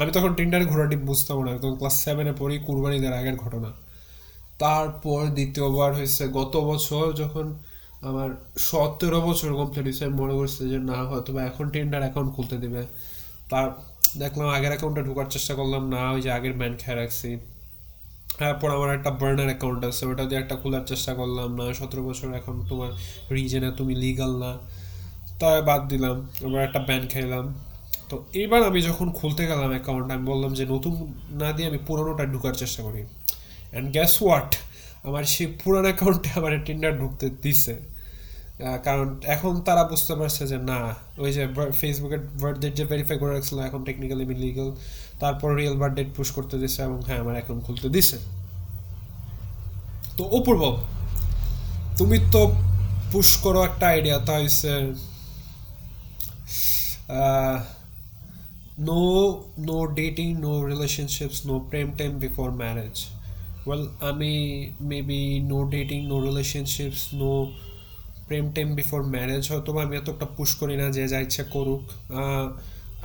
আমি 0.00 0.10
তখন 0.12 0.34
টিন্ডার 0.34 0.64
ঘোরাটি 0.64 0.96
বুঝতাম 0.96 1.36
না 1.44 1.52
তখন 1.58 1.74
ক্লাস 1.74 1.94
সেভেনে 2.04 2.32
পড়ি 2.38 2.58
কুরবানিদের 2.66 3.12
আগের 3.12 3.36
ঘটনা। 3.36 3.70
তারপর 4.58 5.26
দ্বিতীয়বার 5.26 5.94
হয়েছে 5.94 6.28
গত 6.28 6.56
বছর 6.56 7.12
যখন 7.12 7.46
আমার 8.00 8.30
সতেরো 8.58 9.20
বছর 9.20 9.54
কমপ্লিট 9.54 9.84
হয়েছে 9.84 10.08
মনে 10.08 10.34
করছি 10.34 10.68
যে 10.68 10.78
না 10.78 10.98
হয়তো 11.10 11.32
বা 11.32 11.42
এখন 11.42 11.70
টেন্ডার 11.70 12.00
অ্যাকাউন্ট 12.00 12.34
খুলতে 12.36 12.56
দেবে। 12.58 12.82
তার, 13.50 13.68
দেখলাম 14.16 14.48
আগের 14.48 14.68
অ্যাকাউন্টে 14.68 15.02
ঢোকার 15.02 15.28
চেষ্টা 15.30 15.54
করলাম, 15.54 15.82
না, 15.88 16.10
ওই 16.10 16.20
যে 16.22 16.30
আগের 16.30 16.52
ব্যান 16.52 16.76
খেয়ে 16.76 16.96
রাখছি। 16.96 17.36
তারপর 18.38 18.70
আমার 18.70 18.94
একটা 18.94 19.10
বার্নার 19.10 19.46
অ্যাকাউন্ট 19.46 19.84
আছে, 19.84 20.06
ওটা 20.06 20.24
দিয়ে 20.24 20.40
একটা 20.40 20.56
খোলার 20.56 20.84
চেষ্টা 20.86 21.14
করলাম, 21.14 21.48
না, 21.56 21.74
সতেরো 21.74 22.02
বছর 22.02 22.34
এখন 22.34 22.64
তোমার 22.68 22.90
রিজনে 23.30 23.70
তুমি 23.70 23.94
লিগাল 23.94 24.32
না। 24.36 24.58
তাই 25.40 25.62
বাদ 25.62 25.88
দিলাম 25.88 26.16
এবার 26.46 26.64
একটা 26.64 26.78
ব্যান 26.78 27.06
খেলাম। 27.06 27.54
তো 28.08 28.24
এবার 28.34 28.62
আমি 28.62 28.80
যখন 28.82 29.12
খুলতে 29.12 29.46
গেলাম 29.46 29.70
অ্যাকাউন্ট 29.70 30.12
আমি 30.12 30.24
বললাম 30.26 30.54
যে 30.54 30.66
নতুন 30.66 30.92
না 31.30 31.52
দিয়ে 31.52 31.68
আমি 31.68 31.78
পুরোনোটা 31.86 32.24
ঢুকার 32.24 32.54
চেষ্টা 32.54 32.82
করি। 32.82 33.02
অ্যান্ড 33.72 33.88
গ্যাস 33.96 34.12
হোয়াট 34.22 34.50
আমার 35.08 35.24
সেই 35.34 35.48
পুরান 35.60 35.84
অ্যাকাউন্টে 35.88 36.30
আমার 36.38 36.52
টিন্ডার 36.66 36.92
ঢুকতে 37.00 37.26
দিছে। 37.44 37.74
কারণ 38.86 39.08
এখন 39.34 39.52
তারা 39.66 39.82
বুঝতে 39.92 40.14
পারছে 40.20 40.42
যে 40.52 40.58
না, 40.70 40.80
ওই 41.22 41.30
যে 41.36 41.42
ফেসবুকের 41.80 42.22
বার্থডেট 42.42 42.72
যে 42.78 42.84
ভেরিফাই 42.92 43.16
করে 43.22 43.32
রাখছিল, 43.36 43.58
এখন 43.68 43.80
টেকনিক্যালি 43.88 44.22
আমি 44.28 44.36
লিগাল 44.44 44.68
তারপর 45.22 45.48
রিয়েল 45.58 45.76
বার্থডেট 45.82 46.08
পুশ 46.16 46.28
করতে 46.36 46.56
দিছে 46.62 46.80
এবং 46.88 46.98
হ্যাঁ 47.08 47.20
আমার 47.22 47.34
অ্যাকাউন্ট 47.38 47.62
খুলতে 47.66 47.88
দিছে। 47.94 48.16
তো 50.16 50.22
অপূর্ব, 50.38 50.62
তুমি 51.98 52.16
তো 52.34 52.42
পুশ 53.12 53.28
করো 53.44 53.60
একটা 53.68 53.84
আইডিয়া 53.92 54.18
তা 54.26 54.34
হচ্ছে 54.42 54.72
no 58.88 59.00
no 59.68 59.78
dating 60.00 60.28
no 60.44 60.52
relationships 60.72 61.38
no 61.48 61.54
prem 61.70 61.86
time 61.98 62.12
before 62.24 62.48
marriage 62.62 62.96
well 63.68 63.84
আমি 64.10 64.32
maybe 64.90 65.22
no 65.50 65.58
dating 65.74 65.98
no 66.10 66.16
relationships 66.28 67.02
no 67.20 67.30
prem 68.28 68.44
time 68.56 68.68
before 68.80 69.00
marriage 69.14 69.42
হয়তো 69.52 69.70
আমি 69.84 69.94
এতটা 70.00 70.26
পুশ 70.36 70.50
করি 70.60 70.74
না 70.80 70.86
যে 70.96 71.02
যা 71.12 71.18
ইচ্ছা 71.26 71.44
করুক। 71.54 71.82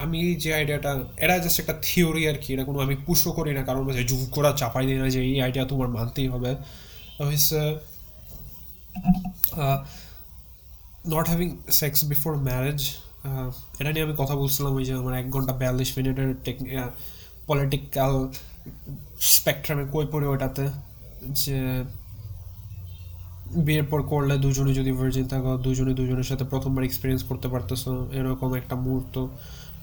আমি 0.03 0.19
যে 0.43 0.49
আইডিয়াটা 0.59 0.91
এটা 1.23 1.35
জাস্ট 1.43 1.57
একটা 1.63 1.75
থিওরি 1.85 2.23
আর 2.31 2.37
কি। 2.43 2.49
এটা 2.55 2.63
কোনো 2.69 2.79
আমি 2.85 2.95
পুশও 3.05 3.31
করি 3.39 3.51
না 3.57 3.61
কারণ 3.69 3.83
যে 3.97 4.03
জুম 4.09 4.21
করা, 4.35 4.49
চাপাই 4.61 4.83
দিই 4.87 4.99
না 5.03 5.07
যে 5.15 5.19
এই 5.29 5.37
আইডিয়া 5.45 5.65
তোমার 5.71 5.89
মানতেই 5.97 6.27
হবে। 6.33 6.51
হচ্ছে 7.29 7.61
not 11.13 11.25
having 11.31 11.49
sex 11.79 11.99
before 12.11 12.33
marriage 12.47 12.81
এটা 13.79 13.89
নিয়ে 13.93 14.05
আমি 14.07 14.15
কথা 14.21 14.35
বলছিলাম 14.41 14.71
ওই 14.79 14.83
যে 14.89 14.93
আমার 15.01 15.13
এক 15.21 15.27
ঘণ্টা 15.35 15.53
বিয়াল্লিশ 15.61 15.89
মিনিটের 15.97 16.29
টেকনি 16.45 16.69
পলিটিক্যাল 17.47 18.13
স্পেকট্রামে 19.35 19.83
কই 19.93 20.05
পড়ে 20.13 20.27
ওটাতে? 20.33 20.63
যে 21.41 21.57
বিয়ের 23.65 23.87
পর 23.91 23.99
করলে 24.11 24.35
দুজনে 24.45 24.71
যদি 24.79 24.91
ভার্জিন 24.99 25.25
থাকো 25.33 25.51
দুজনে 25.65 25.93
দুজনের 25.99 26.27
সাথে 26.31 26.45
প্রথমবার 26.51 26.83
এক্সপিরিয়েন্স 26.87 27.23
করতে 27.29 27.47
পারতেছো, 27.53 27.91
এরকম 28.19 28.49
একটা 28.61 28.75
মুহূর্ত। 28.85 29.15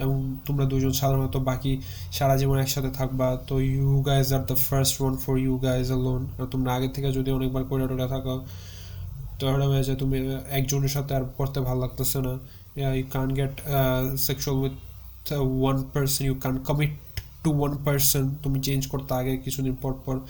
এবং 0.05 0.16
তোমরা 0.47 0.64
দুজন 0.72 0.93
সাধারণত 1.01 1.37
বাকি 1.51 1.72
সারা 2.16 2.35
জীবন 2.41 2.59
একসাথে 2.64 2.91
থাকবা। 2.99 3.28
তো 3.49 3.55
you 3.72 3.91
guys 4.09 4.28
are 4.37 4.43
the 4.51 4.57
first 4.68 4.95
one 5.01 5.14
for 5.22 5.35
you 5.45 5.55
guys 5.66 5.89
lone 6.07 6.22
আর 6.39 6.47
তোমরা 6.53 6.70
আগে 6.76 6.89
থেকে 6.95 7.09
যদি 7.18 7.30
অনেকবার 7.39 7.64
করে 7.70 7.85
টোটা 7.91 8.07
থাকো, 8.14 8.37
তাহলে 9.39 9.64
হয়ে 9.70 9.85
যায় 9.87 9.99
তুমি 10.03 10.16
একজনের 10.59 10.93
সাথে 10.97 11.12
আর 11.18 11.24
পড়তে 11.37 11.59
ভালো 11.68 11.80
লাগতেছে 11.85 12.18
না। 12.26 12.32
You 12.99 13.05
can 13.14 13.28
get 13.39 13.55
sexual 14.28 14.57
with 14.62 14.76
one 15.62 15.76
person 15.93 16.22
you 16.28 16.35
can 16.43 16.55
commit 16.68 16.93
to 17.45 17.59
one 17.59 17.78
percent 17.84 18.43
তুমি 18.43 18.61
চেঞ্জ 18.61 18.86
করতে 18.86 19.14
আগে 19.14 19.36
কিছুদিন 19.36 19.74
পর 19.74 19.93
পর 19.93 20.20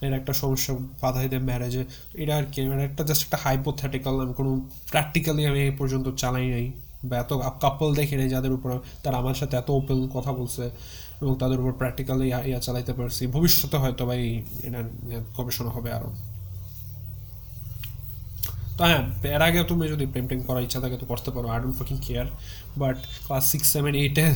এর 0.00 0.12
একটা 0.12 0.32
সমস্যা 0.32 0.74
বাধা 0.74 1.28
দেয় 1.28 1.42
ম্যারেজে 1.42 1.84
এটা 2.14 2.36
আর 2.36 2.44
কি 2.52 2.68
মানে 2.68 2.84
একটা 2.84 3.04
জাস্ট 3.04 3.22
একটা 3.22 3.38
হাইপোথেটিক্যাল 3.42 4.20
আমি 4.20 4.34
কোনো 4.34 4.68
প্র্যাকটিক্যালি 4.90 5.46
আমি 5.46 5.60
এই 5.60 5.70
পর্যন্ত 5.70 6.08
চালাই 6.16 6.50
নাই 6.50 6.72
বা 7.04 7.16
এত 7.16 7.32
কাপল 7.60 7.94
দেখি 7.94 8.16
নাই 8.16 8.28
যাদের 8.28 8.52
উপর 8.52 8.78
তারা 9.02 9.16
আমার 9.16 9.34
সাথে 9.34 9.56
এত 9.56 9.70
ওপেন 9.70 10.08
কথা 10.08 10.32
বলছে 10.32 10.70
এবং 11.20 11.36
তাদের 11.38 11.60
উপর 11.60 11.72
প্র্যাকটিক্যালি 11.72 12.28
ইয়া 12.28 12.60
চালাইতে 12.60 12.92
পারছি। 12.92 13.26
ভবিষ্যতে 13.26 13.76
হয়তো 13.76 14.06
ভাই 14.06 14.42
এটা 14.62 14.82
নিয়ে 14.82 15.20
গবেষণা 15.36 15.70
হবে 15.70 15.92
আরও 15.92 16.12
হ্যাঁ 18.82 19.02
এর 19.36 19.42
আগে 19.48 19.60
তুমি 19.70 19.84
যদি 19.92 20.04
প্রেম 20.12 20.26
টেম 20.30 20.40
করার 20.48 20.62
ইচ্ছা 20.66 20.80
থাকে 20.84 20.96
তো 21.00 21.06
করতে 21.12 21.30
পারো 21.34 21.46
I 21.54 21.58
don't 21.62 21.76
fucking 21.80 21.96
care 22.06 22.28
but 22.82 22.96
class 23.26 23.44
six 23.52 23.66
seven 23.74 23.94
এইটে 24.02 24.26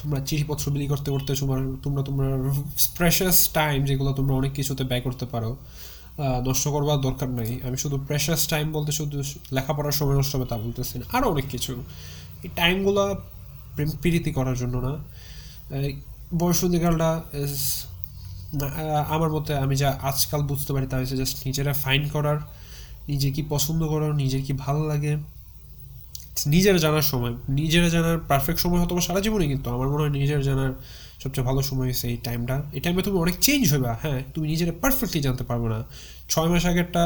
তোমরা 0.00 0.18
চিঠিপত্র 0.28 0.64
বিলি 0.74 0.86
করতে 0.92 1.08
করতে 1.14 1.30
তোমার, 1.40 1.60
তোমরা 1.84 2.02
তোমরা 2.08 2.26
প্রেশাস 2.98 3.36
টাইম 3.58 3.78
যেগুলো 3.88 4.10
তোমরা 4.18 4.34
অনেক 4.40 4.52
কিছুতে 4.58 4.82
ব্যয় 4.90 5.02
করতে 5.06 5.24
পারো 5.32 5.50
নষ্ট 6.48 6.64
করবার 6.74 6.98
দরকার 7.06 7.28
নাই। 7.38 7.50
আমি 7.66 7.76
শুধু 7.82 7.96
প্রেশাস 8.08 8.40
টাইম 8.52 8.66
বলতে 8.76 8.92
শুধু 9.00 9.16
লেখাপড়ার 9.56 9.94
সময় 10.00 10.16
নষ্ট 10.20 10.32
হবে 10.36 10.46
তা 10.52 10.56
বলতেছি 10.64 10.94
না 11.00 11.04
আরও 11.16 11.26
অনেক 11.34 11.46
কিছু। 11.54 11.72
এই 12.44 12.50
টাইমগুলো 12.58 13.02
প্রেম 13.74 13.90
প্রীতি 14.02 14.30
করার 14.38 14.56
জন্য 14.62 14.74
না। 14.86 14.92
বয়সন্ধিকালটা 16.40 17.08
আমার 19.14 19.30
মতে 19.36 19.52
আমি 19.64 19.74
যা 19.82 19.88
আজকাল 20.10 20.40
বুঝতে 20.50 20.70
পারি 20.74 20.86
তা 20.90 20.94
হচ্ছে 21.00 21.16
জাস্ট 21.20 21.36
নিজেরা 21.46 21.72
ফাইন 21.84 22.02
করার। 22.14 22.38
নিজে 23.10 23.28
কি 23.34 23.42
পছন্দ 23.52 23.80
করো 23.92 24.06
নিজের 24.22 24.42
কি 24.46 24.52
ভালো 24.64 24.82
লাগে। 24.92 25.12
নিজের 26.54 26.76
জানার 26.84 27.06
সময়, 27.12 27.34
নিজের 27.60 27.84
জানার 27.94 28.18
পারফেক্ট 28.30 28.58
সময় 28.64 28.78
হয়তো 28.80 28.94
বা 28.98 29.02
সারা 29.08 29.20
জীবনে 29.26 29.44
কিন্তু 29.52 29.66
আমার 29.74 29.88
মনে 29.92 30.02
হয় 30.04 30.12
নিজের 30.20 30.40
জানার 30.48 30.72
সবচেয়ে 31.22 31.46
ভালো 31.48 31.60
সময় 31.68 31.88
হচ্ছে 31.90 32.06
এই 32.12 32.18
টাইমটা 32.26 32.56
এই 32.76 32.80
টাইমে 32.84 33.00
তুমি 33.06 33.16
অনেক 33.24 33.36
চেঞ্জ 33.46 33.64
হবে 33.74 33.88
হ্যাঁ 34.02 34.20
তুমি 34.34 34.46
নিজের 34.52 34.68
পারফেক্টলি 34.82 35.20
জানতে 35.26 35.44
পারবে 35.50 35.68
না। 35.74 35.78
ছয় 36.32 36.48
মাস 36.52 36.64
আগেরটা 36.70 37.02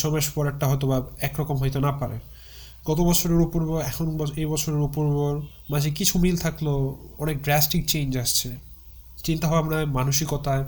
ছয় 0.00 0.12
মাস 0.14 0.26
পরেরটা 0.36 0.64
হয়তো 0.70 0.84
বা 0.90 0.98
একরকম 1.26 1.56
হইতে 1.62 1.78
না 1.86 1.92
পারে। 2.00 2.16
গত 2.88 2.98
বছরের 3.08 3.40
উপর, 3.46 3.60
এখন 3.90 4.06
এই 4.42 4.46
বছরের 4.52 4.82
উপর 4.88 5.04
মাঝে 5.72 5.88
কিছু 5.98 6.14
মিল 6.24 6.36
থাকলেও 6.44 6.78
অনেক 7.22 7.36
ড্রাস্টিক 7.46 7.82
চেঞ্জ 7.92 8.12
আসছে। 8.24 8.48
চিন্তা 9.26 9.46
ভাবনায়, 9.52 9.86
মানসিকতায়, 9.98 10.64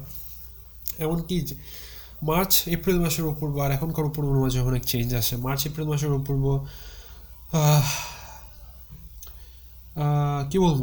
এমনকি 1.05 1.37
মার্চ, 2.23 2.53
এপ্রিল 2.77 2.99
মাসের 3.01 3.25
উপর 3.25 3.47
আর 3.65 3.71
এখনকার 3.77 4.05
উপর 4.05 4.23
মাঝে 4.45 4.61
অনেক 4.61 4.83
চেঞ্জ 4.85 5.15
আসে। 5.15 5.35
মার্চ, 5.37 5.61
এপ্রিল 5.67 5.89
মাসের 5.89 6.13
উপর 6.19 6.35
কি 10.51 10.59
বলব? 10.59 10.83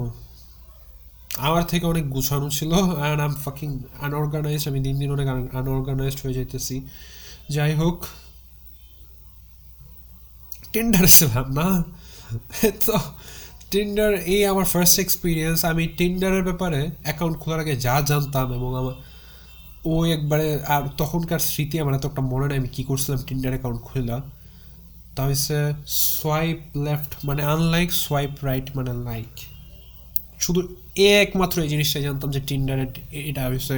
আমার 1.37 1.63
থেকে 1.67 1.85
অনেক 1.85 2.05
গুছানো 2.09 2.47
ছিল 2.49 2.71
অ্যান্ড 2.71 3.21
আম 3.21 3.33
ফাকিং 3.33 3.69
আনঅর্গানাইজড 4.01 4.67
আমি 4.67 4.79
দিন 4.79 4.95
দিন 4.99 5.09
অনেক 5.11 5.27
আনঅর্গানাইজড 5.59 6.19
হয়ে 6.23 6.33
যাইতেছি। 6.33 6.75
যাই 7.49 7.73
হোক 7.75 7.97
টিন্ডার 10.73 11.05
ছিলাম 11.07 11.47
না। 11.53 11.67
তো 12.85 12.95
টিন্ডার 13.71 14.11
এই 14.33 14.41
আমার 14.45 14.65
ফার্স্ট 14.65 14.99
এক্সপিরিয়েন্স 14.99 15.59
আমি 15.65 15.83
টিন্ডারের 15.87 16.43
ব্যাপারে 16.43 16.81
অ্যাকাউন্ট 17.03 17.35
খোলার 17.39 17.59
আগে 17.59 17.75
যা 17.75 17.95
জানতাম 18.01 18.47
এবং 18.53 18.71
আমার 18.79 19.08
ও 19.85 19.93
একবারে, 20.15 20.47
আর 20.75 20.83
তখনকার 21.01 21.41
স্মৃতি 21.49 21.75
আমার 21.83 21.93
এত 21.97 22.05
একটা 22.11 22.23
মনে 22.31 22.45
নেই, 22.49 22.57
আমি 22.61 22.69
কী 22.75 22.81
করছিলাম 22.89 23.19
টিন্ডার 23.27 23.51
অ্যাকাউন্ট 23.55 23.81
খুললা 23.87 24.17
তা 25.15 25.21
হচ্ছে 25.27 25.57
সোয়াইপ 26.17 26.59
লেফট 26.85 27.11
মানে 27.27 27.41
আনলাইক 27.53 27.89
সোয়াইপ 28.05 28.33
রাইট 28.47 28.67
মানে 28.77 28.91
লাইক 29.07 29.31
শুধু 30.43 30.61
এ 31.05 31.09
একমাত্র 31.25 31.55
এই 31.65 31.69
জিনিসটা 31.73 31.99
জানতাম 32.05 32.29
যে 32.35 32.41
টিন্ডারের 32.49 32.89
এটা 33.29 33.41
হচ্ছে 33.51 33.75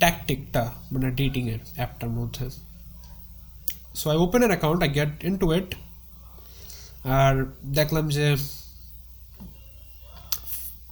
ট্যাকটিকটা 0.00 0.62
মানে 0.92 1.06
ডেটিংয়ের 1.18 1.60
অ্যাপটার 1.78 2.10
মধ্যে। 2.18 2.44
So 3.98 4.04
I 4.12 4.18
open 4.24 4.40
a 4.46 4.50
account 4.54 4.80
I 4.86 4.90
get 4.98 5.12
into 5.42 5.46
it 5.58 5.68
আর 7.18 7.34
দেখলাম 7.78 8.04
যে 8.16 8.26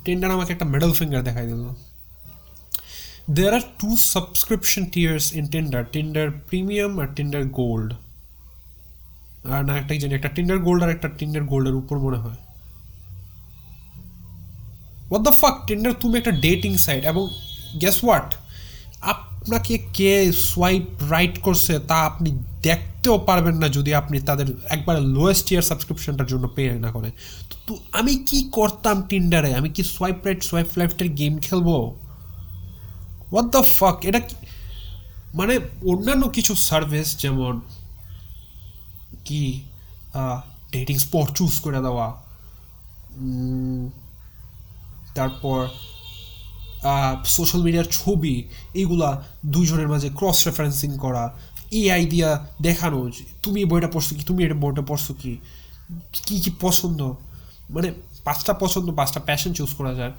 টিন্ডার 0.04 0.30
আমাকে 0.36 0.50
একটা 0.52 0.66
মিডল 0.72 0.92
ফিঙ্গার 0.98 1.22
দেখাই 1.28 1.46
দিল। 1.50 1.64
There 3.28 3.52
are 3.54 3.64
two 3.78 3.96
subscription 3.96 4.90
tiers 4.90 5.32
in 5.32 5.48
Tinder 5.48 5.84
Tinder 5.84 6.32
Premium 6.48 7.00
R 7.00 7.08
Tinder 7.16 7.44
Gold. 7.44 7.94
আর 9.44 9.64
না 9.64 9.78
একটা 9.78 9.94
জানি 9.94 10.14
একটা 10.14 10.28
টিন্ডার 10.28 10.58
গোল্ড 10.58 10.82
আর 10.82 10.90
একটা 10.90 11.08
টিন্ডার 11.08 11.44
গোল্ডের 11.44 11.74
উপর 11.74 11.98
মনে 11.98 12.16
হয়। 12.16 12.38
হোয়াট 15.10 15.22
দ্য 15.22 15.32
ফাক 15.32 15.66
টিন্ডার 15.66 15.92
তুমি 15.92 16.18
একটা 16.18 16.30
ডেটিং 16.30 16.76
সাইট 16.76 17.04
এবং 17.04 17.28
গেস 17.80 18.04
হোয়াট 18.04 18.34
আপনাকে 19.00 19.78
কে 19.92 20.32
সোয়াইপ 20.32 20.82
রাইট 21.10 21.38
করছে 21.38 21.78
তা 21.78 21.94
আপনি 21.94 22.38
দেখতেও 22.62 23.18
পারবেন 23.18 23.56
না 23.56 23.68
যদি 23.68 23.94
আপনি 23.94 24.20
তাদের 24.20 24.46
একবার 24.70 25.02
লোয়েস্ট 25.02 25.52
ইয়ার 25.52 25.62
সাবস্ক্রিপশনটার 25.62 26.26
জন্য 26.26 26.48
পে 26.48 26.70
না 26.70 26.92
করে। 26.92 27.10
তো 27.66 27.78
আমি 27.92 28.16
কি 28.16 28.48
করতাম 28.52 29.02
টিন্ডারে 29.02 29.54
আমি 29.54 29.68
কি 29.70 29.82
সোয়াইপ 29.82 30.24
রাইট 30.24 30.42
সোয়াইপ 30.42 30.78
লেফটের 30.78 31.08
গেম 31.08 31.38
খেলব? 31.38 31.98
হোয়াট 33.32 33.48
দ্য 33.54 33.62
ফাক 33.78 33.96
এটা 34.08 34.20
মানে 35.38 35.54
অন্যান্য 35.90 36.24
কিছু 36.36 36.52
সার্ভিস 36.68 37.08
যেমন 37.22 37.54
কি 39.26 39.42
ডেটিং 40.74 40.96
স্পট 41.06 41.26
চুজ 41.36 41.54
করে 41.64 41.80
দেওয়া 41.86 42.06
তারপর 45.16 45.58
সোশ্যাল 47.36 47.60
মিডিয়ার 47.66 47.88
ছবি, 47.98 48.34
এইগুলা 48.80 49.08
দুইজনের 49.54 49.88
মাঝে 49.92 50.08
ক্রস 50.18 50.38
রেফারেন্সিং 50.48 50.90
করা 51.04 51.24
এই 51.78 51.86
আইডিয়া 51.96 52.30
দেখানো 52.66 52.98
তুমি 53.44 53.60
বইটা 53.70 53.88
পড়ছো 53.94 54.12
কি, 54.16 54.22
তুমি 54.30 54.40
এটা 54.46 54.56
বইটা 54.64 54.82
পড়ছো 54.90 55.12
কি 55.20 55.32
কি 56.26 56.36
কি 56.44 56.50
পছন্দ? 56.64 57.00
মানে 57.74 57.88
পাঁচটা 58.26 58.52
পছন্দ, 58.62 58.86
পাঁচটা 58.98 59.20
প্যাশন 59.28 59.50
চুজ 59.58 59.70
করা 59.78 59.92
যায়। 60.00 60.14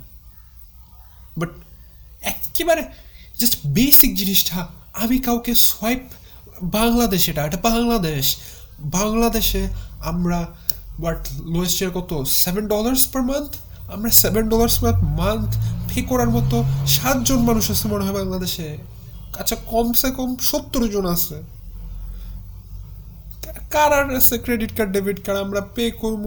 বাট 1.40 1.52
একেবারে 2.54 2.84
জাস্ট 3.40 3.56
বেসিক 3.78 4.12
জিনিসটা, 4.20 4.58
আমি 5.04 5.18
কাউকে 5.28 5.52
সোয়াইপ 5.70 6.02
বাংলাদেশ 6.78 7.22
এটা 7.32 7.42
এটা 7.48 7.60
বাংলাদেশ। 7.70 8.26
বাংলাদেশে 8.98 9.62
আমরা 10.12 10.40
হোয়াট 11.00 11.22
লোয়েস্ট 11.54 11.78
ইয়ার 11.80 11.92
কত? 11.98 12.12
সেভেন 12.44 12.66
ডলার্স 12.74 13.04
পার 13.12 13.24
মান্থ 13.30 13.52
আমরা 13.94 14.10
seven 14.22 14.44
dollars 14.54 14.76
per 14.84 14.96
month 15.20 15.50
pay 15.90 16.00
করার 16.10 16.32
মতো 16.36 16.58
সাতজন 16.96 17.40
মানুষ 17.50 17.66
আছে 17.74 17.86
মনে 17.94 18.04
হয় 18.06 18.16
বাংলাদেশে। 18.22 18.68
আচ্ছা 19.42 19.56
কমসে 19.72 20.10
কম 20.18 20.30
সত্তর 20.50 20.82
জন 20.96 21.06
আছে। 21.16 21.38
কার 23.74 23.92
আর 24.00 24.08
আছে 24.20 24.36
ক্রেডিট 24.46 24.72
কার্ড 24.78 24.92
ডেবিট 24.96 25.20
কার্ড 25.26 25.40
আমরা 25.46 25.62
পে 25.76 25.86
করব 26.02 26.24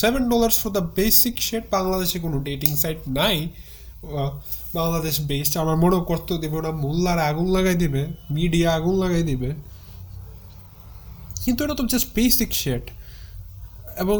seven 0.00 0.22
dollars 0.32 0.56
for 0.62 0.70
the 0.76 0.84
basic 0.98 1.34
shit 1.46 1.64
বাংলাদেশে 1.76 2.18
কোনো 2.24 2.36
ডেটিং 2.48 2.70
সাইট 2.82 3.00
নাই। 3.18 3.36
বাংলাদেশ 4.76 5.14
বেসড 5.30 5.54
আমার 5.62 5.76
মনেও 5.82 6.02
করতে 6.10 6.32
দেবে 6.42 6.56
ওরা, 6.60 6.72
মোল্লার 6.84 7.18
আগুন 7.30 7.48
লাগাই 7.56 7.76
দিবে 7.82 8.02
মিডিয়া 8.30 8.68
আগুন 8.78 8.94
লাগাই 9.02 9.24
দিবে। 9.30 9.50
কিন্তু 11.44 11.60
এটা 11.64 11.74
তো 11.80 11.84
জাস্ট 11.92 12.08
বেসিক 12.16 12.50
শেট 12.62 12.84
এবং 14.02 14.18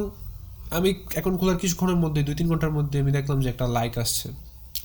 আমি 0.77 0.91
এখন 1.21 1.33
খোলার 1.41 1.59
কিছুক্ষণের 1.63 1.99
মধ্যে, 2.05 2.21
দুই 2.23 2.35
তিন 2.35 2.47
ঘণ্টার 2.49 2.73
মধ্যে 2.79 2.97
আমি 3.03 3.13
দেখলাম 3.19 3.39
যে 3.45 3.49
একটা 3.49 3.67
লাইক 3.77 3.95
আসছে। 3.99 4.27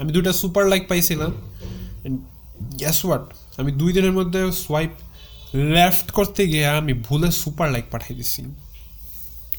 আমি 0.01 0.09
দুইটা 0.16 0.32
সুপার 0.41 0.64
লাইক 0.72 0.84
পাইছিলাম। 0.88 1.32
গ্যাস 2.82 2.97
হোয়াট 3.05 3.24
আমি 3.59 3.72
দুই 3.72 3.91
দিনের 3.93 4.14
মধ্যে 4.20 4.39
সোয়াইপ 4.66 4.93
লেফট 5.76 6.07
করতে 6.11 6.41
গিয়ে 6.47 6.68
আমি 6.68 6.93
ভুলে 7.07 7.30
সুপার 7.41 7.68
লাইক 7.72 7.86
পাঠিয়ে 7.91 8.16
দিছি। 8.20 8.41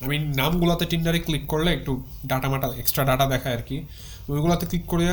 আমি 0.05 0.17
নামগুলোতে 0.19 0.85
টিন্ডারে 0.91 1.21
ক্লিক 1.27 1.45
করলে 1.47 1.71
একটু 1.73 1.93
ডাটা 2.27 2.49
মাটা 2.49 2.67
এক্সট্রা 2.83 3.03
ডাটা 3.05 3.27
দেখায় 3.27 3.55
আর 3.57 3.63
কি। 3.69 3.77
ওইগুলোতে 4.29 4.67
ক্লিক 4.67 4.85
করে 4.87 5.05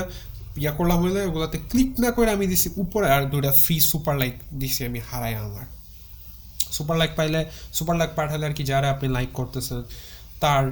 ইয়া 0.64 0.72
করলাম 0.78 0.98
হইলে 1.04 1.22
ওগুলোতে 1.30 1.58
ক্লিক 1.72 1.92
না 2.04 2.10
করে 2.12 2.30
আমি 2.36 2.46
দিছি 2.52 2.68
উপরে 2.84 3.08
আর 3.16 3.22
দুইটা 3.32 3.52
ফ্রি 3.64 3.76
সুপার 3.90 4.16
লাইক 4.22 4.36
দিছি 4.60 4.82
আমি 4.90 5.00
হারাই 5.10 5.34
আমার 5.44 5.66
সুপার 6.76 6.96
লাইক 7.02 7.12
পাইলে 7.20 7.40
সুপার 7.78 7.96
লাইক 8.00 8.12
পাঠালে 8.18 8.44
আর 8.50 8.54
কি 8.58 8.64
যারা 8.72 8.88
আপনি 8.96 9.08
লাইক 9.18 9.32
করতেছেন 9.40 9.82
তার 10.42 10.64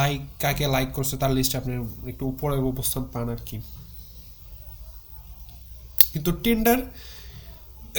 লাইক 0.00 0.20
কাকে 0.42 0.66
লাইক 0.76 0.90
করছে 0.96 1.14
তার 1.22 1.32
লিস্টে 1.36 1.56
আপনি 1.60 1.72
একটু 2.12 2.24
উপরে 2.32 2.54
অবস্থান 2.72 3.02
পান 3.12 3.26
আর 3.34 3.40
কি। 3.48 3.56
কিন্তু 6.12 6.30
Tinder 6.44 6.78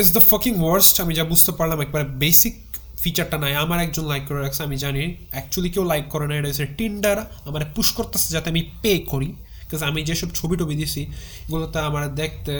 is 0.01 0.07
the 0.17 0.23
fucking 0.31 0.53
worst 0.63 0.95
আমি 1.03 1.13
যা 1.19 1.23
বুঝতে 1.23 1.51
পারলাম, 1.51 1.79
একবারে 1.81 2.05
বেসিক 2.23 2.55
ফিচারটা 3.01 3.37
নাই। 3.43 3.53
আমার 3.55 3.79
একজন 3.79 4.05
লাইক 4.11 4.23
করে 4.27 4.39
রাখছে, 4.45 4.61
আমি 4.67 4.77
জানি 4.77 5.03
অ্যাকচুয়ালি 5.33 5.69
কেউ 5.73 5.83
লাইক 5.83 6.05
করে 6.13 6.25
না 6.27 6.33
এটা 6.35 6.47
হচ্ছে 6.47 6.65
টিন্ডার 6.77 7.17
আমার 7.47 7.61
পুশ 7.75 7.87
করতেছে 7.97 8.27
যাতে 8.35 8.49
আমি 8.53 8.61
পে 8.81 8.93
করি। 9.11 9.29
বিকজ 9.69 9.83
আমি 9.89 9.99
যেসব 10.09 10.29
ছবি 10.39 10.55
টবি 10.57 10.75
দিছি 10.75 11.01
এগুলো 11.01 11.47
এগুলোতে 11.47 11.79
আমার 11.89 12.03
দেখতে 12.21 12.53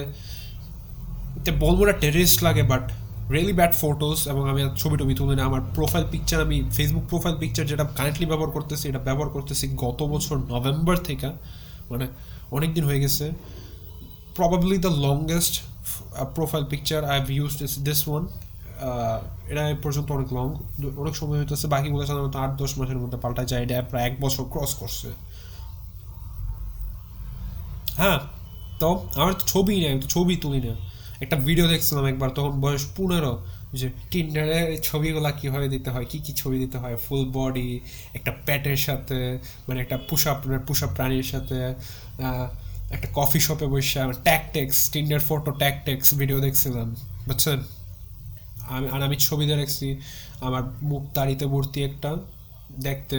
বলব 1.66 1.80
না 1.86 1.94
টেরিস্ট 2.04 2.38
লাগে 2.44 2.64
বাট 2.64 2.86
রিয়েলি 3.34 3.54
ব্যাড 3.54 3.74
ফটোস 3.82 4.20
এবং 4.28 4.44
আমি 4.52 4.62
ছবি 4.78 4.96
টবি 4.98 5.14
তুলি 5.16 5.36
না। 5.36 5.44
আমার 5.50 5.62
প্রোফাইল 5.76 6.06
পিকচার 6.12 6.40
আমি 6.42 6.58
ফেসবুক 6.78 7.06
প্রোফাইল 7.10 7.36
পিকচার 7.40 7.66
যেটা 7.72 7.86
কারেন্টলি 7.98 8.26
ব্যবহার 8.26 8.52
করতেছি 8.52 8.86
এটা 8.90 9.00
ব্যবহার 9.00 9.30
করতেছি 9.30 9.66
গত 9.76 10.00
বছর 10.04 10.36
নভেম্বর 10.54 10.96
থেকে 10.98 11.30
মানে 11.90 12.06
অনেক 12.52 12.70
দিন 12.74 12.84
হয়ে 12.84 13.00
গেছে। 13.00 13.26
Probably 14.36 14.78
the 14.78 14.92
longest 15.06 15.54
profile 16.36 16.64
picture 16.66 17.02
I 17.06 17.20
is 17.66 17.74
this 17.88 18.02
one. 18.16 18.26
Uh, 18.26 19.52
এটা 19.52 19.62
পর্যন্ত 19.84 20.12
অনেক 20.12 20.34
লং 20.34 20.48
অনেক 20.98 21.16
সময় 21.16 21.38
হইতেছে 21.40 21.68
বাকিগুলো 21.68 22.06
সাধারণত 22.06 22.36
আট 22.36 22.52
দশ 22.62 22.72
মাসের 22.78 22.98
মধ্যে 22.98 23.18
পাল্টা 23.18 23.44
যায় 23.44 23.62
এটা 23.64 23.76
প্রায় 23.82 24.04
এক 24.10 24.16
বছর 24.22 24.44
ক্রস 24.44 24.72
করছে। 24.76 25.10
হ্যাঁ 28.00 28.20
তো 28.82 28.90
আমার 29.20 29.34
তো 29.40 29.44
ছবি 29.54 29.74
নেই, 29.82 29.90
আমি 29.94 30.02
তো 30.06 30.10
ছবি 30.16 30.34
তুলি 30.44 30.60
না। 30.68 30.74
একটা 31.24 31.38
ভিডিও 31.48 31.66
দেখছিলাম 31.74 32.06
একবার, 32.12 32.30
তখন 32.38 32.54
বয়স 32.64 32.84
পনেরো, 32.98 33.34
যে 33.80 33.88
টিন্ডারে 34.12 34.60
ছবিগুলা 34.88 35.30
কীভাবে 35.40 35.68
দিতে 35.74 35.90
হয়, 35.94 36.06
কি 36.12 36.18
কি 36.26 36.32
ছবি 36.42 36.58
দিতে 36.64 36.78
হয় 36.82 36.96
ফুল 37.06 37.24
বডি 37.38 37.70
একটা 38.18 38.32
প্যাটের 38.46 38.80
সাথে 38.88 39.20
মানে 39.68 39.80
একটা 39.84 39.98
পুষ 40.08 40.24
পুষ 40.68 40.80
প্রাণীর 40.96 41.28
সাথে 41.34 41.58
একটা 42.96 43.08
কফি 43.18 43.40
শপে 43.48 43.68
বসে, 43.74 43.98
আমার 44.06 44.18
ট্যাকটেক্স 44.28 44.78
টিন্ডার 44.94 45.22
ফটো 45.28 45.52
ট্যাকটেক্স 45.64 46.08
ভিডিও 46.20 46.38
দেখছিলাম, 46.46 46.88
বুঝছেন? 47.28 47.60
আমি, 48.76 48.88
আর 48.96 49.02
আমি 49.08 49.18
ছবিতে 49.28 49.54
দেখছি 49.62 49.88
আমার 50.48 50.64
মুখ 50.90 51.02
তাড়িতে 51.18 51.46
ভর্তি 51.54 51.80
একটা, 51.90 52.12
দেখতে 52.88 53.18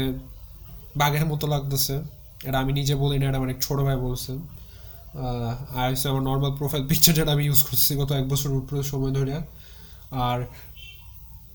বাঘের 1.00 1.24
মতো 1.30 1.44
লাগতেছে, 1.54 1.94
এটা 2.48 2.58
আমি 2.62 2.72
নিজে 2.78 2.94
বলি 3.02 3.16
না, 3.20 3.24
এটা 3.30 3.38
আমার 3.40 3.50
এক 3.54 3.58
ছোটো 3.66 3.82
ভাই 3.88 3.98
বলছে। 4.08 4.32
আর 5.74 5.90
হচ্ছে 5.90 6.08
আমার 6.08 6.22
নর্মাল 6.22 6.52
প্রোফাইল 6.56 6.88
পিকচার 6.88 7.14
যেটা 7.14 7.32
আমি 7.32 7.44
ইউজ 7.44 7.62
করছি 7.62 7.96
গত 7.96 8.12
এক 8.12 8.28
বছর 8.28 8.50
উপরে 8.50 8.82
সময় 8.82 9.10
ধরে। 9.10 9.40
আর 10.10 10.46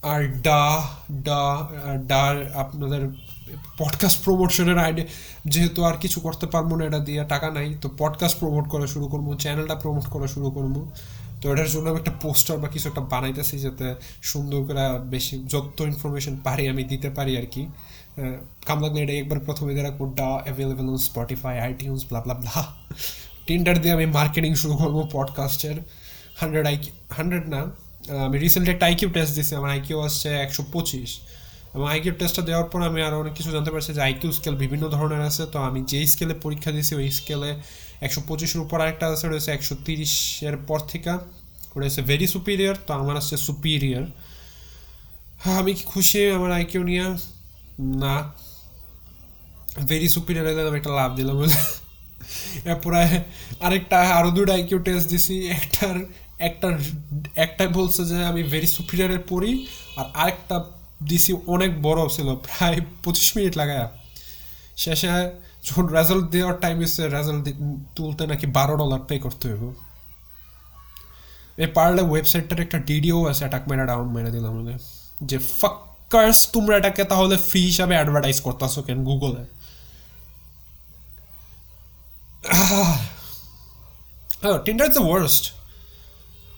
আর 0.01 0.27
ডা 0.41 0.87
ডা 1.11 1.67
ডার 2.07 2.51
আপনাদের 2.53 3.09
পডকাস্ট 3.77 4.23
প্রমোশনের 4.23 4.77
আইডিয়া 4.77 5.07
যেহেতু 5.45 5.83
আর 5.83 5.97
কিছু 5.97 6.21
করতে 6.21 6.45
পারব 6.47 6.75
না, 6.75 6.85
এটা 6.85 6.99
দিয়ে 6.99 7.25
টাকা 7.25 7.49
নাই, 7.49 7.75
তো 7.81 7.89
পডকাস্ট 7.97 8.39
প্রমোট 8.39 8.69
করা 8.69 8.87
শুরু 8.87 9.07
করব 9.07 9.35
চ্যানেলটা 9.35 9.75
প্রমোট 9.75 10.05
করা 10.05 10.27
শুরু 10.27 10.51
করব। 10.51 10.91
তো 11.41 11.53
এটার 11.53 11.69
জন্য 11.69 11.89
আমি 11.89 11.99
একটা 11.99 12.11
পোস্টার 12.21 12.57
বা 12.57 12.67
কিছু 12.67 12.89
একটা 12.89 13.01
বানাইতেছি 13.01 13.59
যাতে 13.59 13.95
সুন্দর 14.21 14.63
করে 14.63 14.99
বেশি 14.99 15.43
যত 15.43 15.81
ইনফরমেশন 15.81 16.37
পারি 16.43 16.67
আমি 16.67 16.83
দিতে 16.83 17.09
পারি 17.09 17.37
আর 17.37 17.45
কি। 17.45 17.67
কাম 18.65 18.81
লাগলে 18.81 19.01
এটা 19.01 19.13
একবার 19.13 19.39
প্রথমে 19.39 19.73
দিয়ে 19.73 19.83
রাখব 19.83 20.13
ডা 20.15 20.25
available 20.25 20.89
on 20.89 20.97
Spotify 20.97 21.59
iTunes 21.59 22.05
blah 22.07 22.21
blah 22.21 22.33
blah 22.33 22.65
Tinder 23.47 23.81
দিয়ে 23.81 23.93
আমি 23.93 24.05
মার্কেটিং 24.05 24.55
শুরু 24.55 24.75
করব 24.75 25.09
পডকাস্টের 25.11 25.75
হান্ড্রেড 26.35 26.67
আই 26.67 26.77
হান্ড্রেড 27.09 27.49
না 27.49 27.61
আমি 28.25 28.39
রিসেন্টলি 28.39 28.73
একটা 28.73 28.85
আইকিউ 28.85 29.09
টেস্ট 29.09 29.33
দিয়েছি 29.33 29.55
আমার 29.55 29.71
আইকিউ 29.71 29.99
আসছে 29.99 30.29
একশো 30.29 30.65
পঁচিশ। 30.71 31.19
এবং 31.73 31.89
আইকিউ 31.89 32.13
টেস্টটা 32.13 32.41
দেওয়ার 32.41 32.65
পর 32.65 32.81
আমি 32.81 33.01
আরও 33.01 33.19
অনেক 33.19 33.33
কিছু 33.33 33.51
জানতে 33.51 33.71
পারছি 33.71 33.93
যে 33.93 34.01
আইকিউ 34.01 34.31
স্কেল 34.31 34.55
বিভিন্ন 34.55 34.89
ধরনের 34.89 35.21
আছে। 35.21 35.45
তো 35.45 35.59
আমি 35.59 35.83
যেই 35.87 36.07
স্কেলে 36.07 36.33
পরীক্ষা 36.33 36.71
দিয়েছি 36.71 36.95
ওই 36.95 37.11
স্কেলে 37.11 37.55
একশো 38.01 38.21
পঁচিশের 38.27 38.61
উপর 38.61 38.81
আরেকটা 38.81 39.07
আছে 39.07 39.27
হচ্ছে 39.27 39.51
একশো 39.51 39.75
তিরিশের 39.85 40.57
পর 40.57 40.79
থেকে। 40.79 41.09
ওটা 41.09 41.85
হচ্ছে 41.85 42.01
ভেরি 42.01 42.27
সুপিরিয়ার 42.27 42.75
তো 42.87 42.93
আমার 42.93 43.17
আসছে 43.17 43.37
সুপিরিয়ার 43.37 44.03
হ্যাঁ 45.39 45.57
আমি 45.57 45.73
কি 45.73 45.83
খুশি 45.85 46.29
আমার 46.29 46.51
আইকিউ 46.51 46.83
নিয়ে? 46.83 47.05
না। 47.79 48.33
ভেরি 49.87 50.09
সুপিরিয়ার 50.09 50.67
আমি 50.67 50.77
একটা 50.77 50.89
লাভ 50.89 51.15
দিলাম। 51.15 51.37
বলে 51.37 51.53
এরপরে 52.71 53.01
আরেকটা 53.65 53.97
আরও 54.17 54.29
দুটো 54.37 54.51
আইকিউ 54.57 54.79
টেস্ট 54.87 55.05
দিছি। 55.13 55.35
একটার 55.57 55.95
একটার, 56.47 56.75
একটাই 57.45 57.69
বলছে 57.79 58.01
যে 58.11 58.17
আমি 58.31 58.41
ভেরি 58.53 58.69
সুপিরিয়ারের 58.77 59.23
পড়ি, 59.31 59.51
আর 59.99 60.05
আরেকটা 60.21 60.57
দিছি 61.09 61.31
অনেক 61.55 61.71
বড় 61.87 62.01
ছিল, 62.15 62.27
প্রায় 62.47 62.77
পঁচিশ 63.03 63.27
মিনিট 63.35 63.53
লাগায়। 63.61 63.87
শেষে 64.83 65.09
যখন 65.65 65.85
রেজাল্ট 65.97 66.25
দেওয়ার 66.35 66.55
টাইম 66.63 66.77
এসে 66.85 67.03
রেজাল্ট 67.17 67.43
তুলতে 67.95 68.23
নাকি 68.31 68.45
বারো 68.57 68.73
ডলার 68.81 69.01
পে 69.09 69.15
করতে 69.25 69.45
হইব। 69.51 69.63
এ 71.63 71.67
পারলে 71.77 72.01
ওয়েবসাইটটার 72.11 72.59
একটা 72.65 72.77
ডিডিও 72.89 73.17
আছে 73.31 73.41
অ্যাটাক 73.45 73.63
মেরা 73.69 73.85
ডাউন 73.91 74.07
মেরে 74.15 74.31
দিলাম 74.35 74.53
যে 75.29 75.37
ফাক্কার্স 75.59 76.39
তোমরা 76.53 76.73
এটাকে 76.79 77.03
তাহলে 77.11 77.35
ফ্রি 77.49 77.61
হিসাবে 77.71 77.93
অ্যাডভার্টাইজ 77.97 78.37
করতেছো 78.47 78.79
কেন 78.87 78.99
গুগলে 79.03 79.43
হ্যাঁ 82.49 82.97
টিন্ডার 84.65 84.89
দ্য 84.89 84.99
ওয়ার্স্ট 84.99 85.51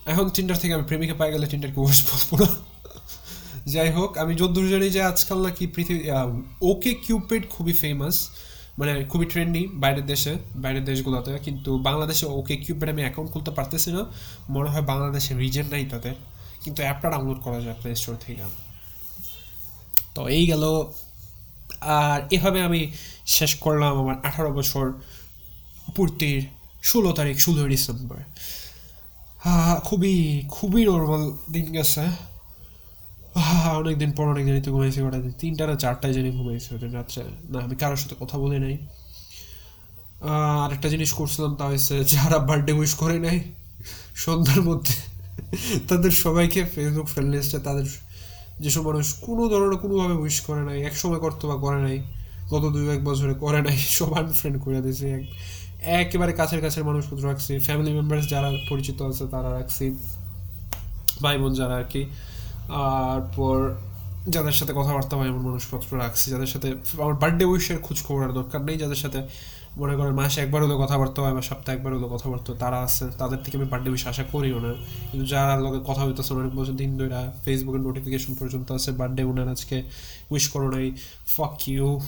এখন 0.06 0.28
টিন্ডার 0.28 0.56
থেকে 0.58 0.74
আমি 0.74 0.82
প্রেমিকা 0.82 1.14
পাই 1.14 1.32
গেলে 1.32 1.46
টিন্ডারকে 1.46 1.80
ওয়ার্স্ট 1.80 2.04
বলব 2.10 2.42
না। 2.42 2.56
যাই 3.72 3.92
হোক, 3.92 4.18
আমি 4.18 4.34
যদ্দূর 4.34 4.68
জানি 4.68 4.90
যে 4.90 5.02
আজকাল 5.02 5.42
নাকি 5.42 5.66
পৃথিবী 5.66 6.10
ওকে 6.62 6.94
কিউপিড 6.94 7.42
খুবই 7.50 7.72
ফেমাস 7.72 8.30
মানে 8.78 9.04
খুবই 9.04 9.26
ট্রেন্ডি 9.26 9.68
বাইরের 9.72 10.06
দেশে, 10.06 10.36
বাইরের 10.56 10.84
দেশগুলোতে। 10.84 11.38
কিন্তু 11.38 11.78
বাংলাদেশে 11.78 12.26
ওকে 12.26 12.56
কিউপিড 12.56 12.88
আমি 12.90 13.02
অ্যাকাউন্ট 13.02 13.32
খুলতে 13.32 13.50
পারতেছি 13.50 13.92
না। 13.92 14.04
মনে 14.50 14.70
হয় 14.70 14.82
বাংলাদেশে 14.82 15.34
রিজেন 15.34 15.66
নাই 15.66 15.84
তাদের। 15.84 16.14
কিন্তু 16.64 16.82
অ্যাপটা 16.82 17.10
ডাউনলোড 17.10 17.40
করা 17.40 17.60
যায় 17.60 17.74
প্লে 17.82 17.94
স্টোর 17.94 18.16
থেকে। 18.26 18.42
তো 20.14 20.28
এই 20.28 20.46
গেল। 20.46 20.92
আর 21.80 22.20
এভাবে 22.30 22.62
আমি 22.62 22.92
শেষ 23.26 23.54
করলাম 23.54 23.98
আমার 24.00 24.16
আঠারো 24.22 24.52
বছর 24.52 24.92
পূর্তির 25.96 26.46
ষোলো 26.82 27.12
তারিখ 27.12 27.38
ষোলোই 27.38 27.68
ডিসেম্বর। 27.68 28.16
খুবই 29.84 30.42
খুবই 30.48 30.86
নর্মাল 30.86 31.32
দিন 31.52 31.72
গেছে। 31.72 32.00
আহ, 33.34 33.78
অনেকদিন 33.78 34.10
পর 34.10 34.24
অনেক 34.24 34.46
জানি 34.46 34.62
তো 34.62 34.72
ঘুমাইছি 34.72 35.00
ওটা 35.00 35.20
তিনটা 35.38 35.66
না 35.66 35.74
চারটায় 35.74 36.12
জানি 36.12 36.30
ঘুমাইছি 36.30 36.74
ওদের 36.74 36.94
রাত্রে। 36.94 37.24
না 37.50 37.58
আমি 37.58 37.76
কারোর 37.76 37.96
সাথে 37.96 38.14
কথা 38.20 38.38
বলি 38.38 38.58
নাই। 38.58 38.78
আহ, 40.20 40.64
আরেকটা 40.64 40.88
জিনিস 40.88 41.12
করছিলাম 41.12 41.54
তা 41.54 41.64
হচ্ছে 41.64 42.04
যারা 42.04 42.38
বার্থডে 42.38 42.72
উইশ 42.72 42.94
করে 42.94 43.18
নাই 43.18 43.40
সন্ধ্যার 44.16 44.62
মধ্যে 44.62 44.94
তাদের 45.88 46.10
সবাইকে 46.10 46.64
ফেসবুক 46.64 47.06
ফ্রেন্ড 47.06 47.36
লিস্টে 47.36 47.58
তাদের 47.58 47.84
যেসব 48.60 48.90
মানুষ 48.90 49.14
কোনো 49.14 49.48
ধরনের 49.48 49.78
কোনোভাবে 49.78 50.14
উইশ 50.14 50.40
করে 50.40 50.60
নাই 50.60 50.82
এক 50.82 50.96
সময় 50.96 51.18
করতো 51.18 51.48
বা 51.48 51.56
করে 51.56 51.82
নাই 51.82 52.02
গত 52.50 52.72
দুই 52.72 52.96
এক 52.96 53.04
বছরে 53.04 53.34
করে 53.34 53.62
নাই 53.62 53.78
সব 53.78 54.12
আনফ্রেন্ড 54.12 54.62
করে 54.62 54.80
দিয়েছে। 54.80 55.10
এক 55.10 55.22
একেবারে 55.82 56.32
কাছের 56.32 56.60
কাছের 56.60 56.84
মানুষপত্র 56.84 57.28
রাখছি। 57.28 57.58
ফ্যামিলি 57.58 57.92
মেম্বার্স 57.92 58.28
যারা 58.28 58.52
পরিচিত 58.70 59.02
আছে, 59.02 59.26
তারা 59.26 59.52
রাখছি। 59.52 59.96
ভাই 61.22 61.38
বোন 61.38 61.54
যারা 61.54 61.76
আর 61.76 61.84
কি। 61.84 62.06
আর 62.68 63.20
পর 63.36 63.74
যাদের 64.28 64.52
সাথে 64.52 64.72
কথাবার্তা 64.72 65.16
হয়, 65.16 65.28
এমন 65.28 65.40
মানুষপত্র 65.40 65.98
রাখছি। 65.98 66.30
যাদের 66.30 66.46
সাথে 66.46 66.74
আমার 67.00 67.14
বার্থডে 67.14 67.44
উইশের 67.44 67.78
খোঁজ 67.78 68.02
খবর 68.02 68.24
আর 68.24 68.32
দরকার 68.32 68.64
নেই। 68.64 68.76
যাদের 68.78 68.96
সাথে 68.96 69.22
মনে 69.76 69.96
করেন 69.96 70.14
মাসে 70.14 70.40
একবার 70.40 70.62
হলেও 70.62 70.78
কথাবার্তা 70.78 71.22
হয়, 71.22 71.34
বা 71.34 71.42
সপ্তাহে 71.42 71.78
একবার 71.78 71.94
হলেও 71.94 72.08
কথাবার্তা 72.08 72.54
তারা 72.54 72.80
আছে। 72.82 73.10
তাদের 73.18 73.38
থেকে 73.44 73.56
আমি 73.56 73.66
বার্থডে 73.66 73.90
উইশ 73.90 74.06
আশা 74.06 74.24
করিও 74.32 74.60
না। 74.60 74.74
কিন্তু 75.10 75.26
যারা 75.26 75.56
লোকে 75.56 75.80
কথা 75.86 76.02
হইতেছে, 76.04 76.34
অনেক 76.34 76.54
বছর 76.54 76.72
দিন 76.72 76.98
ধরে 76.98 77.28
ফেসবুকের 77.44 77.80
নোটিফিকেশন 77.80 78.34
পর্যন্ত 78.34 78.72
আছে 78.72 78.92
বার্থডে 78.92 79.22
উনার 79.22 79.48
আজকে 79.48 79.82
উইশ 80.30 80.48
করো 80.48 80.70
নাই। 80.70 80.92
ফক 81.36 81.68
ইউ 81.68 82.00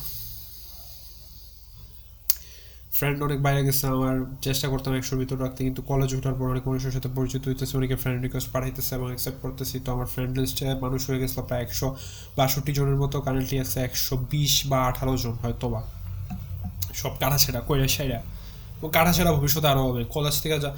ফ্রেন্ড 3.01 3.21
অনেক 3.29 3.39
বাইরে 3.47 3.63
গেছে, 3.69 3.85
আমার 3.97 4.17
চেষ্টা 4.47 4.67
করতাম 4.73 4.93
একশোর 4.99 5.19
ভিতর 5.23 5.39
রাখতে, 5.45 5.61
কিন্তু 5.67 5.81
কলেজ 5.91 6.11
ওঠার 6.19 6.37
পর 6.39 6.47
অনেক 6.55 6.65
মানুষের 6.71 6.93
সাথে 6.97 7.09
পরিচিত 7.17 7.43
হইতেছে, 7.49 7.75
অনেকে 7.81 7.97
ফ্রেন্ড 8.03 8.21
রিকোয়েস্ট 8.27 8.49
পাঠাইতেছে 8.55 8.93
এবং 8.99 9.07
অ্যাকসেপ্ট 9.13 9.39
করতেছি। 9.45 9.77
তো 9.85 9.89
আমার 9.95 10.09
ফ্রেন্ড 10.15 10.33
লিস্টে 10.39 10.67
মানুষ 10.85 11.01
হয়ে 11.09 11.19
গেছিল 11.23 11.41
প্রায় 11.49 11.63
একশো 11.67 11.89
বাষট্টি 12.39 12.73
জনের 12.79 12.99
মতো 13.03 13.17
কারেন্টলি 13.27 13.57
আছে 13.65 13.79
একশো 13.89 14.15
বিশ 14.33 14.55
বা 14.71 14.79
আঠারো 14.89 15.15
জন 15.23 15.35
হয়তো 15.43 15.67
বা। 15.73 15.81
সব 17.01 17.13
কাটাছেড়া 17.23 17.61
কইরা 17.69 17.89
সেরা 17.97 18.21
ও 18.85 18.87
কাটাছেড়া 18.97 19.31
ভবিষ্যতে 19.37 19.69
আরও 19.73 19.83
হবে। 19.89 20.03
কলেজ 20.17 20.35
থেকে 20.43 20.57
যা, 20.65 20.71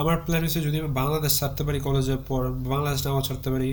আমার 0.00 0.16
প্ল্যান 0.24 0.42
হচ্ছে 0.46 0.60
যদি 0.66 0.76
আমি 0.82 0.90
বাংলাদেশ 1.00 1.32
ছাড়তে 1.40 1.62
পারি 1.66 1.78
কলেজের 1.88 2.20
পর, 2.28 2.42
বাংলাদেশ 2.72 3.00
নাও 3.06 3.22
ছাড়তে 3.28 3.48
পারি 3.54 3.70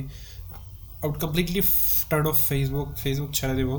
out 1.03 1.15
completely 1.23 1.61
turn 2.09 2.25
off 2.31 2.37
Facebook 2.49 2.87
Facebook 3.01 3.31
ছেড়ে 3.37 3.55
দেবো। 3.59 3.75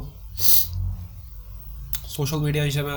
সোশ্যাল 2.17 2.41
মিডিয়া 2.47 2.65
হিসাবে 2.71 2.93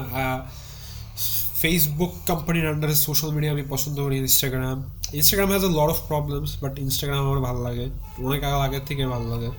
ফেসবুক 1.66 2.14
কোম্পানির 2.30 2.66
আন্ডারে 2.72 2.96
সোশ্যাল 3.08 3.30
মিডিয়া 3.36 3.52
আমি 3.56 3.64
পছন্দ 3.74 3.98
করি 4.06 4.16
Instagram 4.26 4.78
Instagram 5.20 5.50
has 5.54 5.64
a 5.70 5.72
lot 5.80 5.90
of 5.94 6.00
problems 6.12 6.52
but 6.64 6.74
Instagram 6.86 7.20
আমার 7.26 7.40
ভালো 7.48 7.60
লাগে। 7.68 7.86
অনেক 8.28 8.42
আগে 8.48 8.58
আগের 8.66 8.84
থেকে 8.90 9.04
ভালো 9.14 9.28
লাগে। 9.34 9.50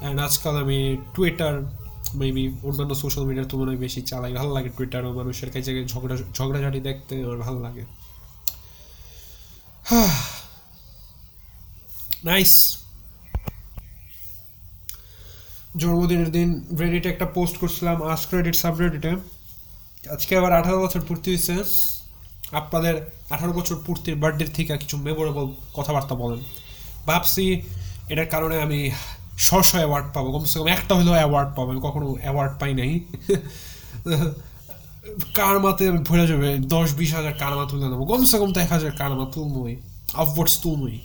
অ্যান্ড 0.00 0.18
আজকাল 0.26 0.54
আমি 0.64 0.78
টুইটার 1.14 1.54
মেবি 2.20 2.44
অন্যান্য 2.68 2.92
সোশ্যাল 3.02 3.24
মিডিয়ার 3.28 3.48
তুলনায় 3.52 3.78
বেশি 3.84 4.00
চালাই। 4.10 4.32
ভালো 4.40 4.50
লাগে 4.56 4.70
টুইটারও 4.76 5.10
মানুষের 5.20 5.50
কাছে 5.54 5.70
ঝগড়া 5.92 6.16
ঝগড়াঝাটি 6.36 6.80
দেখতে 6.88 7.14
আমার 7.26 7.38
ভালো 7.46 7.58
লাগে। 7.66 7.82
নাইস 12.28 12.52
জন্মদিনের 15.80 16.30
দিন 16.36 16.48
রেডিটে 16.82 17.08
একটা 17.14 17.26
পোস্ট 17.36 17.54
করছিলাম 17.62 17.96
আস 18.12 18.22
ক্রেডিট 18.30 18.56
সাবরেডিটে 18.64 19.12
আজকে 20.04 20.36
আবার 20.36 20.52
আঠারো 20.52 20.82
বছর 20.82 21.00
পূর্তি 21.00 21.30
হয়েছে। 21.30 21.54
আপনাদের 22.52 23.10
আঠারো 23.30 23.52
বছর 23.52 23.76
পূর্তির 23.86 24.16
বার্থডে 24.16 24.44
থেকে 24.44 24.76
কিছু 24.78 24.96
মেমোরেবল 24.96 25.54
কথাবার্তা 25.74 26.14
বলেন। 26.14 26.40
ভাবছি 27.06 27.62
এটার 28.08 28.26
কারণে 28.26 28.62
আমি 28.62 28.90
শশ 29.38 29.74
অ্যাওয়ার্ড 29.74 30.06
পাবো। 30.14 30.32
কমসে 30.32 30.58
কম 30.58 30.66
একটা 30.66 30.94
হলেও 30.94 31.12
অ্যাওয়ার্ড 31.12 31.56
পাবো। 31.56 31.70
আমি 31.70 31.80
কখনো 31.82 32.16
অ্যাওয়ার্ড 32.20 32.58
পাই 32.60 32.74
নাই। 32.74 33.00
কারমাতে 35.34 35.88
আমি 35.88 35.98
ভরে 35.98 36.26
যাবে 36.26 36.58
দশ 36.58 36.94
বিশ 36.94 37.14
হাজার 37.14 37.34
কারমা 37.34 37.64
তুলে 37.70 37.88
নেব। 37.88 38.04
কমসে 38.04 38.38
কম 38.38 38.52
তো 38.52 38.60
এক 38.60 38.72
হাজার 38.72 38.92
কারমা 38.92 39.26
তুলবই 39.32 39.76
আপওয়ার্ডস 40.14 40.60
তুলবই। 40.62 40.98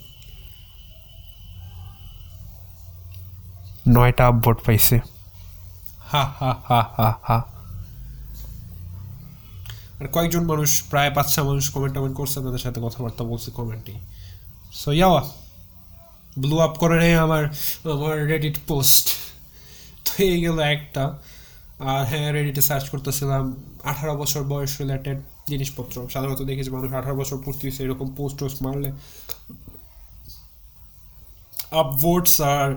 নয়টা 3.87 4.27
আপভোট 4.27 4.57
পাইছে। 4.65 4.99
হা 6.11 6.23
হা 6.39 6.55
হা 6.69 6.81
হা 6.97 7.13
হা। 7.23 7.54
আর 9.99 10.07
কয়েকজন 10.15 10.43
মানুষ, 10.51 10.69
প্রায় 10.91 11.09
ছ 11.33 11.35
মানুষ 11.49 11.65
কমেন্ট 11.73 11.93
টমেন্ট 11.97 12.15
করছে 12.19 12.37
তাদের 12.45 12.61
সাথে 12.65 12.79
কথাবার্তা 12.85 13.23
বলছে 13.31 13.49
কমেন্টে 13.57 13.93
সো 14.81 14.89
ইয়াওয়া 14.99 15.21
ব্লু 16.43 16.55
আপ 16.67 16.73
করে 16.81 16.95
নেই 17.03 17.13
আমার 17.25 17.43
আমার 17.95 18.15
রেডিট 18.31 18.57
পোস্ট 18.69 19.05
তো 20.05 20.11
এই 20.31 20.37
গেল 20.45 20.57
একটা। 20.75 21.03
আর 21.91 22.01
হ্যাঁ 22.09 22.27
রেডিটে 22.37 22.61
সার্চ 22.69 22.85
করতেছিলাম, 22.93 23.43
আঠারো 23.91 24.13
বছর 24.21 24.41
বয়স 24.51 24.71
রিলেটেড 24.81 25.17
জিনিসপত্র। 25.51 25.95
সাধারণত 26.13 26.41
দেখেছি 26.49 26.69
মানুষ 26.77 26.89
আঠারো 26.99 27.15
বছর 27.21 27.37
পূর্তি 27.45 27.63
হয়েছে 27.65 27.81
এরকম 27.85 28.07
পোস্ট 28.17 28.35
টোস্ট 28.39 28.57
মারলে 28.65 28.89
আপভোটস 31.81 32.35
আর 32.53 32.69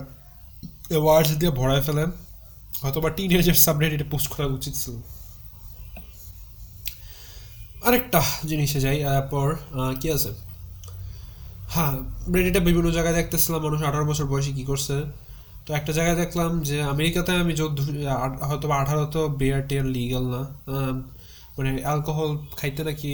ওয়ার্ডস 1.04 1.30
দিয়ে 1.40 1.52
ভরায় 1.60 1.82
ফেলে 1.86 2.04
হয়তো 2.82 2.98
বা 3.04 3.10
টিন 3.16 3.30
এজের 3.38 3.58
সাবরেডিটে 3.66 4.06
পোস্ট 4.12 4.26
করা 4.32 4.46
উচিত 4.58 4.74
ছিল। 4.82 4.94
আরেকটা 7.86 8.20
জিনিসে 8.50 8.78
যাই 8.84 8.98
তারপর 9.06 9.48
কি 10.00 10.08
আছে? 10.16 10.30
হ্যাঁ 11.74 11.94
ব্রেডিটা 12.32 12.60
বিভিন্ন 12.68 12.88
জায়গায় 12.96 13.16
দেখতেছিলাম, 13.20 13.60
মানুষ 13.66 13.80
আঠারো 13.88 14.04
বছর 14.10 14.26
বয়সে 14.32 14.52
কী 14.58 14.64
করছে। 14.70 14.96
তো 15.64 15.70
একটা 15.78 15.92
জায়গায় 15.98 16.18
দেখলাম 16.22 16.50
যে 16.68 16.76
আমেরিকাতে 16.92 17.32
আমি 17.44 17.52
যত 17.60 17.76
হয়তো 18.48 18.66
বা 18.70 18.76
আঠারো 18.82 19.04
তো 19.14 19.20
বিয়ার 19.40 19.60
টিয়ার 19.68 19.86
লিগাল 19.96 20.24
না 20.34 20.42
মানে 21.56 21.70
অ্যালকোহল 21.86 22.30
খাইতে 22.58 22.82
নাকি 22.88 23.12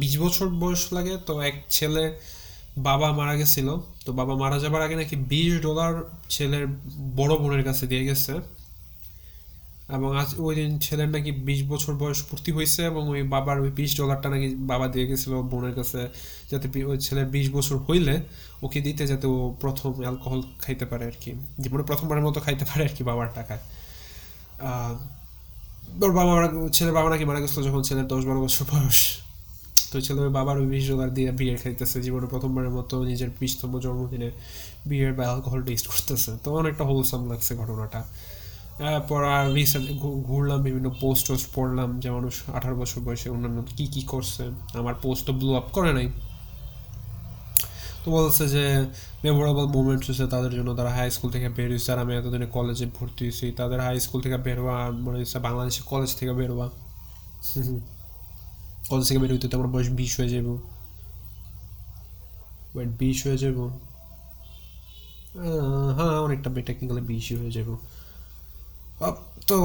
বিশ 0.00 0.14
বছর 0.24 0.46
বয়স 0.62 0.82
লাগে। 0.96 1.14
তো 1.26 1.32
এক 1.48 1.56
ছেলে 1.76 2.04
বাবা 2.88 3.08
মারা 3.18 3.34
গেছিল। 3.40 3.68
তো 4.04 4.10
বাবা 4.20 4.34
মারা 4.42 4.56
যাবার 4.64 4.82
আগে 4.86 4.96
নাকি 5.02 5.16
বিশ 5.32 5.52
ডলার 5.66 5.92
ছেলের 6.34 6.64
বড় 7.18 7.32
বোনের 7.42 7.62
কাছে 7.68 7.84
দিয়ে 7.90 8.04
গেছে। 8.08 8.32
এবং 9.88 10.10
আজ 10.22 10.30
ওই 10.46 10.54
দিন 10.54 10.70
ছেলের 10.78 11.10
নাকি 11.14 11.30
বিশ 11.48 11.60
বছর 11.72 11.92
বয়স 12.02 12.20
পূর্তি 12.28 12.50
হয়েছে 12.56 12.80
এবং 12.90 13.02
ওই 13.08 13.22
বাবার 13.34 13.56
ওই 13.60 13.70
বিশ 13.78 13.90
ডলারটা 13.98 14.28
নাকি 14.34 14.48
বাবা 14.72 14.86
দিয়ে 14.88 15.06
গেছিল 15.10 15.32
বোনের 15.52 15.74
কাছে 15.78 16.00
যাতে 16.50 16.66
ওই 16.90 16.98
ছেলের 17.06 17.26
বিশ 17.34 17.46
বছর 17.56 17.76
হইলে 17.86 18.14
ওকে 18.62 18.78
দিতে 18.86 19.04
যাতে 19.06 19.26
ও 19.26 19.38
প্রথম 19.62 19.90
অ্যালকোহল 20.04 20.40
খাইতে 20.62 20.84
পারে 20.90 21.04
আর 21.10 21.16
কি। 21.22 21.30
জীবনে 21.62 21.82
প্রথমবারের 21.90 22.24
মতো 22.28 22.38
খাইতে 22.40 22.64
পারে 22.70 22.82
আর 22.88 22.92
কি 22.96 23.02
বাবার 23.10 23.28
টাকায়। 23.38 23.62
ওর 26.04 26.12
বাবা 26.18 26.32
ছেলের 26.76 26.94
বাবা 26.98 27.08
নাকি 27.12 27.24
মারা 27.28 27.40
গেছিল 27.44 27.60
যখন 27.68 27.82
ছেলের 27.88 28.06
দশ 28.12 28.22
বারো 28.28 28.40
বছর 28.44 28.64
বয়স। 28.72 29.00
তো 29.90 30.00
ছেলে 30.06 30.20
বাবার 30.38 30.56
ওই 30.58 30.66
বিশ 30.66 30.84
ডলার 30.90 31.10
দিয়ে 31.16 31.30
বিয়ের 31.38 31.58
খাইতেছে, 31.62 32.02
জীবনে 32.02 32.26
প্রথমবারের 32.32 32.70
মতো 32.78 33.04
নিজের 33.10 33.30
বিশতম 33.40 33.72
জন্মদিনে 33.84 34.30
বিয়ের 34.88 35.12
বা 35.18 35.22
অ্যালকোহল 35.28 35.60
টেস্ট 35.68 35.86
করতেছে। 35.92 36.30
তো 36.44 36.48
অনেকটা 36.60 36.84
হোলসাম 36.88 37.22
লাগছে 37.30 37.54
ঘটনাটা। 37.60 38.00
পর 39.08 39.24
আর 39.24 39.44
রিসেন্ট 39.54 39.86
ঘুরলাম, 40.28 40.62
বিভিন্ন 40.62 40.90
পোস্ট 41.00 41.22
টোস্ট 41.26 41.46
পড়লাম, 41.54 42.00
যে 42.00 42.08
মানুষ 42.10 42.34
আঠারো 42.56 42.76
বছর 42.76 43.00
বয়সে 43.00 43.28
অন্যান্য 43.30 43.58
কী 43.76 43.86
কী 43.86 44.02
করছে। 44.02 44.44
আমার 44.78 44.94
পোস্ট 45.02 45.22
তো 45.26 45.32
ব্লু 45.32 45.54
আপ 45.54 45.66
করে 45.72 45.92
নাই। 45.92 46.08
তো 48.04 48.10
বলছে 48.10 48.48
যে 48.48 48.64
মেমোরেবল 49.24 49.66
মুমেন্টস 49.66 50.06
হচ্ছে 50.10 50.26
তাদের 50.26 50.52
জন্য 50.52 50.74
তারা 50.74 50.90
হাই 50.96 51.10
স্কুল 51.10 51.30
থেকে 51.30 51.48
বের 51.48 51.70
হয়েছে 51.70 51.92
আর 51.92 51.98
আমি 51.98 52.12
এতদিনে 52.16 52.46
কলেজে 52.46 52.86
ভর্তি 52.98 53.24
হয়েছি। 53.24 53.52
তাদের 53.52 53.80
হাই 53.80 54.00
স্কুল 54.00 54.20
থেকে 54.22 54.36
বের 54.36 54.58
হওয়া, 54.60 54.90
মনে 54.90 55.16
হচ্ছে 55.18 55.38
বাংলাদেশে 55.38 55.82
কলেজ 55.86 56.10
থেকে 56.14 56.32
বের 56.32 56.50
হওয়া। 56.52 56.68
কলেজ 58.90 59.04
থেকে 59.08 59.20
বের 59.20 59.30
হইতে 59.32 59.48
তো 59.48 59.54
আমার 59.58 59.68
বয়স 59.68 59.88
বিশ 59.88 60.20
হয়ে 60.20 60.28
যাব 60.28 60.48
ওয়েট 62.74 62.88
বিশ 63.00 63.26
হয়ে 63.26 63.38
যাব 63.38 63.58
হ্যাঁ 65.96 66.16
অনেকটা 66.20 66.48
টেকনিক্যালি 66.66 67.00
বিশই 67.00 67.36
হয়ে 67.36 67.50
যাব 67.50 67.68
তো 69.48 69.56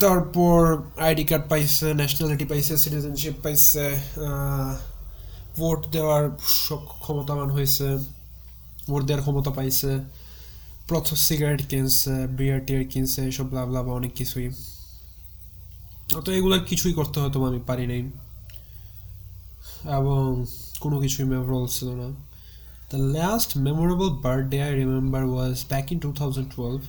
তারপর 0.00 0.60
আইডি 1.06 1.24
কার্ড 1.24 1.44
পাইছে 1.48 1.86
ন্যাশনালিটি 1.94 2.44
পাইছে 2.44 2.72
সিটিজেনশিপ 2.82 3.34
পাইছে 3.44 3.84
ভোট 5.58 5.80
দেওয়ার 5.94 6.24
ক্ষমতাবান 7.04 7.48
হয়েছে 7.50 7.88
ভোট 8.88 9.02
দেওয়ার 9.06 9.22
ক্ষমতা 9.22 9.50
পাইছে, 9.50 9.90
প্রথম 10.88 11.16
সিগারেট 11.26 11.62
কিনছে 11.70 12.14
বিয়ার 12.38 12.60
টিয়ার 12.66 12.84
কিনছে, 12.92 13.20
এসব 13.30 13.46
লাভ 13.56 13.68
লাভ 13.76 13.86
অনেক 13.98 14.12
কিছুই। 14.14 14.48
তো 16.24 16.30
এগুলো 16.38 16.56
কিছুই 16.70 16.92
করতে 16.92 17.16
হয়তো 17.20 17.38
আমি 17.50 17.60
পারি 17.66 17.84
নাই। 17.86 18.02
এবং 19.98 20.20
কোনো 20.82 20.96
কিছুই 21.00 21.24
মেমোরেবল 21.30 21.66
ছিল 21.76 21.88
না। 22.00 22.08
Memorable 23.66 24.08
birthday 24.24 24.58
I 24.66 24.72
remember 24.82 25.22
was 25.32 25.54
back 25.72 25.86
in 25.92 25.98
two 26.04 26.10
thousand 26.20 26.48
twelve 26.54 26.82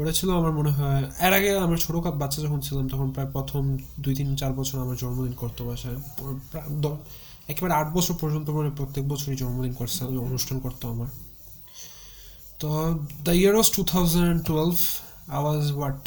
ওটা 0.00 0.12
ছিল 0.18 0.28
আমার 0.40 0.52
মনে 0.58 0.72
হয়, 0.78 1.02
এর 1.26 1.32
আগে 1.38 1.50
আমার 1.66 1.78
ছোটো 1.84 1.98
বাচ্চা 2.22 2.38
যখন 2.46 2.60
ছিলাম 2.66 2.84
তখন 2.92 3.08
প্রায় 3.14 3.28
প্রথম 3.36 3.62
দুই 4.04 4.14
তিন 4.18 4.28
চার 4.40 4.52
বছর 4.58 4.76
আমার 4.84 4.96
জন্মদিন 5.02 5.34
করতো 5.42 5.60
বাসায়। 5.68 5.98
একেবারে 7.50 7.74
আট 7.80 7.88
বছর 7.96 8.14
পর্যন্ত 8.22 8.46
মানে 8.58 8.70
প্রত্যেক 8.78 9.04
বছরই 9.12 9.36
জন্মদিন 9.42 9.74
করছে, 9.80 10.00
অনুষ্ঠান 10.28 10.56
করতো 10.64 10.84
আমার। 10.94 11.08
তো 12.60 12.68
the 13.26 13.32
year 13.40 13.54
was 13.56 13.68
two 13.76 13.80
thousand 13.92 14.36
twelve 14.48 14.76
I was 15.38 15.62
what 15.78 16.00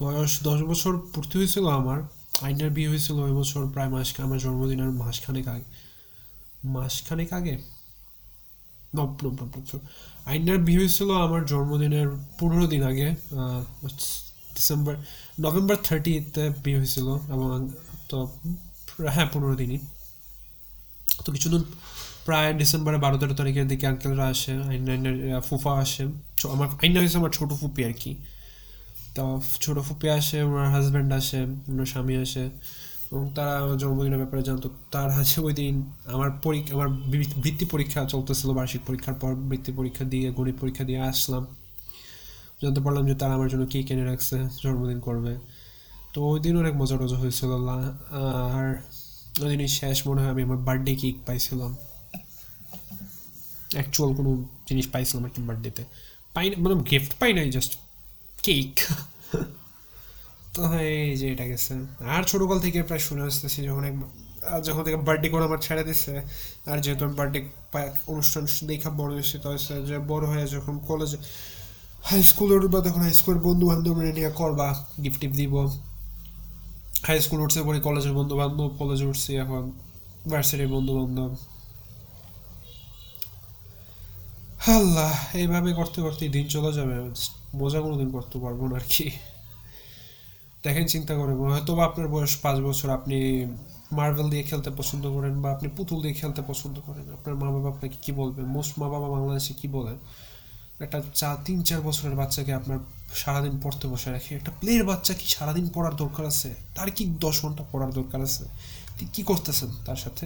বয়স 0.00 0.32
দশ 0.48 0.60
বছর 0.70 0.92
পূর্তি 1.12 1.34
হয়েছিল 1.40 1.64
আমার, 1.80 1.98
আইনার 2.46 2.70
বিয়ে 2.76 2.88
হয়েছিল 2.92 3.16
ওই 3.28 3.34
বছর 3.40 3.60
প্রায় 3.74 3.90
মাস, 3.94 4.08
আমার 4.26 4.38
জন্মদিনের 4.44 4.90
মাসখানেক 5.02 5.46
আগে। 5.54 5.66
মাসখানেক 6.74 7.30
আগে? 7.40 7.56
আইনার 10.30 10.58
বিয়ে 10.66 10.78
হয়েছিল 10.80 11.08
আমার 11.26 11.42
জন্মদিনের 11.50 12.08
পনেরো 12.38 12.66
দিন 12.72 12.82
আগে 12.90 13.08
ডিসেম্বর, 14.56 14.94
নভেম্বর 15.44 15.76
থার্টিতে 15.86 16.44
বিয়ে 16.64 16.78
হয়েছিল 16.80 17.08
এবং 17.34 17.48
তো 18.10 18.18
হ্যাঁ 19.14 19.28
পনেরো 19.32 19.54
দিনই। 19.60 19.80
তো 21.24 21.28
কিছুদিন 21.34 21.62
প্রায় 22.26 22.50
ডিসেম্বরের 22.60 23.00
বারো 23.04 23.16
তেরো 23.20 23.34
তারিখের 23.40 23.66
দিকে 23.72 23.84
আঙ্কেলরা 23.92 24.26
আসে 24.34 24.54
আইনার 24.70 25.42
ফুফা 25.48 25.72
আসে। 25.84 26.04
আমার 26.54 26.68
আইনা 26.82 26.98
হয়েছে 27.02 27.16
আমার 27.22 27.32
ছোটো 27.38 27.54
ফুপি 27.60 27.82
আর 27.88 27.94
কি। 28.02 28.12
তো 29.16 29.24
ছোটো 29.64 29.80
ফুপি 29.86 30.06
আসে 30.18 30.36
আমার 30.46 30.66
হাজব্যান্ড 30.74 31.10
আসে 31.20 31.40
আমার 31.70 31.86
স্বামী 31.92 32.14
আসে। 32.24 32.44
এবং 33.12 33.24
তারা 33.36 33.54
জন্মদিনের 33.82 34.20
ব্যাপারে 34.22 34.42
জানতো, 34.48 34.68
তার 34.94 35.08
আছে 35.20 35.36
ওই 35.46 35.54
দিন 35.60 35.74
আমার 36.14 36.30
পরীক্ষা 36.44 36.72
আমার 36.76 36.88
বৃত্তি 37.42 37.64
পরীক্ষা 37.72 38.00
চলতেছিল, 38.12 38.48
বার্ষিক 38.58 38.82
পরীক্ষার 38.88 39.16
পর 39.22 39.30
বৃত্তি 39.50 39.70
পরীক্ষা 39.78 40.04
দিয়ে, 40.12 40.26
গণিত 40.38 40.56
পরীক্ষা 40.62 40.84
দিয়ে 40.88 41.00
আসলাম। 41.10 41.44
জানতে 42.62 42.80
পারলাম 42.84 43.04
যে 43.10 43.14
তারা 43.22 43.32
আমার 43.38 43.48
জন্য 43.52 43.64
কী 43.72 43.78
কিনে 43.88 44.04
রাখছে, 44.10 44.36
জন্মদিন 44.62 45.00
করবে। 45.08 45.32
তো 46.12 46.18
ওই 46.30 46.38
দিন 46.44 46.54
অনেক 46.62 46.74
মজা 46.80 46.96
টজা 47.00 47.18
হয়েছিল 47.22 47.50
আর 48.58 48.66
ওই 49.42 49.48
দিনই 49.52 49.70
শেষ 49.78 49.98
মনে 50.08 50.20
হয় 50.22 50.30
আমি 50.34 50.42
আমার 50.46 50.60
বার্থডে 50.66 50.92
কেক 51.02 51.16
পাইছিলাম। 51.26 51.72
অ্যাকচুয়াল 53.76 54.10
কোনো 54.18 54.30
জিনিস 54.68 54.86
পাইছিলাম 54.94 55.22
আর 55.26 55.30
কি 55.34 55.40
বার্থডেতে। 55.48 55.82
পাই 56.34 56.46
মানে 56.62 56.74
গিফট 56.90 57.12
পাই 57.20 57.30
নাই 57.38 57.46
জাস্ট 57.56 57.72
কেক 58.46 58.72
তো 60.58 60.64
এই 60.92 61.10
যে 61.20 61.26
এটা 61.34 61.44
গেছে। 61.52 61.72
আর 62.14 62.22
ছোটোকাল 62.30 62.58
থেকে 62.64 62.78
প্রায় 62.88 63.02
শুনে 63.08 63.22
আসতেছি, 63.28 63.60
যখন 63.68 63.84
যখন 64.66 64.82
থেকে 64.86 64.98
বার্থডে 65.08 65.28
করে 65.34 65.44
আমার 65.48 65.60
ছেড়ে 65.66 65.82
দিচ্ছে 65.88 66.14
আর 66.70 66.78
যেহেতু 66.84 67.02
আমি 67.06 67.14
বার্থডে 67.20 67.40
অনুষ্ঠান 68.12 68.42
দেখা 68.70 68.90
বড় 69.00 69.12
হয়েছে, 69.16 69.36
তো 69.42 69.48
যে 69.88 69.96
বড় 70.12 70.24
হয়ে 70.32 70.44
যখন 70.54 70.74
কলেজ 70.90 71.10
হাই 72.08 72.20
স্কুল 72.30 72.50
উঠবা, 72.56 72.78
তখন 72.86 73.00
হাই 73.06 73.14
স্কুলের 73.20 73.40
বন্ধু 73.48 73.64
বান্ধব 73.70 73.96
নিয়ে 74.18 74.30
করবা 74.40 74.68
গিফট 75.02 75.18
টিফট 75.22 75.36
দিব। 75.40 75.54
হাই 77.06 77.16
স্কুল 77.24 77.40
উঠছে 77.44 77.58
পরে 77.68 77.78
কলেজের 77.88 78.14
বন্ধু 78.18 78.34
বান্ধব 78.40 78.70
কলেজে 78.80 79.04
উঠছি 79.10 79.30
এখন 79.44 79.64
ভার্সিটির 80.30 80.70
বন্ধু 80.74 80.92
বান্ধব 80.98 81.30
আল্লাহ 84.76 85.12
এইভাবে 85.40 85.70
করতে 85.80 85.98
করতে 86.06 86.22
দিন 86.36 86.46
চলে 86.54 86.70
যাবে, 86.78 86.94
মজা 87.60 87.78
কোনো 87.84 87.96
দিন 88.00 88.08
করতে 88.16 88.36
পারব 88.44 88.60
না 88.70 88.76
আর 88.80 88.86
কি। 88.92 89.06
দেখেন, 90.64 90.86
চিন্তা 90.94 91.12
করে 91.20 91.32
হয়তো 91.54 91.72
বা 91.78 91.82
আপনার 91.90 92.06
বয়স 92.14 92.32
পাঁচ 92.44 92.56
বছর, 92.68 92.88
আপনি 92.98 93.16
মার্বেল 93.98 94.28
দিয়ে 94.32 94.44
খেলতে 94.50 94.70
পছন্দ 94.78 95.04
করেন 95.16 95.34
বা 95.42 95.48
আপনি 95.56 95.68
পুতুল 95.76 95.98
দিয়ে 96.04 96.14
খেলতে 96.20 96.40
পছন্দ 96.50 96.76
করেন, 96.86 97.04
আপনার 97.16 97.34
মা 97.40 97.48
বাবা 97.54 97.68
আপনাকে 97.74 97.96
কী 98.04 98.10
বলবে? 98.20 98.40
মোস্ট 98.56 98.72
মা 98.80 98.86
বাবা 98.94 99.08
বাংলাদেশে 99.14 99.52
কী 99.60 99.68
বলে? 99.76 99.94
একটা 100.84 100.98
চা, 101.20 101.30
তিন, 101.44 101.58
চার 101.68 101.80
বছরের 101.80 102.14
বাচ্চাকে 102.20 102.52
আপনার 102.60 102.78
সারাদিন 103.20 103.54
পড়তে 103.62 103.86
বসে 103.92 104.08
রাখে। 104.14 104.30
একটা 104.38 104.50
প্লেয়ের 104.60 104.84
বাচ্চা 104.90 105.12
কি 105.20 105.26
সারাদিন 105.36 105.66
পড়ার 105.74 105.94
দরকার 106.02 106.24
আছে? 106.32 106.50
তার 106.76 106.88
কি 106.96 107.02
দশ 107.24 107.36
ঘণ্টা 107.42 107.62
পড়ার 107.72 107.90
দরকার 107.98 108.20
আছে? 108.28 108.44
কি 109.14 109.22
করতেছেন 109.22 109.70
তার 109.86 109.98
সাথে? 110.04 110.24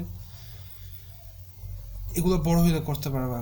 এগুলো 2.18 2.37
বড় 2.49 2.59
হইলে 2.64 2.80
করতে 2.89 3.09
পারবা। 3.14 3.39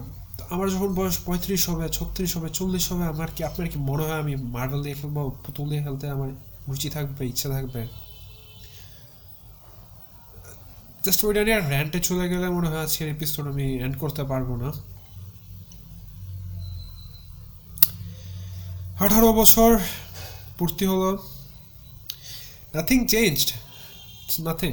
আমার 0.55 0.67
যখন 0.75 0.91
বয়স 0.99 1.17
পঁয়ত্রিশ 1.27 1.63
হবে, 1.71 1.85
ছত্রিশ 1.99 2.31
হবে, 2.37 2.49
চল্লিশ 2.59 2.85
হবে, 2.93 3.05
আমার 3.13 3.29
কি, 3.37 3.41
আপনার 3.45 3.67
কি 3.73 3.79
মনে 3.89 4.03
হয় 4.07 4.19
আমি 4.25 4.33
মার্বেল 4.57 4.81
দিয়ে 4.83 4.97
খেলব, 5.01 5.17
পুতুল 5.45 5.67
দিয়ে 5.71 5.83
খেলতে? 5.87 6.05
আমার 6.17 6.31
রুচি 6.69 6.89
থাকবে 6.97 7.23
ইচ্ছা 7.33 7.49
থাকবে। 7.55 7.81
জাস্ট 11.05 11.21
ওইটা 11.27 11.43
নিয়ে 11.47 11.59
র্যান্টে 11.73 11.99
চলে 12.09 12.25
গেলে 12.33 12.47
মনে 12.57 12.69
হয় 12.71 12.83
আজকের 12.87 13.09
এপিসোড 13.15 13.45
আমি 13.53 13.67
এন্ড 13.85 13.97
করতে 14.03 14.23
পারব 14.31 14.49
না। 14.63 14.71
আঠারো 19.05 19.29
বছর 19.41 19.71
পূর্তি 20.59 20.85
হলো। 20.91 21.11
নাথিং 22.75 22.99
চেঞ্জড 23.13 23.49
নাথিং 24.47 24.73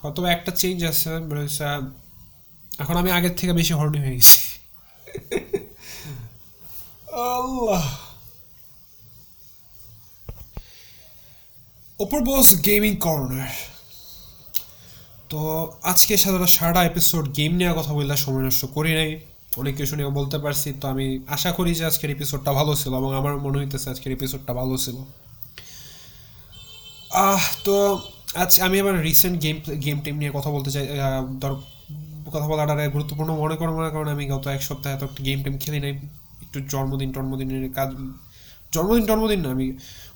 হয়তো 0.00 0.20
একটা 0.36 0.50
চেঞ্জ 0.60 0.78
আছে 0.92 1.08
হচ্ছে, 1.14 1.64
এখন 2.82 2.94
আমি 3.00 3.10
আগের 3.16 3.34
থেকে 3.38 3.52
বেশি 3.60 3.72
হর্নি 3.78 3.98
হয়ে 4.04 4.14
গেছি। 4.18 4.40
আল্লাহ। 7.36 7.84
ওপর 12.02 12.20
বস 12.20 12.64
গেমিং 12.64 12.96
কর্নার 12.96 13.48
তো 15.28 15.72
আজকে 15.82 16.16
সাধারণত 16.16 16.48
সারা 16.48 16.84
এপিসোড 16.84 17.36
গেম 17.36 17.52
নিয়ে 17.54 17.72
কথা 17.76 17.92
বললে 17.92 18.16
সময় 18.16 18.42
নষ্ট 18.42 18.64
করি 18.74 18.94
নাই। 18.94 19.20
অনেক 19.56 19.76
কিছু 19.76 19.96
নিয়ে 19.96 20.08
বলতে 20.08 20.38
পারছি, 20.38 20.72
তো 20.80 20.88
আমি 20.88 21.20
আশা 21.26 21.52
করি 21.52 21.74
যে 21.74 21.84
আজকের 21.84 22.10
এপিসোডটা 22.10 22.52
ভালো 22.52 22.76
ছিল 22.76 22.92
এবং 22.96 23.14
আমার 23.14 23.36
মনে 23.36 23.58
হইতেছে 23.58 23.90
আজকের 23.90 24.12
এপিসোডটা 24.12 24.52
ভালো 24.54 24.76
ছিল। 24.76 24.96
আহ, 27.10 27.42
তো 27.64 28.02
আজ 28.34 28.60
আমি 28.60 28.80
আমার 28.80 29.02
রিসেন্ট 29.02 29.42
গেম 29.42 29.56
গেম 29.84 30.00
টিম 30.00 30.16
নিয়ে 30.18 30.30
কথা 30.34 30.50
বলতে 30.50 30.70
চাই। 30.70 30.88
ধর, 31.40 31.52
কথা 32.32 32.48
বলাটা 32.48 32.88
গুরুত্বপূর্ণ 32.88 33.30
মনে 33.32 33.56
করো 33.56 33.76
মনে 33.76 33.90
কারণ 33.90 34.08
আমি 34.08 34.26
গত 34.26 34.46
এক 34.46 34.62
সপ্তাহে 34.62 34.96
এত 34.96 35.02
একটা 35.02 35.24
গেম 35.24 35.42
টেম 35.42 35.58
খেলি 35.58 35.80
নাই। 35.80 35.92
একটু 36.42 36.60
জন্মদিন, 36.60 37.12
টন্মদিনের 37.12 37.72
কাজ 37.72 37.88
জন্মদিন 38.74 39.04
জন্মদিন 39.10 39.40
না, 39.44 39.50
আমি 39.56 39.68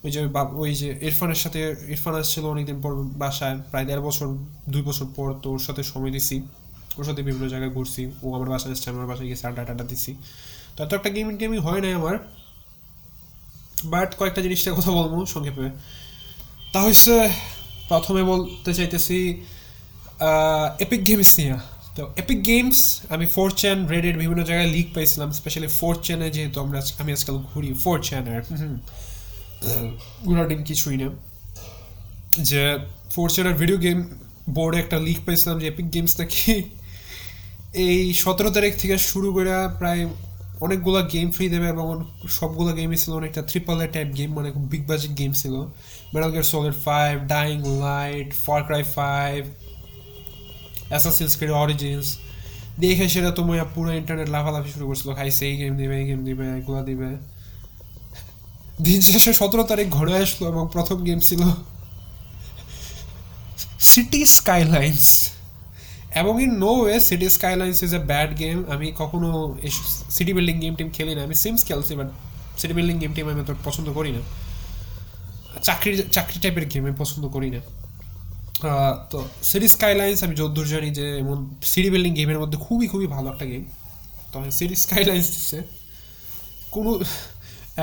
ওই 0.05 0.11
যে 0.15 0.21
ওই 0.63 0.71
যে 0.81 0.89
ইরফানের 1.09 1.41
সাথে, 1.45 1.61
ইরফান 1.95 2.15
আসছিল 2.21 2.45
অনেকদিন 2.55 2.79
পর 2.85 2.93
বাসায়, 3.23 3.57
প্রায় 3.71 3.87
দেড় 3.89 4.03
বছর, 4.09 4.27
দুই 4.73 4.83
বছর 4.89 5.07
পর 5.17 5.29
তো 5.43 5.49
ওর 5.55 5.63
সাথে 5.67 5.83
সময় 5.93 6.13
দিছি। 6.17 6.37
ওর 6.99 7.05
সাথে 7.09 7.21
বিভিন্ন 7.29 7.47
জায়গায় 7.53 7.73
ঘুরছি, 7.77 8.03
ও 8.25 8.27
আমার 8.37 8.49
বাসায় 8.55 8.73
এসছে 8.75 8.89
আমার 8.93 9.07
বাসায় 9.11 9.29
গেছে 9.31 9.45
আড্ডা 9.49 9.63
টাড্ডা 9.69 9.85
দিছি। 9.91 10.13
তো 10.75 10.79
এত 10.85 10.93
একটা 10.99 11.11
গেমিং, 11.17 11.35
টেমিং 11.41 11.59
হয় 11.67 11.81
নাই 11.85 11.93
আমার। 12.01 12.17
বাট 13.93 14.11
কয়েকটা 14.19 14.41
জিনিসটা 14.47 14.71
কথা 14.79 14.91
বলব 14.99 15.13
সংক্ষেপে। 15.35 15.67
তা 16.73 16.81
হচ্ছে 16.87 17.15
প্রথমে 17.91 18.23
বলতে 18.31 18.71
চাইতেছি 18.79 19.19
এপিক 20.85 21.01
গেমস 21.09 21.31
নিয়ে। 21.39 21.57
তো 21.97 22.03
এপিক 22.23 22.41
গেমস 22.51 22.79
আমি 23.15 23.27
ফোর 23.35 23.49
চ্যান 23.61 23.79
রেডের 23.93 24.17
বিভিন্ন 24.23 24.43
জায়গায় 24.51 24.71
লিক 24.77 24.89
পাইছিলাম 24.97 25.29
স্পেশালি 25.39 25.69
ফোর 25.79 25.95
চ্যানে 26.07 26.27
যেহেতু 26.37 26.59
আমরা 26.65 26.79
আমি 27.03 27.11
আজকাল 27.17 27.37
ঘুরি 27.51 27.71
ফোর 27.85 27.97
চ্যানের 28.09 28.43
দিন 30.51 30.61
কিছুই 30.71 30.97
না। 31.03 31.09
যে 32.51 32.63
ফোর 33.15 33.29
চ্যানের 33.35 33.57
ভিডিও 33.61 33.79
গেম 33.87 33.99
বোর্ডে 34.57 34.79
একটা 34.85 34.97
লিক 35.07 35.19
পাইছিলাম 35.27 35.57
যে 35.63 35.67
এপিক 35.73 35.87
গেমস 35.95 36.13
নাকি 36.21 36.55
এই 37.87 38.01
সতেরো 38.23 38.51
তারিখ 38.57 38.73
থেকে 38.83 38.97
শুরু 39.11 39.29
করে 39.37 39.51
প্রায় 39.81 40.03
অনেকগুলো 40.65 41.01
গেম 41.15 41.29
ফ্রি 41.37 41.47
দেবে 41.55 41.67
এবং 41.75 41.87
সবগুলো 42.39 42.71
গেমই 42.79 42.99
ছিল 43.03 43.13
অনেকটা 43.21 43.43
ট্রিপল 43.51 43.77
এ 43.87 43.89
টাইপ 43.97 44.09
গেম 44.19 44.31
মানে 44.39 44.49
বিগ 44.73 44.83
বাজেট 44.91 45.13
গেম 45.21 45.33
ছিল। 45.41 45.55
Metal 46.13 46.31
gate 46.37 46.47
Solid 46.53 46.77
five 46.87 47.13
Dying 47.35 47.57
Light 47.87 48.29
Far 48.45 48.61
Cry 48.69 48.83
five 48.99 49.41
Assassin's 50.91 51.33
Creed 51.39 51.53
Origins 51.65 52.09
দেখে 52.83 53.07
সেটা 53.15 53.31
তো 53.37 53.41
মই 53.49 53.59
পুরো 53.75 53.91
ইন্টারনেট 54.01 54.29
লাফালাফি 54.35 54.71
শুরু 54.75 54.85
করছিল। 54.91 55.09
খাইছে 55.19 55.43
এই 55.51 55.57
গেম 55.61 55.73
দিবে 55.81 55.95
এই 56.01 56.07
গেম 56.11 56.21
দিবে, 56.29 56.45
এগুলো 56.59 56.81
দিবে। 56.91 57.11
দিন 58.87 58.99
শেষে 59.09 59.33
সতেরো 59.41 59.63
তারিখ 59.71 59.87
ঘরে 59.99 60.15
আসলো 60.25 60.45
এবং 60.53 60.63
প্রথম 60.75 60.99
গেম 61.09 61.19
ছিল 61.29 61.43
সিটি 63.91 64.21
স্কাইলাইন্স 64.37 65.07
এবং 66.21 66.35
in 66.45 66.53
no 66.65 66.73
way 66.83 66.97
City 67.09 67.29
Skylines 67.37 67.79
is 67.87 67.93
a 68.01 68.03
bad 68.11 68.31
game 68.43 68.59
আমি 68.75 68.87
কখনো 69.01 69.29
সিটি 70.17 70.33
বিল্ডিং 70.37 70.57
গেম 70.65 70.75
টিম 70.79 70.89
খেলি 70.97 71.13
না। 71.17 71.21
আমি 71.27 71.37
সিমস 71.43 71.63
খেলছি 71.69 71.93
but 71.99 72.09
city 72.61 72.75
building 72.79 72.97
game 73.03 73.13
team 73.17 73.27
আমি 73.33 73.43
তো 73.49 73.53
পছন্দ 73.67 73.89
করি 73.99 74.11
না। 74.17 74.23
চাকরি 75.67 75.91
চাকরি 76.17 76.39
টাইপের 76.43 76.67
গেম 76.73 76.83
আমি 76.87 76.97
পছন্দ 77.03 77.25
করি 77.35 77.49
না। 77.55 77.61
তো 79.11 79.19
সিটি 79.43 79.69
স্কাইলাইন্স 79.69 80.19
আমি 80.25 80.35
যদ্দূর 80.35 80.67
জানি 80.67 80.89
যে 80.91 81.07
এমন 81.19 81.39
সিটি 81.73 81.89
বিল্ডিং 81.91 82.13
গেমের 82.15 82.39
মধ্যে 82.43 82.59
খুবই 82.59 82.87
খুবই 82.89 83.07
ভালো 83.07 83.27
একটা 83.33 83.45
গেম 83.45 83.65
তো 84.33 84.37
সিটি 84.51 84.77
স্কাইলাইন্স 84.85 85.27
দিচ্ছে 85.35 85.59
কোনো 86.71 86.91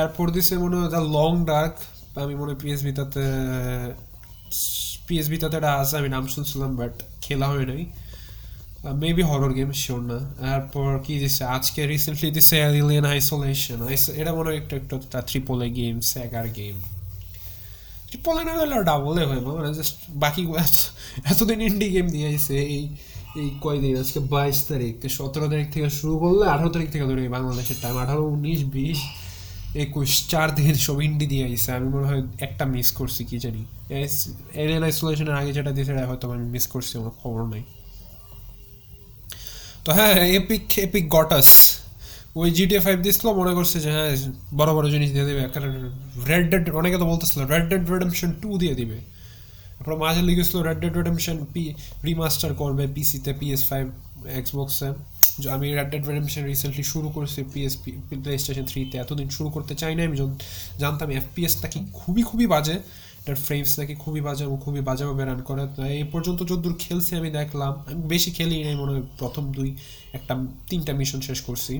এরপর 0.01 0.25
দিছে 0.31 0.53
মনে 0.57 0.75
হয় 0.75 0.89
দ্য 0.89 1.03
লং 1.17 1.31
ডার্ক 1.45 1.73
আমি 2.23 2.35
মনে 2.35 2.49
হয় 2.51 2.59
পিএসবি 2.63 2.91
তাতে 2.91 3.23
পিএসবি 5.07 5.37
তাতে 5.37 5.55
একটা 5.57 5.71
আছে, 5.81 5.97
আমি 5.97 6.09
নাম 6.09 6.27
শুনছিলাম 6.27 6.71
বাট 6.75 6.93
খেলা 7.21 7.47
হয় 7.47 7.65
নাই। 7.65 7.83
মেবি 8.93 9.21
হরর 9.21 9.53
গেম 9.53 9.69
শিওর 9.71 10.01
না। 10.11 10.19
এরপর 10.55 10.89
কি 11.05 11.13
দিছে? 11.19 11.43
আজকে 11.55 11.81
রিসেন্টলি 11.87 12.29
দিছে 12.31 12.55
এলিয়েন 12.67 13.05
আইসোলেশন 13.05 13.79
এটা 14.21 14.31
মনে 14.37 14.47
হয় 14.49 14.57
একটা 14.61 14.75
একটা 14.77 15.19
ট্রিপল 15.29 15.57
এ 15.67 15.69
গেম 15.79 15.95
স্যাগার 16.11 16.47
গেম 16.47 16.75
ট্রিপল 18.13 18.37
এ 18.41 18.43
না 18.49 18.53
হলে 18.59 18.75
ডাবল 18.91 19.15
হইব? 19.31 19.45
মানে 19.57 19.69
জাস্ট 19.79 19.95
এত 20.63 20.75
এতদিন 21.31 21.59
ইন্ডি 21.69 21.87
গেম 21.95 22.07
নিয়ে 22.15 22.27
আইছে, 22.31 22.55
এই 22.75 22.83
এই 23.41 23.47
কয়দিন? 23.63 23.93
আজকে 24.01 24.19
বাইশ 24.33 24.57
তারিখ। 24.69 24.93
সতেরো 25.17 25.45
তারিখ 25.51 25.67
থেকে 25.73 25.89
শুরু 25.99 26.15
করলে 26.23 26.45
আঠারো 26.53 26.69
তারিখ 26.75 26.87
থেকে 26.93 27.05
ধরে 27.09 27.21
বাংলাদেশের 27.35 27.77
টাইম 27.83 27.95
আঠারো, 28.03 28.23
উনিশ, 28.35 28.59
বিশ, 28.75 28.99
একুশ, 29.83 30.11
চার 30.31 30.47
দিন 30.57 30.73
সব 30.87 30.97
ইন্ডি 31.07 31.25
দিয়ে 31.31 31.43
আইছে। 31.47 31.69
আমি 31.77 31.87
মনে 31.95 32.05
হয় 32.09 32.21
একটা 32.47 32.63
মিস 32.73 32.89
করছি, 32.99 33.21
কি 33.29 33.37
জানি। 33.43 33.61
এলিয়েন 34.61 34.83
আইসোলেশনের 34.87 35.35
আগে 35.41 35.51
যেটা 35.57 35.71
দিয়েছে 35.75 35.91
সেটা 35.91 36.07
হয়তো 36.11 36.25
আমি 36.35 36.45
মিস 36.55 36.65
করছি, 36.73 36.93
আমার 36.99 37.13
খবর 37.21 37.41
নাই। 37.53 37.63
তো 39.85 39.89
হ্যাঁ 39.97 40.13
এপিক 40.39 40.65
এপিক 40.87 41.05
গটাস 41.15 41.49
ওই 42.39 42.49
জিটিএ 42.57 42.79
ফাইভ 42.85 42.97
দিছিল, 43.05 43.27
মনে 43.41 43.53
করছে 43.57 43.77
যে 43.83 43.89
হ্যাঁ 43.95 44.11
বড় 44.59 44.71
বড় 44.77 44.87
জিনিস 44.95 45.09
দিয়ে 45.15 45.27
দেবে। 45.29 45.41
কারণ 45.55 45.71
রেড 46.29 46.45
ডেড 46.51 46.65
অনেকে 46.79 46.97
তো 47.01 47.05
বলতেছিল 47.11 47.39
রেড 47.53 47.65
ডেড 47.71 47.83
রেডেমশন 47.93 48.29
টু 48.41 48.49
দিয়ে 48.61 48.75
দিবে। 48.79 48.97
তারপরে 49.75 49.95
মাঝে 50.03 50.21
লিখেছিল 50.29 50.57
red 50.67 50.79
dead 50.83 50.93
redemption 50.99 51.37
P 51.53 51.63
remaster 52.09 52.51
করবে 52.61 52.83
পিসিতে 52.95 53.31
পিএস 53.39 53.61
ফাইভ 53.69 53.85
এক্সবক্সে 54.39 54.89
আমি 55.55 55.67
রেড 55.77 55.89
ডেড 55.93 56.03
রেডেমশন 56.09 56.43
রিসেন্টলি 56.51 56.83
শুরু 56.93 57.07
করেছি 57.15 57.39
পিএস 57.53 57.73
প্লে 58.23 58.33
স্টেশন 58.43 58.65
থ্রিতে 58.71 58.95
এতদিন 59.03 59.27
শুরু 59.37 59.49
করতে 59.55 59.73
চাই 59.81 59.93
না 59.97 60.01
আমি 60.09 60.17
জানতাম 60.81 61.09
এফপিএস 61.19 61.53
নাকি 61.63 61.79
খুবই 61.99 62.23
খুবই 62.29 62.47
বাজে। 62.53 62.75
এটার 63.21 63.39
ফ্রেমস 63.45 63.71
নাকি 63.79 63.93
খুবই 64.03 64.21
বাজে 64.27 64.43
এবং 64.47 64.57
খুবই 64.65 64.81
বাজেভাবে 64.89 65.23
রান 65.29 65.39
করে। 65.49 65.63
এই 65.99 66.05
পর্যন্ত 66.13 66.39
যদ্দূর 66.49 66.75
খেলছি 66.83 67.11
আমি, 67.19 67.29
দেখলাম, 67.39 67.73
আমি 67.89 68.01
বেশি 68.13 68.29
খেলি 68.37 68.55
নাই 68.65 68.75
মনে 68.81 68.91
হয় 68.93 69.05
প্রথম 69.21 69.43
দুই, 69.57 69.69
একটা 70.17 70.33
তিনটা 70.69 70.91
মিশন 70.99 71.19
শেষ 71.29 71.39
করছি। 71.47 71.73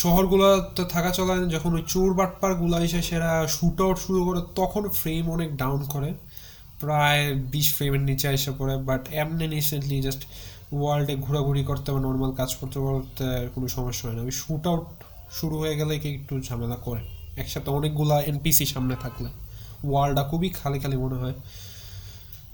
শহরগুলোতে 0.00 0.84
থাকা 0.94 1.10
চলাকালীন 1.10 1.48
যখন 1.48 1.70
ওই 1.74 1.84
চোর 1.88 2.14
বাটপারগুলা 2.14 2.78
এসে 2.80 3.02
সেরা 3.02 3.46
শুট 3.46 3.80
আউট 3.80 3.96
শুরু 3.98 4.20
করে, 4.24 4.40
তখন 4.54 4.82
ফ্রেম 4.88 5.24
অনেক 5.30 5.56
ডাউন 5.56 5.80
করে। 5.84 6.10
প্রায় 6.80 7.34
বিশ 7.34 7.66
ফ্রেমের 7.74 8.00
নিচে 8.00 8.26
এসে 8.28 8.52
পড়ে 8.58 8.74
বাট 8.88 9.02
এমনি 9.22 9.46
রিসেন্টলি 9.46 10.02
জাস্ট 10.02 10.22
ওয়ার্ল্ডে 10.72 11.16
ঘোরাঘুরি 11.16 11.64
করতে 11.64 11.92
বা 11.92 12.00
নর্মাল 12.00 12.32
কাজ 12.32 12.50
করতে 12.54 12.78
করতে 12.78 13.26
কোনো 13.54 13.68
সমস্যা 13.68 14.08
হয় 14.08 14.16
না। 14.16 14.22
ওই 14.22 14.30
শুট 14.30 14.66
আউট 14.66 14.84
শুরু 15.30 15.58
হয়ে 15.58 15.76
গেলে 15.76 15.98
কি 15.98 16.08
একটু 16.14 16.34
ঝামেলা 16.40 16.76
করে। 16.76 17.00
একসাথে 17.36 17.70
অনেকগুলা 17.70 18.16
এনপিসি 18.20 18.64
সামনে 18.66 18.96
থাকলে। 18.96 19.28
ওয়ার্ল্ডটা 19.88 20.22
খুবই 20.22 20.48
খালি 20.48 20.78
খালি 20.78 20.96
মনে 20.96 21.14
হয়। 21.14 21.34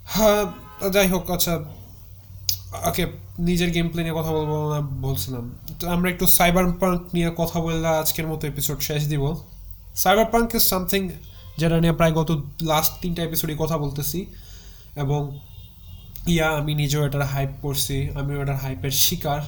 হ্যাঁ 0.06 0.42
যাই 0.94 1.08
হোক 1.08 1.30
আচ্ছা 1.30 1.54
ওকে 2.72 3.06
নিজের 3.38 3.70
গেম 3.70 3.88
প্লে 3.88 4.02
নিয়ে 4.02 4.14
কথা 4.18 4.32
বলব 4.32 4.72
না 4.74 4.80
বলছিলাম। 4.80 5.58
তো 5.80 5.90
আমরা 5.90 6.10
একটু 6.10 6.26
সাইবার 6.26 6.72
পাঙ্ক 6.72 7.14
নিয়ে 7.14 7.32
কথা 7.36 7.60
বললে 7.60 7.88
আজকের 7.88 8.26
মতো 8.26 8.46
এপিসোড 8.46 8.80
শেষ 8.80 9.08
দিব। 9.08 9.36
সাইবার 9.94 10.26
পাঙ্ক 10.26 10.54
ইজ 10.54 10.62
সামথিং 10.62 11.10
যেটা 11.58 11.80
নিয়ে 11.80 11.92
প্রায় 11.92 12.12
গত 12.12 12.42
লাস্ট 12.62 12.92
তিনটা 13.00 13.22
এপিসোডে 13.22 13.56
কথা 13.58 13.78
বলতেছি। 13.78 14.26
এবং 14.96 15.38
ইয়া 16.26 16.48
আমি 16.48 16.74
নিজেও 16.74 17.06
এটার 17.06 17.22
হাইপ 17.22 17.50
করছি 17.62 18.08
আমিও 18.14 18.42
এটার 18.42 18.56
হাইপের 18.56 18.90
শিকার। 18.90 19.40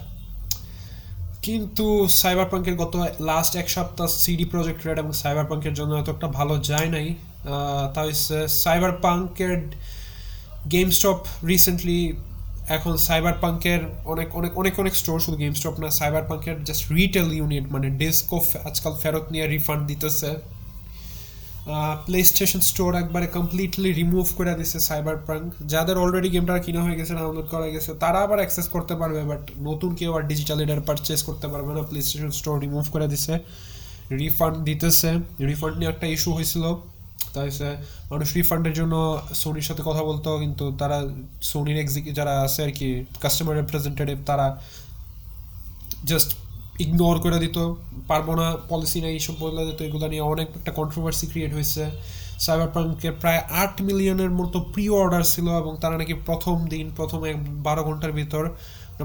কিন্তু 1.42 2.08
সাইবার 2.08 2.46
পাঙ্কের 2.46 2.76
গত 2.76 3.06
লাস্ট 3.20 3.56
এক 3.56 3.70
সপ্তাহ 3.70 4.06
সিডি 4.06 4.44
প্রজেক্ট 4.44 4.86
রেড 4.86 4.98
এবং 4.98 5.12
সাইবার 5.12 5.46
পাঙ্কের 5.46 5.74
জন্য 5.74 5.94
এত 5.94 6.08
একটা 6.08 6.26
ভালো 6.26 6.58
যায় 6.58 6.86
নাই। 6.86 7.14
আহ, 7.44 7.92
তা 7.92 8.02
হচ্ছে 8.02 8.48
সাইবার 8.48 8.92
পাঙ্কের 8.92 9.70
গেম 10.72 10.90
স্টপ 10.90 11.20
রিসেন্টলি 11.46 12.12
এখন 12.68 12.96
সাইবার 12.96 13.34
পাঙ্কের 13.42 13.80
অনেক 14.04 14.28
অনেক 14.36 14.52
অনেক 14.60 14.74
অনেক 14.82 14.94
স্টোর 14.96 15.18
শুধু 15.20 15.36
গেম 15.36 15.54
স্টপ 15.54 15.76
না 15.80 15.88
সাইবার 15.90 16.24
পাঙ্কের 16.30 16.56
জাস্ট 16.64 16.84
রিটেল 16.92 17.28
ইউনিট 17.32 17.64
মানে 17.72 17.88
ডিস্কো 18.00 18.38
আজকাল 18.68 18.94
ফেরত 19.02 19.24
নিয়ে 19.32 19.46
রিফান্ড 19.46 19.82
দিতেছে। 19.86 20.30
প্লে 22.06 22.18
স্টেশন 22.24 22.60
স্টোর 22.60 22.90
একবারে 22.94 23.26
কমপ্লিটলি 23.26 23.92
রিমুভ 23.92 24.26
করে 24.36 24.54
দিছে 24.54 24.78
সাইবার 24.80 25.16
পাঙ্ক 25.26 25.46
যাদের 25.72 25.96
অলরেডি 25.98 26.28
গেমটা 26.34 26.58
কিনা 26.58 26.80
হয়ে 26.86 26.96
গেছে 27.00 27.12
ডাউনলোড 27.18 27.48
করা 27.54 27.66
গেছে, 27.74 27.90
তারা 28.02 28.18
আবার 28.26 28.38
অ্যাক্সেস 28.42 28.66
করতে 28.68 28.94
পারবে 29.00 29.20
বাট 29.30 29.42
নতুন 29.58 29.94
কেউ 29.94 30.10
আর 30.16 30.22
ডিজিটাল 30.30 30.60
এটার 30.60 30.80
পারচেস 30.80 31.22
করতে 31.22 31.46
পারবে 31.48 31.70
না। 31.76 31.82
প্লে 31.82 32.00
স্টেশন 32.02 32.30
স্টোর 32.30 32.56
রিমুভ 32.64 32.84
করে 32.92 33.06
দিছে 33.08 33.34
রিফান্ড 34.20 34.56
দিতেছে। 34.68 35.10
রিফান্ড 35.48 35.74
নিয়ে 35.78 35.90
একটা 35.90 36.06
ইস্যু 36.06 36.30
হয়েছিল। 36.32 36.64
তাই 37.34 37.48
মানুষ 38.10 38.28
রিফান্ডের 38.38 38.74
জন্য 38.80 38.94
সোনির 39.42 39.66
সাথে 39.68 39.82
কথা 39.88 40.02
বলতো, 40.08 40.30
কিন্তু 40.42 40.64
তারা 40.80 40.98
সোনির 41.50 41.78
এক্সিকিউ 41.84 42.12
যারা 42.20 42.32
আছে 42.46 42.60
আর 42.66 42.72
কি 42.78 42.88
কাস্টমার 43.22 43.54
রিপ্রেজেন্টেটিভ 43.60 44.16
তারা 44.30 44.46
জাস্ট 46.10 46.30
ইগনোর 46.84 47.16
করে 47.24 47.38
দিত। 47.44 47.58
পারব 48.10 48.28
না 48.40 48.46
পলিসি 48.70 48.98
নাই 49.04 49.12
এইসব 49.18 49.34
বলে 49.44 49.62
দিত। 49.68 49.78
এগুলো 49.88 50.06
নিয়ে 50.12 50.24
অনেক 50.32 50.48
একটা 50.58 50.72
কন্ট্রোভার্সি 50.78 51.26
ক্রিয়েট 51.32 51.52
হয়েছে। 51.56 51.84
সাইবার 52.44 52.70
পাঙ্কের 52.74 53.14
প্রায় 53.22 53.40
আট 53.62 53.74
মিলিয়নের 53.88 54.32
মতো 54.38 54.58
প্রি 54.72 54.84
অর্ডার 55.00 55.22
ছিল 55.32 55.46
এবং 55.62 55.72
তারা 55.82 55.96
নাকি 56.00 56.14
প্রথম 56.28 56.56
দিন, 56.72 56.86
প্রথম 56.98 57.20
বারো 57.66 57.82
ঘণ্টার 57.88 58.12
ভিতর 58.18 58.44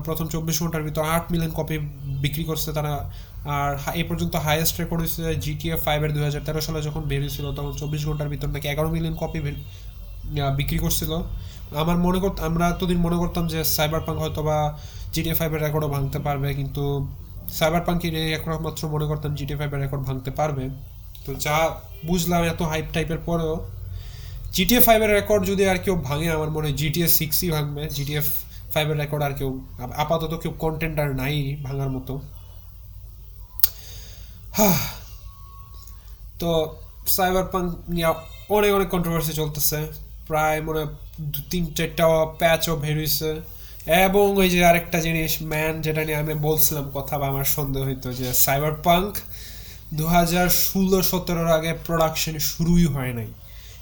প্রথম 0.07 0.25
চব্বিশ 0.33 0.55
ঘণ্টার 0.63 0.83
ভিতর 0.87 1.03
আট 1.15 1.25
মিলিয়ন 1.31 1.51
কপি 1.59 1.75
বিক্রি 2.23 2.43
করছে 2.49 2.69
তারা। 2.77 2.93
আর 3.57 3.71
এই 3.99 4.05
পর্যন্ত 4.09 4.33
হাইয়েস্ট 4.45 4.75
রেকর্ড 4.81 4.99
হয়েছে 5.03 5.23
জিটিএ 5.43 5.75
ফাইভের 5.85 6.11
দু 6.15 6.19
হাজার 6.27 6.41
তেরো 6.47 6.61
সালে 6.67 6.79
যখন 6.87 7.01
বেরিয়েছিল 7.11 7.45
তখন 7.57 7.73
চব্বিশ 7.81 8.01
ঘণ্টার 8.07 8.29
ভিতর 8.33 8.49
নাকি 8.55 8.67
এগারো 8.73 8.89
মিলিয়ন 8.95 9.15
কপি 9.21 9.39
বিক্রি 10.59 10.79
করছিল। 10.85 11.11
আমার 11.81 11.97
মনে 12.05 12.19
করতাম 12.23 12.43
আমরা 12.49 12.65
এতদিন 12.73 12.99
মনে 13.05 13.17
করতাম 13.21 13.43
যে 13.53 13.59
সাইবার 13.75 14.01
পাঙ্ক 14.07 14.19
হয়তো 14.23 14.41
বা 14.47 14.57
জিটিএ 15.13 15.35
ফাইভের 15.39 15.61
রেকর্ডও 15.65 15.89
ভাঙতে 15.95 16.19
পারবে, 16.27 16.49
কিন্তু 16.59 16.83
সাইবার 17.57 17.83
পাঙ্কের 17.87 18.15
একমাত্র 18.37 18.81
মনে 18.93 19.05
করতাম 19.11 19.31
জিটিএ 19.39 19.57
ফাইভের 19.61 19.79
রেকর্ড 19.83 20.03
ভাঙতে 20.09 20.31
পারবে। 20.39 20.63
তো 21.25 21.31
যা 21.45 21.57
বুঝলাম 22.07 22.41
এত 22.51 22.61
হাইপ 22.71 22.87
টাইপের 22.95 23.21
পরেও 23.27 23.53
জিটিএ 24.55 24.81
ফাইভের 24.87 25.11
রেকর্ড 25.17 25.41
যদি 25.51 25.63
আর 25.71 25.77
কেউ 25.85 25.95
ভাঙে, 26.07 26.27
আমার 26.37 26.49
মনে 26.55 26.65
হয় 26.67 26.75
জিটিএ 26.81 27.07
সিক্সই 27.17 27.49
ভাঙবে। 27.55 27.83
জিটিএফ 27.95 28.27
ফাইভের 28.73 28.97
রেকর্ড 29.01 29.21
আর 29.27 29.33
কেউ 29.39 29.49
আপাতত 30.03 30.33
কেউ 30.43 30.51
কন্টেন্ট 30.63 30.95
আর 31.03 31.09
নাই 31.21 31.35
ভাঙার 31.65 31.89
মতো। 31.95 32.13
তো 36.39 36.49
সাইবার 37.07 37.45
পাঙ্ক 37.53 37.69
নিয়ে 37.89 38.07
অনেক 38.49 38.71
অনেক 38.75 38.89
কন্ট্রোভার্সি 38.89 39.33
চলতেছে। 39.33 39.79
প্রায় 40.27 40.61
মনে 40.61 40.83
দু 41.33 41.39
তিন 41.51 41.63
চারটা 41.77 42.05
প্যাচও 42.39 42.75
বেরিয়েছে 42.75 43.31
এবং 44.05 44.25
ওই 44.37 44.49
যে 44.49 44.59
আরেকটা 44.65 44.97
জিনিস 45.01 45.31
ম্যান 45.41 45.73
যেটা 45.81 46.01
নিয়ে 46.05 46.17
আমি 46.17 46.33
বলছিলাম 46.47 46.85
কথা 46.93 47.13
বা 47.19 47.25
আমার 47.27 47.47
সন্দেহ 47.55 47.81
হইতো 47.83 48.13
যে 48.13 48.27
সাইবার 48.33 48.73
পাঙ্ক 48.87 49.11
দু 49.93 50.05
হাজার 50.07 50.47
ষোলো 50.49 50.99
সতেরোর 51.01 51.49
আগে 51.57 51.71
প্রোডাকশন 51.85 52.35
শুরুই 52.51 52.85
হয় 52.85 53.13
নাই। 53.13 53.29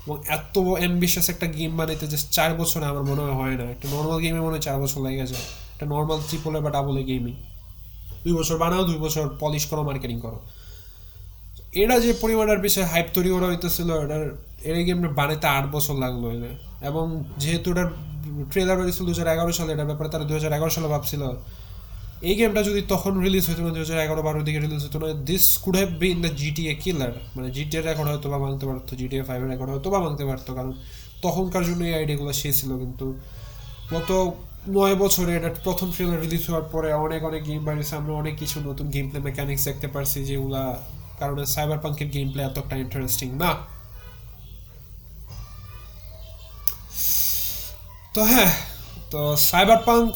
এবং 0.06 0.18
এত 0.28 0.56
অ্যাম্বিশাস 0.58 1.30
একটা 1.30 1.48
গেম 1.48 1.72
বানাইতে 1.78 2.06
যে 2.08 2.18
চার 2.32 2.52
বছরে 2.56 2.86
আমার 2.86 3.04
মনে 3.04 3.22
হয় 3.22 3.56
না। 3.56 3.66
একটা 3.74 3.88
নর্মাল 3.94 4.18
গেমে 4.22 4.40
মনে 4.40 4.56
হয় 4.56 4.64
চার 4.68 4.78
বছর 4.82 5.00
লেগে 5.02 5.28
যায় 5.28 5.46
একটা 5.74 5.86
নর্মাল 5.86 6.20
ট্রিপলে 6.28 6.60
বা 6.60 6.70
ডাবলে 6.70 7.04
গেমই 7.04 7.36
দুই 8.24 8.34
বছর 8.40 8.58
বানাও, 8.58 8.84
দুই 8.84 8.98
বছর 8.98 9.24
পলিশ 9.40 9.66
করো 9.66 9.82
মার্কেটিং 9.84 10.20
করো। 10.20 10.40
এরা 11.82 11.96
যে 12.06 12.12
পরিমাণের 12.24 12.60
পিছিয়ে 12.64 12.86
হাইপ 12.92 13.08
তৈরি 13.16 13.30
করা 13.36 13.48
হইতেছিল, 13.52 13.90
এটার 14.04 14.24
এই 14.70 14.84
গেমটা 14.88 15.10
বানাইতে 15.20 15.48
আট 15.58 15.66
বছর 15.76 15.96
লাগল 16.04 16.24
এনে। 16.36 16.52
এবং 16.90 17.06
যেহেতু 17.42 17.68
এটার 17.74 17.90
ট্রেলার 18.52 18.76
বেরিয়েছিল 18.80 19.04
দু 19.08 19.12
হাজার 19.16 19.28
এগারো 19.36 19.52
সালে, 19.60 19.70
এটার 19.76 19.88
ব্যাপারে 19.92 20.10
তারা 20.14 20.26
দু 20.30 20.34
হাজার 20.38 20.52
এগারো 20.58 20.72
সালে 20.78 20.88
ভাবছিল। 20.94 21.24
এই 22.30 22.36
গেমটা 22.40 22.62
যদি 22.70 22.82
তখন 22.94 23.14
রিলিজ 23.26 23.44
হইতো 23.50 23.62
না 23.66 23.72
দু 23.76 23.80
হাজার 23.86 23.98
এগারো 24.06 24.22
বারোর 24.28 24.44
দিকে 24.48 24.60
রিলিজ 24.66 24.82
হতো 24.88 24.98
না 25.02 25.08
this 25.30 25.46
could 25.64 25.76
have 25.80 25.90
been 26.02 26.18
the 26.26 26.32
GTA 26.42 26.74
killer 26.84 27.14
মানে 27.36 27.48
জিটিএ 27.56 27.80
রেকর্ড 27.88 28.08
হয়তো 28.12 28.28
বা 28.34 28.38
ভাঙতে 28.44 28.66
পারতো 28.70 28.92
জিটিএ 29.00 29.24
ফাইভের 29.30 29.50
রেকর্ড 29.54 29.70
হয়তো 29.74 29.88
বা 29.94 30.00
ভাঙতে 30.06 30.24
পারতো, 30.30 30.50
কারণ 30.58 30.72
তখনকার 31.26 31.64
জন্য 31.68 31.82
এই 31.90 31.94
আইডিয়াগুলো 32.00 32.32
সে 32.42 32.50
ছিল 32.60 32.72
কিন্তু। 32.84 33.06
গত 33.94 34.10
নয় 34.78 34.96
বছরে 35.04 35.32
এটা 35.40 35.50
প্রথম 35.66 35.88
ট্রেলার 35.96 36.20
রিলিজ 36.26 36.44
হওয়ার 36.50 36.66
পরে 36.74 36.90
অনেক 37.06 37.22
অনেক 37.30 37.42
গেম 37.50 37.62
বাড়িয়েছে 37.68 37.94
আমরা 38.00 38.14
অনেক 38.22 38.36
কিছু 38.42 38.58
নতুন 38.68 38.86
গেম 38.96 39.06
প্লে 39.10 39.20
মেকানিক্স 39.30 39.64
দেখতে 39.70 39.88
পারছি 39.96 40.18
যেগুলা 40.30 40.64
কারণে 41.19 41.45
সাইবার 41.55 41.79
পাঙ্কের 41.85 42.09
গেম 42.15 42.29
প্লে 42.33 42.43
এতটা 42.45 42.75
ইন্টারেস্টিং 42.85 43.29
না 43.43 43.51
তো 48.15 48.21
হ্যাঁ 48.31 48.53
তো 49.13 49.21
cyber 49.51 49.81
punk 49.89 50.13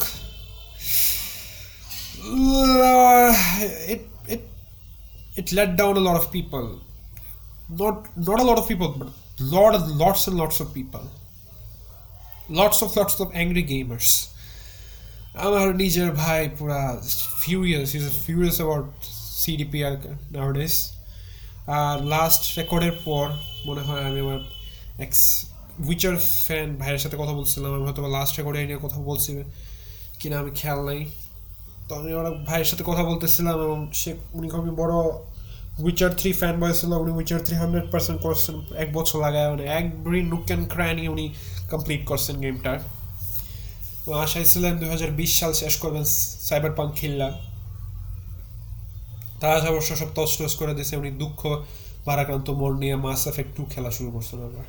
it 3.93 4.03
it 4.27 4.41
it 5.35 5.47
let 5.53 5.69
down 5.79 5.93
a 5.97 6.03
lot 6.07 6.17
of 6.21 6.25
people 6.31 6.67
not 7.71 7.95
not 8.17 8.39
a 8.39 8.43
lot 8.43 8.57
of 8.57 8.65
people 8.67 8.89
but 8.99 9.09
lot 9.55 9.75
of 9.75 9.81
lots 10.03 10.27
and 10.27 10.35
lots 10.37 10.57
of 10.59 10.67
people 10.73 11.05
lots 12.49 12.81
of 12.81 12.89
lots 12.95 13.15
of 13.19 13.27
angry 13.43 13.63
gamers 13.73 14.09
আমার 15.45 15.67
নিজের 15.81 16.09
ভাই 16.21 16.41
পুরা 16.57 16.81
furious 17.43 17.89
is 17.97 18.05
furious 18.25 18.57
about 18.61 18.89
CDPR 19.43 19.93
nowadays 20.35 20.75
R 20.83 20.90
last 22.12 22.42
রেকর্ডের 22.58 22.94
পর, 23.06 23.26
মনে 23.68 23.82
হয় 23.86 24.02
আমি 24.08 24.20
আমার 24.24 24.40
এক্স 25.04 25.20
উইচার 25.88 26.14
ফ্যান 26.46 26.68
ভাইয়ের 26.80 27.02
সাথে 27.04 27.16
কথা 27.22 27.34
বলছিলাম, 27.38 27.70
আমি 27.76 27.84
হয়তো 27.88 28.02
লাস্ট 28.16 28.32
রেকর্ডে 28.38 28.58
নিয়ে 28.68 28.80
কথা 28.86 28.98
বলছি, 29.10 29.30
কিনা 30.20 30.36
আমি 30.42 30.52
খেয়াল 30.60 30.80
নেই। 30.90 31.02
তো 31.88 31.92
আমি 32.00 32.10
ওরা 32.20 32.30
ভাইয়ের 32.48 32.68
সাথে 32.70 32.84
কথা 32.90 33.02
বলতেছিলাম 33.10 33.56
এবং 33.66 33.78
সে, 34.00 34.10
উনি 34.38 34.46
খুবই 34.54 34.72
বড় 34.82 34.94
উইচার 35.84 36.10
থ্রি 36.20 36.30
ফ্যান 36.40 36.54
বয় 36.62 36.74
ছিল, 36.80 36.92
উনি 37.02 37.12
উইচার 37.18 37.40
থ্রি 37.46 37.54
হান্ড্রেড 37.62 37.86
পার্সেন্ট 37.92 38.18
করছেন, 38.26 38.56
এক 38.82 38.88
বছর 38.98 39.16
লাগায় 39.24 39.48
মানে 39.52 39.64
এক 39.78 39.86
ব্রিন 40.04 40.26
নুক 40.32 40.44
অ্যান্ড 40.48 40.64
ক্রানি 40.72 41.04
উনি 41.14 41.26
কমপ্লিট 41.72 42.02
করছেন 42.10 42.36
গেমটার 42.42 42.78
আশায় 44.24 44.46
ছিলেন 44.52 44.74
দুই 44.80 44.88
হাজার 44.94 45.10
বিশ 45.20 45.32
সাল 45.40 45.52
শেষ 45.62 45.74
করবেন 45.82 46.04
সাইবার 46.48 46.72
পাঙ্ক 46.78 46.92
খেললা 47.00 47.28
তারা 49.42 49.58
অবশ্য 49.74 49.90
সব 50.00 50.10
তস 50.18 50.52
করে 50.60 50.72
দিয়েছে, 50.76 50.94
উনি 51.00 51.10
দুঃখ, 51.22 51.40
ভারাক্রান্ত 52.06 52.48
মন 52.60 52.72
নিয়ে 52.82 52.96
মাস 53.06 53.22
এফেক্ট 53.30 53.52
টু 53.56 53.62
খেলা 53.72 53.90
শুরু 53.96 54.10
করছেন 54.14 54.38
আবার। 54.48 54.66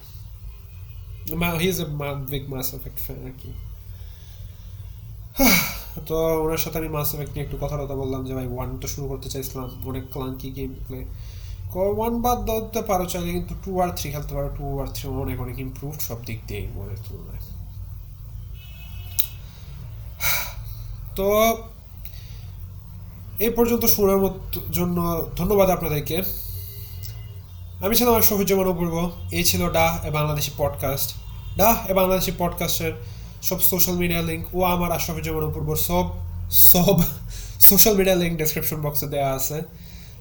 He 1.63 1.67
a 1.71 1.85
big 2.31 2.43
Mass 2.53 2.67
Effect 2.77 2.99
fan 3.05 3.19
আর 3.29 3.35
কি 3.41 3.51
তো 6.09 6.17
ওনার 6.45 6.61
সাথে 6.63 6.77
আমি 6.81 6.89
মাস 6.97 7.09
এফেক্ট 7.15 7.31
নিয়ে 7.33 7.45
একটু 7.47 7.57
কথা 7.63 7.75
বললাম 8.01 8.21
যে, 8.27 8.33
ভাই 8.37 8.47
ওয়ান 8.53 8.69
তো 8.81 8.87
শুরু 8.93 9.05
করতে 9.11 9.27
চাইছিলাম, 9.33 9.67
অনেক 9.89 10.05
ক্লাঙ্কি 10.13 10.49
গেম 10.57 10.71
প্লে 10.85 10.99
ওয়ান 11.99 12.13
বাদ 12.25 12.39
দিতে 12.47 12.81
পারো 12.89 13.05
চাইলে, 13.11 13.29
কিন্তু 13.37 13.53
টু 13.63 13.71
আর 13.83 13.89
থ্রি 13.97 14.07
খেলতে 14.15 14.33
পারো। 14.37 14.49
টু 14.57 14.65
আর 14.81 14.89
থ্রি 14.95 15.05
অনেক 15.25 15.37
অনেক 15.45 15.57
ইম্প্রুভ 15.65 15.93
সব 16.07 16.19
দিক 16.27 16.39
দিয়ে 16.47 16.61
মনের 16.77 16.99
তুলনায়। 17.05 17.41
তো 21.17 21.27
পর্যন্ত 23.39 23.85
শোনার 23.85 24.29
জন্য 24.71 25.25
ধন্যবাদ 25.35 25.69
আপনাদেরকে। 25.69 26.23
আমি 27.85 27.95
ছিলাম 27.95 28.21
সহজমান 28.21 28.67
অপূর্ব 28.67 29.11
এই 29.31 29.43
ছিল 29.43 29.71
ডা 29.71 29.99
এ 30.03 30.11
বাংলাদেশি 30.11 30.51
পডকাস্ট। 30.57 31.15
ডা 31.57 31.75
এ 31.89 31.93
বাংলাদেশি 31.93 32.31
পডকাস্টের 32.37 32.93
সব 33.41 33.61
সোশ্যাল 33.61 33.95
মিডিয়া 33.95 34.21
লিঙ্ক 34.21 34.55
ও 34.55 34.63
আমার 34.63 34.91
আশরাফুজ্জামান 34.91 35.43
উপর 35.43 35.75
সব 35.75 36.09
সব 36.51 36.99
সোশ্যাল 37.59 37.95
মিডিয়া 37.95 38.15
লিঙ্ক 38.15 38.37
ডিসক্রিপশন 38.37 38.81
বক্সে 38.81 39.07
দেওয়া 39.07 39.31
আছে। 39.31 39.61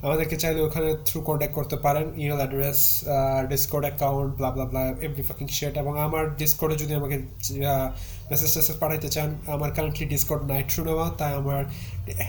আমাদেরকে 0.02 0.36
চাইলে 0.36 0.60
ওখানে 0.60 0.96
থ্রু 1.04 1.20
কন্ট্যাক্ট 1.20 1.54
করতে 1.54 1.76
পারেন। 1.76 2.20
Email 2.20 2.36
address 2.36 3.04
Discord 3.48 3.84
account 3.84 4.36
blah 4.36 4.50
blah 4.50 4.64
blah 4.64 4.80
every 4.80 5.22
fucking 5.22 5.48
shit 5.48 5.78
এবং 5.78 6.00
আমার 6.00 6.36
ডিসকোডে 6.36 6.76
যদি 6.76 6.94
আমাকে 6.94 7.22
মেসেজ 8.32 8.50
টেসেজ 8.54 8.76
পাঠাইতে 8.82 9.08
চান, 9.14 9.28
আমার 9.54 9.70
কারেন্টলি 9.76 10.04
ডিসকোড 10.12 10.40
নাইট্রো 10.52 10.80
নেওয়া, 10.88 11.06
তাই 11.20 11.32
আমার 11.40 11.60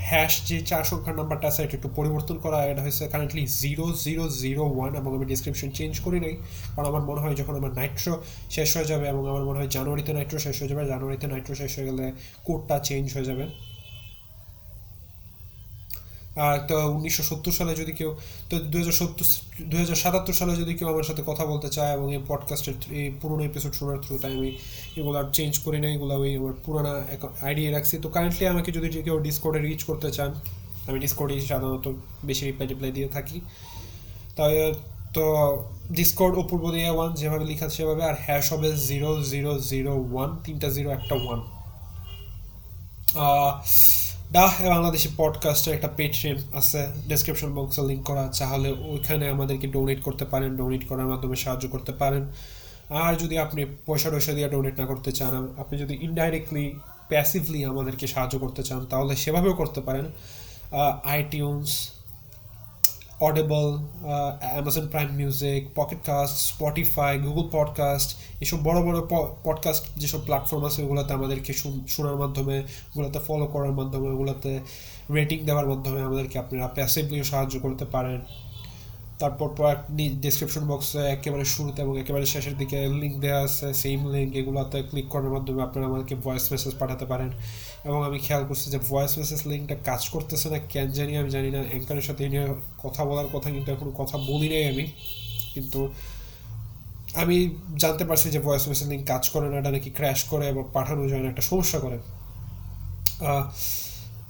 হ্যাশ 0.09 0.33
যে 0.49 0.57
চার 0.69 0.83
সংখ্যার 0.91 1.15
নাম্বারটা 1.19 1.45
আছে, 1.51 1.61
এটা 1.65 1.75
একটু 1.79 1.89
পরিবর্তন 1.97 2.37
করা। 2.45 2.59
এটা 2.71 2.81
হয়েছে 2.85 3.03
currently 3.13 3.43
zero 3.61 3.85
zero 4.05 4.23
zero 4.43 4.63
one 4.75 4.91
এবং 4.99 5.09
আমি 5.17 5.25
ডিসক্রিপশন 5.31 5.69
চেঞ্জ 5.77 5.93
করি 6.05 6.19
নাই, 6.25 6.35
কারণ 6.73 6.85
আমার 6.91 7.03
মনে 7.09 7.19
হয় 7.23 7.35
যখন 7.41 7.53
আমার 7.59 7.71
নাইট্রো 7.79 8.13
শেষ 8.55 8.69
হয়ে 8.75 8.87
যাবে 8.91 9.05
এবং 9.13 9.23
আমার 9.31 9.43
মনে 9.49 9.57
হয় 9.59 9.69
জানুয়ারিতে 9.75 10.11
নাইট্রো 10.17 10.37
শেষ 10.45 10.55
হয়ে 10.59 10.69
যাবে, 10.71 10.83
জানুয়ারিতে 10.93 11.25
নাইট্রো 11.33 11.53
শেষ 11.61 11.71
হয়ে 11.77 11.87
গেলে 11.89 12.05
কোডটা 12.47 12.75
চেঞ্জ 12.87 13.05
হয়ে 13.15 13.27
যাবে। 13.29 13.45
তো 16.67 16.75
উনিশশো 16.97 17.23
সত্তর 17.23 17.51
সালে 17.51 17.73
যদি 17.75 17.91
কেউ 17.91 18.11
তো 18.49 18.59
দু 18.71 18.77
হাজার 18.77 18.95
সত্তর 19.01 19.25
দু 19.69 19.75
হাজার 19.77 19.95
সাতাত্তর 19.95 20.33
সালে 20.33 20.53
যদি 20.55 20.73
কেউ 20.73 20.87
আমার 20.93 21.03
সাথে 21.03 21.21
কথা 21.25 21.43
বলতে 21.45 21.69
চায় 21.69 21.91
এবং 21.97 22.07
এই 22.15 22.21
পডকাস্টের 22.27 22.75
এই 22.99 23.07
পুরোনো 23.21 23.43
এপিসোড 23.43 23.73
শোনার 23.73 23.97
থ্রু 24.01 24.13
তাই 24.17 24.33
আমি 24.37 24.51
এগুলো 24.99 25.17
আর 25.19 25.27
চেঞ্জ 25.33 25.53
করি 25.59 25.79
না 25.79 25.87
এগুলো 25.95 26.13
ওই 26.15 26.31
আমার 26.35 26.53
পুরোনো 26.65 26.91
আইডিয়া 27.41 27.71
রাখছি। 27.71 27.95
তো 28.03 28.07
কারেন্টলি 28.09 28.45
আমাকে 28.47 28.69
যদি 28.71 28.87
কেউ 29.07 29.17
ডিসকোডে 29.19 29.59
রিচ 29.59 29.83
করতে 29.83 30.11
চান, 30.11 30.31
আমি 30.87 30.97
ডিসকোডে 30.99 31.33
সাধারণত 31.41 31.85
বেশি 32.23 32.45
রিপ্লাই 32.45 32.67
টিপ্লাই 32.67 32.91
দিয়ে 32.91 33.07
থাকি। 33.07 33.37
তাই 34.35 34.73
তো 35.13 35.23
ডিসকোড 35.91 36.33
অপূর্ব 36.35 36.71
দিয়ে 36.71 36.89
ওয়ান 36.89 37.09
যেভাবে 37.13 37.45
লেখা 37.45 37.69
সেভাবে, 37.69 38.03
আর 38.09 38.15
হ্যাশ 38.25 38.45
হবে 38.53 38.69
জিরো 38.87 39.09
জিরো 39.31 39.51
জিরো 39.71 39.93
ওয়ান 40.11 40.29
তিনটা 40.43 40.67
জিরো 40.69 40.89
একটা 40.97 41.15
ওয়ান 41.15 41.39
ডাহ 44.33 44.53
বাংলাদেশি 44.69 45.09
পডকাস্টের 45.17 45.73
একটা 45.73 45.87
পেট্রিম 45.87 46.37
আছে 46.53 46.87
ডেসক্রিপশন 47.07 47.53
বক্সে 47.53 47.81
লিঙ্ক 47.81 48.03
করা 48.03 48.21
আছে, 48.21 48.43
তাহলে 48.43 48.69
ওইখানে 48.71 49.29
আমাদেরকে 49.29 49.67
ডোনেট 49.67 50.01
করতে 50.01 50.25
পারেন 50.25 50.55
ডোনেট 50.55 50.83
করার 50.87 51.05
মাধ্যমে 51.05 51.35
সাহায্য 51.35 51.67
করতে 51.67 51.91
পারেন। 51.91 52.23
আর 52.89 53.15
যদি 53.15 53.37
আপনি 53.37 53.65
পয়সা 53.85 54.09
টয়সা 54.09 54.33
দিয়ে 54.33 54.49
ডোনেট 54.49 54.79
না 54.79 54.85
করতে 54.85 55.11
চান, 55.11 55.47
আপনি 55.57 55.77
যদি 55.77 55.93
ইনডাইরেক্টলি 56.01 56.65
প্যাসিভলি 57.07 57.65
আমাদেরকে 57.65 58.07
সাহায্য 58.07 58.39
করতে 58.39 58.63
চান, 58.63 58.85
তাহলে 58.85 59.15
সেভাবেও 59.15 59.53
করতে 59.53 59.81
পারেন। 59.81 60.05
ITunes 61.05 61.67
Audible 63.27 63.67
Amazon 64.41 64.85
Prime 64.87 65.09
Music 65.11 65.61
Pocket 65.75 65.99
Cast 66.05 66.35
Spotify 66.49 67.11
Google 67.19 67.45
Podcast 67.51 68.09
এসব 68.41 68.59
বড় 68.63 68.79
বড় 68.83 68.97
পডকাস্ট 69.43 69.83
যেসব 69.97 70.21
প্ল্যাটফর্ম 70.25 70.63
আছে, 70.65 70.79
ওগুলোতে 70.83 71.11
আমাদেরকে 71.13 71.51
শোনার 71.87 72.15
মাধ্যমে, 72.15 72.55
ওগুলোতে 72.91 73.19
ফলো 73.27 73.45
করার 73.45 73.71
মাধ্যমে, 73.71 74.07
ওগুলোতে 74.09 74.51
রেটিং 75.15 75.39
দেওয়ার 75.45 75.67
মাধ্যমে 75.67 75.99
আমাদেরকে 76.01 76.35
আপনারা 76.39 76.67
প্যাসিভলিও 76.67 77.23
সাহায্য 77.23 77.55
করতে 77.59 77.85
পারেন। 77.85 78.19
তারপর 79.19 79.47
ডিসক্রিপশন 80.21 80.63
বক্সে 80.67 81.01
একেবারে 81.07 81.45
শুরুতে 81.45 81.79
এবং 81.81 81.93
একেবারে 81.99 82.25
শেষের 82.25 82.55
দিকে 82.57 82.77
লিঙ্ক 83.01 83.15
দেওয়া 83.19 83.41
আছে 83.41 83.67
সেম 83.73 83.99
লিঙ্ক 84.11 84.31
এগুলোতে 84.35 84.77
ক্লিক 84.89 85.07
করার 85.09 85.29
মাধ্যমে 85.29 85.61
আপনারা 85.63 85.85
আমাদেরকে 85.87 86.15
ভয়েস 86.15 86.45
মেসেজ 86.51 86.73
পাঠাতে 86.79 87.05
পারেন। 87.05 87.29
এবং 87.87 87.99
আমি 88.07 88.17
খেয়াল 88.25 88.43
করছি 88.49 88.67
যে 88.73 88.79
ভয়েস 88.89 89.13
মেসেজ 89.19 89.41
লিঙ্কটা 89.51 89.75
কাজ 89.89 90.01
করতেছে 90.13 90.47
না, 90.53 90.57
কেন 90.71 90.87
জানি 90.97 91.13
আমি 91.21 91.29
জানি 91.35 91.49
না। 91.55 91.59
অ্যাঙ্কারের 91.71 92.05
সাথে 92.07 92.21
নিয়ে 92.33 92.45
কথা 92.83 93.01
বলার 93.09 93.29
কথা 93.35 93.47
কিন্তু 93.55 93.69
এখনও 93.75 93.93
কথা 94.01 94.15
বলি 94.29 94.47
নাই 94.53 94.63
আমি। 94.71 94.85
কিন্তু 95.53 95.79
আমি 97.21 97.37
জানতে 97.83 98.03
পারছি 98.09 98.27
যে 98.35 98.39
ভয়েস 98.47 98.63
মেসেজ 98.69 98.87
লিঙ্ক 98.91 99.03
কাজ 99.11 99.23
করে 99.33 99.47
না, 99.51 99.55
এটা 99.61 99.71
নাকি 99.75 99.89
ক্র্যাশ 99.97 100.19
করে 100.31 100.45
এবং 100.53 100.63
পাঠানো 100.75 101.03
যায় 101.11 101.21
না, 101.23 101.27
একটা 101.33 101.43
সমস্যা 101.51 101.79
করে। 101.85 101.97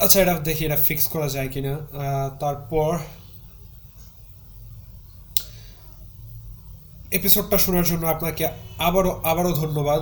আচ্ছা 0.04 0.18
এটা 0.24 0.34
দেখি 0.50 0.62
এটা 0.68 0.80
ফিক্স 0.88 1.06
করা 1.14 1.28
যায় 1.36 1.50
কি 1.54 1.62
না 1.68 1.74
তারপর 2.44 2.92
এপিসোডটা 7.18 7.58
শোনার 7.64 7.86
জন্য 7.92 8.04
আপনাকে 8.16 8.44
আবারও 8.88 9.12
আবারও 9.32 9.52
ধন্যবাদ। 9.62 10.02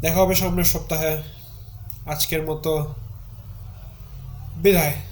দেখা 0.00 0.18
হবে 0.20 0.34
সামনের 0.34 0.64
সপ্তাহে। 0.64 1.22
আজকের 2.06 2.42
মতো 2.42 2.94
বিদায়। 4.56 5.07